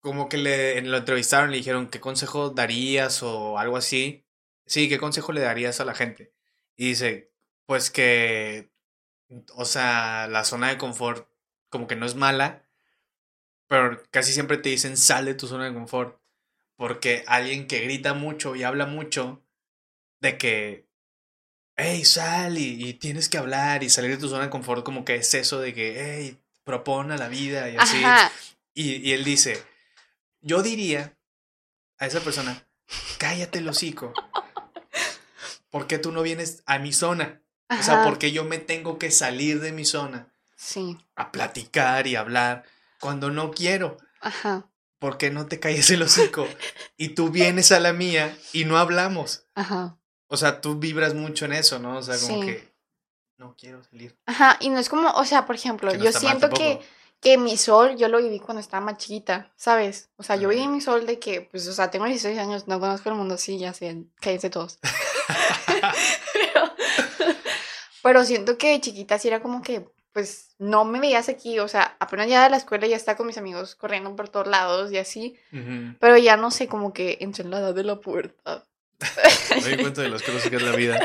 [0.02, 4.25] como que le, lo entrevistaron y le dijeron, ¿qué consejo darías o algo así?
[4.66, 6.34] Sí, ¿qué consejo le darías a la gente?
[6.76, 7.32] Y dice,
[7.66, 8.72] pues que.
[9.54, 11.30] o sea, la zona de confort,
[11.70, 12.64] como que no es mala,
[13.68, 16.20] pero casi siempre te dicen, sal de tu zona de confort.
[16.78, 19.44] Porque alguien que grita mucho y habla mucho,
[20.20, 20.86] de que
[21.78, 25.06] hey, sal y, y tienes que hablar y salir de tu zona de confort, como
[25.06, 28.02] que es eso de que, hey, propon a la vida y así.
[28.74, 29.62] Y, y él dice,
[30.42, 31.18] yo diría
[31.98, 32.66] a esa persona,
[33.18, 34.14] cállate el hocico.
[35.76, 37.42] ¿Por qué tú no vienes a mi zona?
[37.70, 41.34] O sea, ajá, ¿por qué yo me tengo que salir de mi zona sí, a
[41.34, 42.64] platicar y hablar
[43.02, 43.98] cuando no quiero?
[44.22, 44.70] ajá,
[45.00, 46.48] ¿Por qué no te calles el hocico?
[46.96, 49.48] Y tú vienes a la mía y no hablamos.
[49.54, 49.98] ajá.
[50.28, 51.98] O sea, tú vibras mucho en eso, ¿no?
[51.98, 52.46] O sea, como Sí.
[52.48, 52.74] que
[53.38, 54.18] no quiero salir.
[54.28, 56.80] Ajá, y no es como, o sea, por ejemplo, no yo siento que.
[57.26, 60.12] Que mi sol yo lo viví cuando estaba más chiquita, ¿sabes?
[60.16, 62.80] O sea, yo viví mi sol de que, pues, o sea, tengo 16 años, no
[62.80, 64.78] conozco el mundo, sí, ya sé, cállense todos.
[66.44, 66.72] pero,
[68.04, 71.68] pero siento que de chiquita sí era como que, pues, no me veías aquí, o
[71.68, 74.92] sea, apenas ya de la escuela ya estaba con mis amigos corriendo por todos lados
[74.92, 75.36] y así,
[76.00, 78.66] pero ya no sé, como que entré en la edad de la pubertad.
[79.66, 81.00] Me di cuenta de las cosas que es la vida.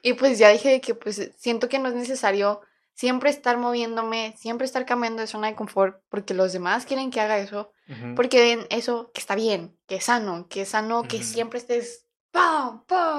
[0.00, 2.62] Y pues ya dije que pues siento que no es necesario
[2.94, 7.20] siempre estar moviéndome, siempre estar cambiando de zona de confort, porque los demás quieren que
[7.20, 7.72] haga eso,
[8.16, 12.06] porque ven eso que está bien, que es sano, que es sano, que siempre estés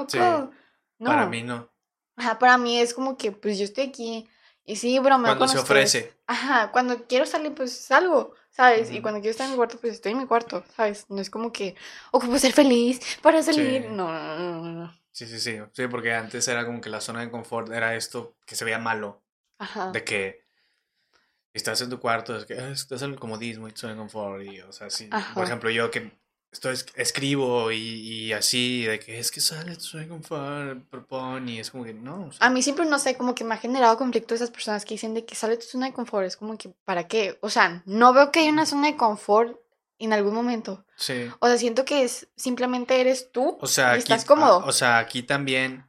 [0.08, 0.18] Sí.
[0.98, 1.70] No, Para mí no.
[2.16, 4.28] Ajá, para mí es como que pues yo estoy aquí
[4.64, 5.90] y sí, bromeo Cuando se ustedes.
[5.94, 6.16] ofrece.
[6.26, 8.90] Ajá, cuando quiero salir pues salgo, ¿sabes?
[8.90, 11.04] Y cuando quiero estar en mi cuarto pues estoy en mi cuarto, ¿sabes?
[11.10, 11.74] No es como que
[12.12, 13.82] ocupo ser feliz para salir.
[13.82, 13.88] Sí.
[13.90, 15.00] No, no, no, no, no.
[15.12, 15.58] Sí, sí, sí.
[15.72, 18.78] Sí, porque antes era como que la zona de confort era esto que se veía
[18.78, 19.22] malo.
[19.58, 19.90] Ajá.
[19.92, 20.44] De que
[21.52, 24.42] estás en tu cuarto, es que "Ah, estás en el comodismo y zona de confort.
[24.44, 25.08] Y, o sea, sí.
[25.34, 26.12] Por ejemplo, yo que
[26.52, 30.08] estoy, es- escribo y, y así, de que es que sale de tu zona de
[30.10, 32.26] confort, propone, y es como que no.
[32.26, 34.84] o sea, A mí siempre, no sé, como que me ha generado conflicto esas personas
[34.84, 36.26] que dicen de que sale tu zona de confort.
[36.26, 37.38] Es como que, ¿para qué?
[37.40, 39.58] O sea, no veo que hay una zona de confort
[39.98, 40.84] en algún momento.
[40.96, 41.30] sí.
[41.40, 44.58] O sea, siento que es simplemente eres tú O sea, y aquí, estás cómodo.
[44.66, 45.86] o sea, aquí también.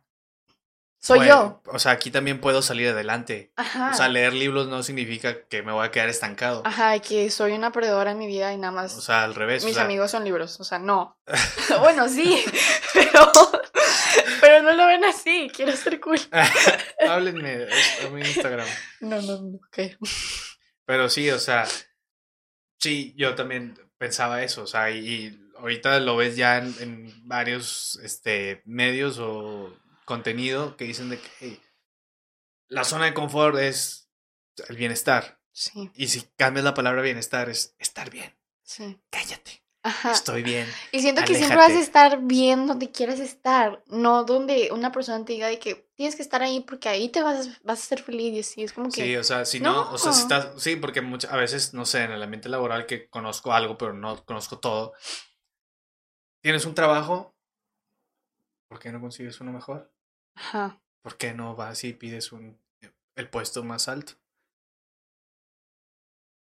[1.00, 1.62] Soy puedo- yo.
[1.74, 3.52] O sea, aquí también puedo salir adelante.
[3.56, 3.92] Ajá.
[3.92, 6.64] O sea, leer libros no significa que me voy a quedar estancado.
[6.66, 9.64] Ajá, que soy una perdedora en mi vida y nada más O sea, al revés.
[9.64, 10.60] o mis sea, amigos son libros.
[10.60, 11.18] O sea, no.
[11.80, 12.44] bueno, sí,
[12.94, 13.32] pero,
[14.42, 15.50] pero no lo ven así.
[15.56, 16.20] Quiero ser cool.
[17.08, 17.68] Háblenme
[18.06, 18.68] a mi Instagram.
[19.02, 19.58] No, no, no.
[19.58, 19.98] Ok.
[20.86, 21.66] Pero sí, o sea,
[22.80, 27.28] sí, yo también pensaba eso, o sea, y, y ahorita lo ves ya en, en
[27.28, 29.74] varios este, medios o
[30.08, 31.62] contenido que dicen de que hey,
[32.70, 34.10] la zona de confort es
[34.70, 35.40] el bienestar.
[35.52, 38.36] Sí, Y si cambias la palabra bienestar es estar bien.
[38.64, 39.00] sí.
[39.10, 40.12] Cállate, Ajá.
[40.12, 40.68] estoy bien.
[40.92, 41.86] Y siento que siempre vas a Aléjate.
[41.86, 46.22] estar bien donde quieras estar, no donde una persona te diga de que tienes que
[46.22, 48.92] estar ahí porque ahí te vas, a- vas a ser feliz y así, es como
[48.92, 49.02] que...
[49.04, 50.36] Sí, o sea, si no, o sea, si No.
[50.36, 53.78] estás, sí, porque muchas, a veces, no sé, en el ambiente laboral que conozco algo,
[53.78, 54.94] pero no conozco todo,
[56.42, 57.36] tienes un trabajo,
[58.70, 59.92] ¿por qué no consigues uno mejor?
[60.38, 62.60] Ajá, ¿Por qué no vas y pides un
[63.18, 64.14] el puesto más alto.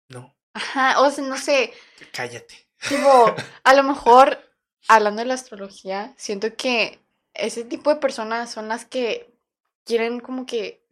[0.07, 0.33] No.
[0.53, 1.73] Ajá, o sea, no sé.
[2.11, 2.67] Cállate.
[2.87, 4.39] Tipo, a lo mejor,
[4.87, 6.99] hablando de la astrología, siento que
[7.33, 9.33] ese tipo de personas son las que
[9.85, 10.83] quieren como que,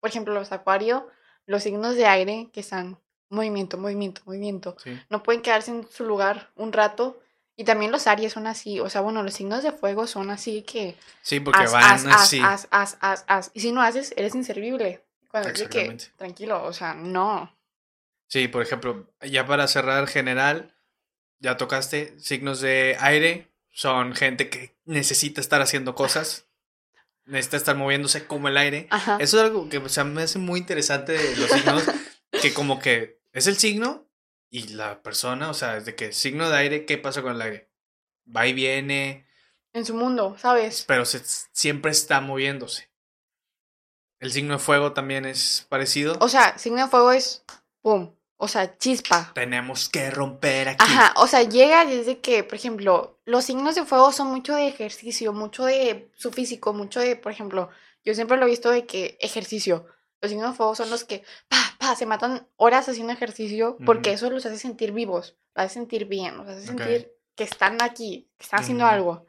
[0.00, 1.02] por ejemplo, los acuarios,
[1.46, 2.98] los signos de aire que están
[3.28, 4.76] movimiento, movimiento, movimiento,
[5.10, 7.20] no pueden quedarse en su lugar un rato.
[7.60, 10.62] Y también los Aries son así, o sea, bueno, los signos de fuego son así
[10.62, 10.94] que...
[11.22, 12.40] Sí, porque van así.
[13.52, 15.04] Y si no haces, eres inservible.
[15.28, 17.52] Cuando que, tranquilo, o sea, no.
[18.28, 20.72] Sí, por ejemplo, ya para cerrar general,
[21.40, 26.46] ya tocaste signos de aire, son gente que necesita estar haciendo cosas,
[27.24, 28.88] necesita estar moviéndose como el aire.
[29.18, 31.82] Eso es algo que me hace muy interesante de los signos,
[32.40, 34.07] que como que es el signo
[34.50, 37.70] y la persona, o sea, desde que signo de aire, ¿qué pasa con el aire?
[38.34, 39.26] Va y viene.
[39.72, 40.84] En su mundo, ¿sabes?
[40.86, 42.90] Pero siempre está moviéndose.
[44.20, 46.16] El signo de fuego también es parecido.
[46.20, 47.44] O sea, signo de fuego es
[47.82, 49.32] pum, o sea, chispa.
[49.34, 50.78] Tenemos que romper aquí.
[50.80, 54.66] Ajá, o sea, llega desde que, por ejemplo, los signos de fuego son mucho de
[54.66, 57.68] ejercicio, mucho de su físico, mucho de, por ejemplo,
[58.04, 59.86] yo siempre lo he visto de que ejercicio.
[60.20, 64.30] Los signos de fuego son los que, pa, se matan horas haciendo ejercicio porque eso
[64.30, 68.44] los hace sentir vivos, los hace sentir bien, los hace sentir que están aquí, que
[68.44, 69.26] están haciendo algo.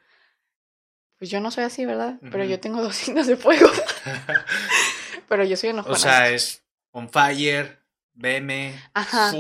[1.18, 2.18] Pues yo no soy así, ¿verdad?
[2.32, 3.70] Pero yo tengo dos signos de fuego.
[5.30, 5.94] Pero yo soy enojona.
[5.94, 7.80] O sea, es on fire,
[8.14, 9.32] Veme, Ajá.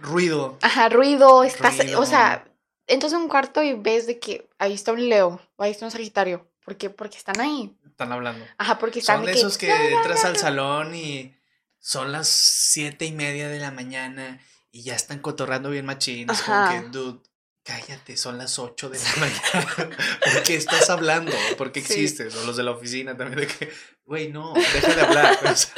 [0.00, 0.58] ruido.
[0.62, 2.46] Ajá, ruido, estás, o sea,
[2.86, 5.84] entras a un cuarto y ves de que ahí está un Leo o ahí está
[5.84, 6.48] un Sagitario.
[6.64, 6.90] ¿Por qué?
[6.90, 7.76] Porque están ahí.
[7.86, 8.44] Están hablando.
[8.56, 11.34] Ajá, porque están Son de, esos que, entras al salón y
[11.82, 14.40] son las siete y media de la mañana
[14.70, 16.30] y ya están cotorrando bien machín.
[16.30, 17.20] Es como que, dude,
[17.64, 19.96] cállate, son las ocho de la mañana.
[20.32, 21.32] ¿Por qué estás hablando?
[21.58, 22.36] ¿Por qué existes?
[22.36, 23.72] O los de la oficina también de que,
[24.04, 25.38] güey, no, deja de hablar.
[25.44, 25.74] O sea,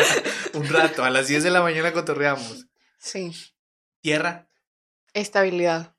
[0.52, 2.66] un rato, a las 10 de la mañana cotorreamos.
[2.98, 3.34] Sí.
[4.02, 4.46] Tierra.
[5.14, 5.96] Estabilidad.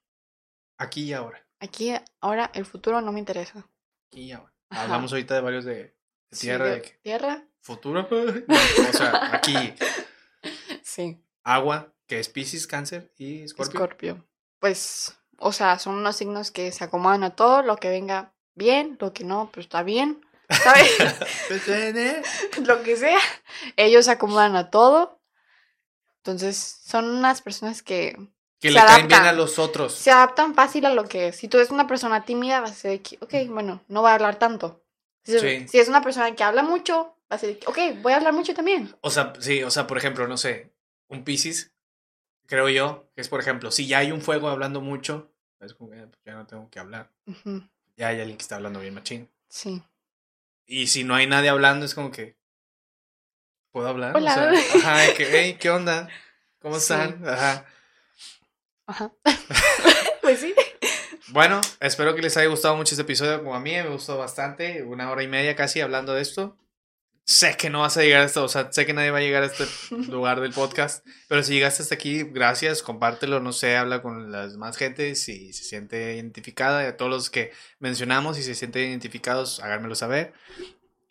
[0.78, 1.48] Aquí y ahora.
[1.60, 3.68] Aquí, ahora, el futuro no me interesa.
[4.12, 4.54] Aquí y ahora.
[4.70, 5.96] Hablamos ahorita de varios de,
[6.30, 6.66] tierra.
[6.66, 7.48] de, ¿Tierra?
[7.66, 8.08] Futuro.
[8.12, 9.56] o sea, aquí.
[10.84, 11.20] Sí.
[11.44, 13.80] Agua, que es Pisces, Cáncer y Escorpio.
[13.80, 14.28] Escorpio.
[14.60, 18.96] Pues, o sea, son unos signos que se acomodan a todo, lo que venga bien,
[19.02, 20.22] lo que no, pues está bien.
[20.48, 20.92] ¿sabes?
[22.68, 23.18] Lo que sea.
[23.76, 25.20] Ellos se acomodan a todo.
[26.18, 28.16] Entonces, son unas personas que.
[28.60, 29.96] Que le caen bien a los otros.
[29.96, 31.36] Se adaptan fácil a lo que es.
[31.36, 34.38] Si tú eres una persona tímida, vas a ser ok, bueno, no voy a hablar
[34.38, 34.84] tanto.
[35.24, 38.34] Si, si es una persona que habla mucho, va a ser ok, voy a hablar
[38.34, 38.96] mucho también.
[39.02, 40.72] O sea, sí, o sea, por ejemplo, no sé,
[41.08, 41.74] un Pisces,
[42.46, 45.92] creo yo, que es por ejemplo, si ya hay un fuego hablando mucho, es como
[45.92, 47.12] que pues, ya no tengo que hablar.
[47.96, 49.30] Ya hay alguien que está hablando bien machín.
[49.50, 49.82] Sí.
[50.66, 52.38] Y si no hay nadie hablando, es como que.
[53.72, 54.16] ¿Puedo hablar?
[54.16, 54.54] Hola.
[54.76, 56.08] ajá, que, hey, ¿qué onda?
[56.60, 57.28] ¿Cómo están?
[57.28, 57.66] Ajá.
[58.86, 59.12] Ajá.
[60.22, 60.54] pues sí.
[61.30, 64.84] Bueno, espero que les haya gustado mucho este episodio como a mí, me gustó bastante,
[64.84, 66.58] una hora y media casi hablando de esto
[67.26, 69.22] sé que no vas a llegar a esto, o sea, sé que nadie va a
[69.22, 69.66] llegar a este
[70.12, 74.58] lugar del podcast, pero si llegaste hasta aquí, gracias, compártelo, no sé, habla con las
[74.58, 78.90] más gente si se siente identificada, y a todos los que mencionamos, si se sienten
[78.90, 80.34] identificados, háganmelo saber.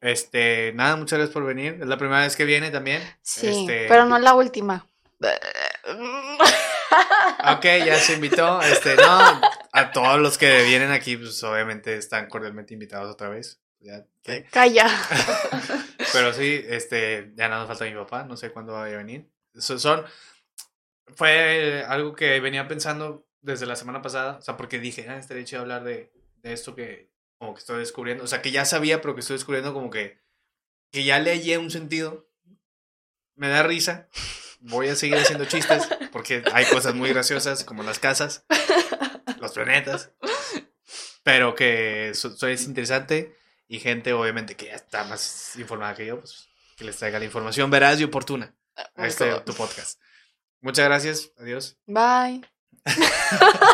[0.01, 3.03] Este, nada, muchas gracias por venir, es la primera vez que viene también.
[3.23, 4.87] Sí, este, pero no la última.
[7.47, 8.63] Ok, ya se invitó.
[8.63, 9.41] Este, no,
[9.73, 13.61] a todos los que vienen aquí, pues obviamente están cordialmente invitados otra vez.
[13.85, 14.07] Ya,
[14.51, 14.87] Calla.
[16.15, 19.31] Pero sí, este, ya nada nos falta mi papá, no sé cuándo vaya a venir.
[19.57, 20.03] Son,
[21.15, 25.45] fue algo que venía pensando desde la semana pasada, o sea, porque dije, ah, estaría
[25.45, 29.03] chido hablar de, de esto que como que estoy descubriendo, o sea, que ya sabía,
[29.03, 30.19] pero que estoy descubriendo como que,
[30.91, 32.31] que ya le un sentido.
[33.37, 34.09] Me da risa.
[34.61, 38.47] Voy a seguir haciendo chistes porque hay cosas muy graciosas como las casas,
[39.41, 40.13] los planetas,
[41.23, 43.44] pero que eso es interesante
[43.75, 47.25] y gente obviamente que ya está más informada que yo, pues que les traiga la
[47.25, 48.55] información veraz y oportuna
[48.95, 50.01] a este tu podcast.
[50.61, 51.77] Muchas gracias, adiós.
[51.87, 52.43] Bye.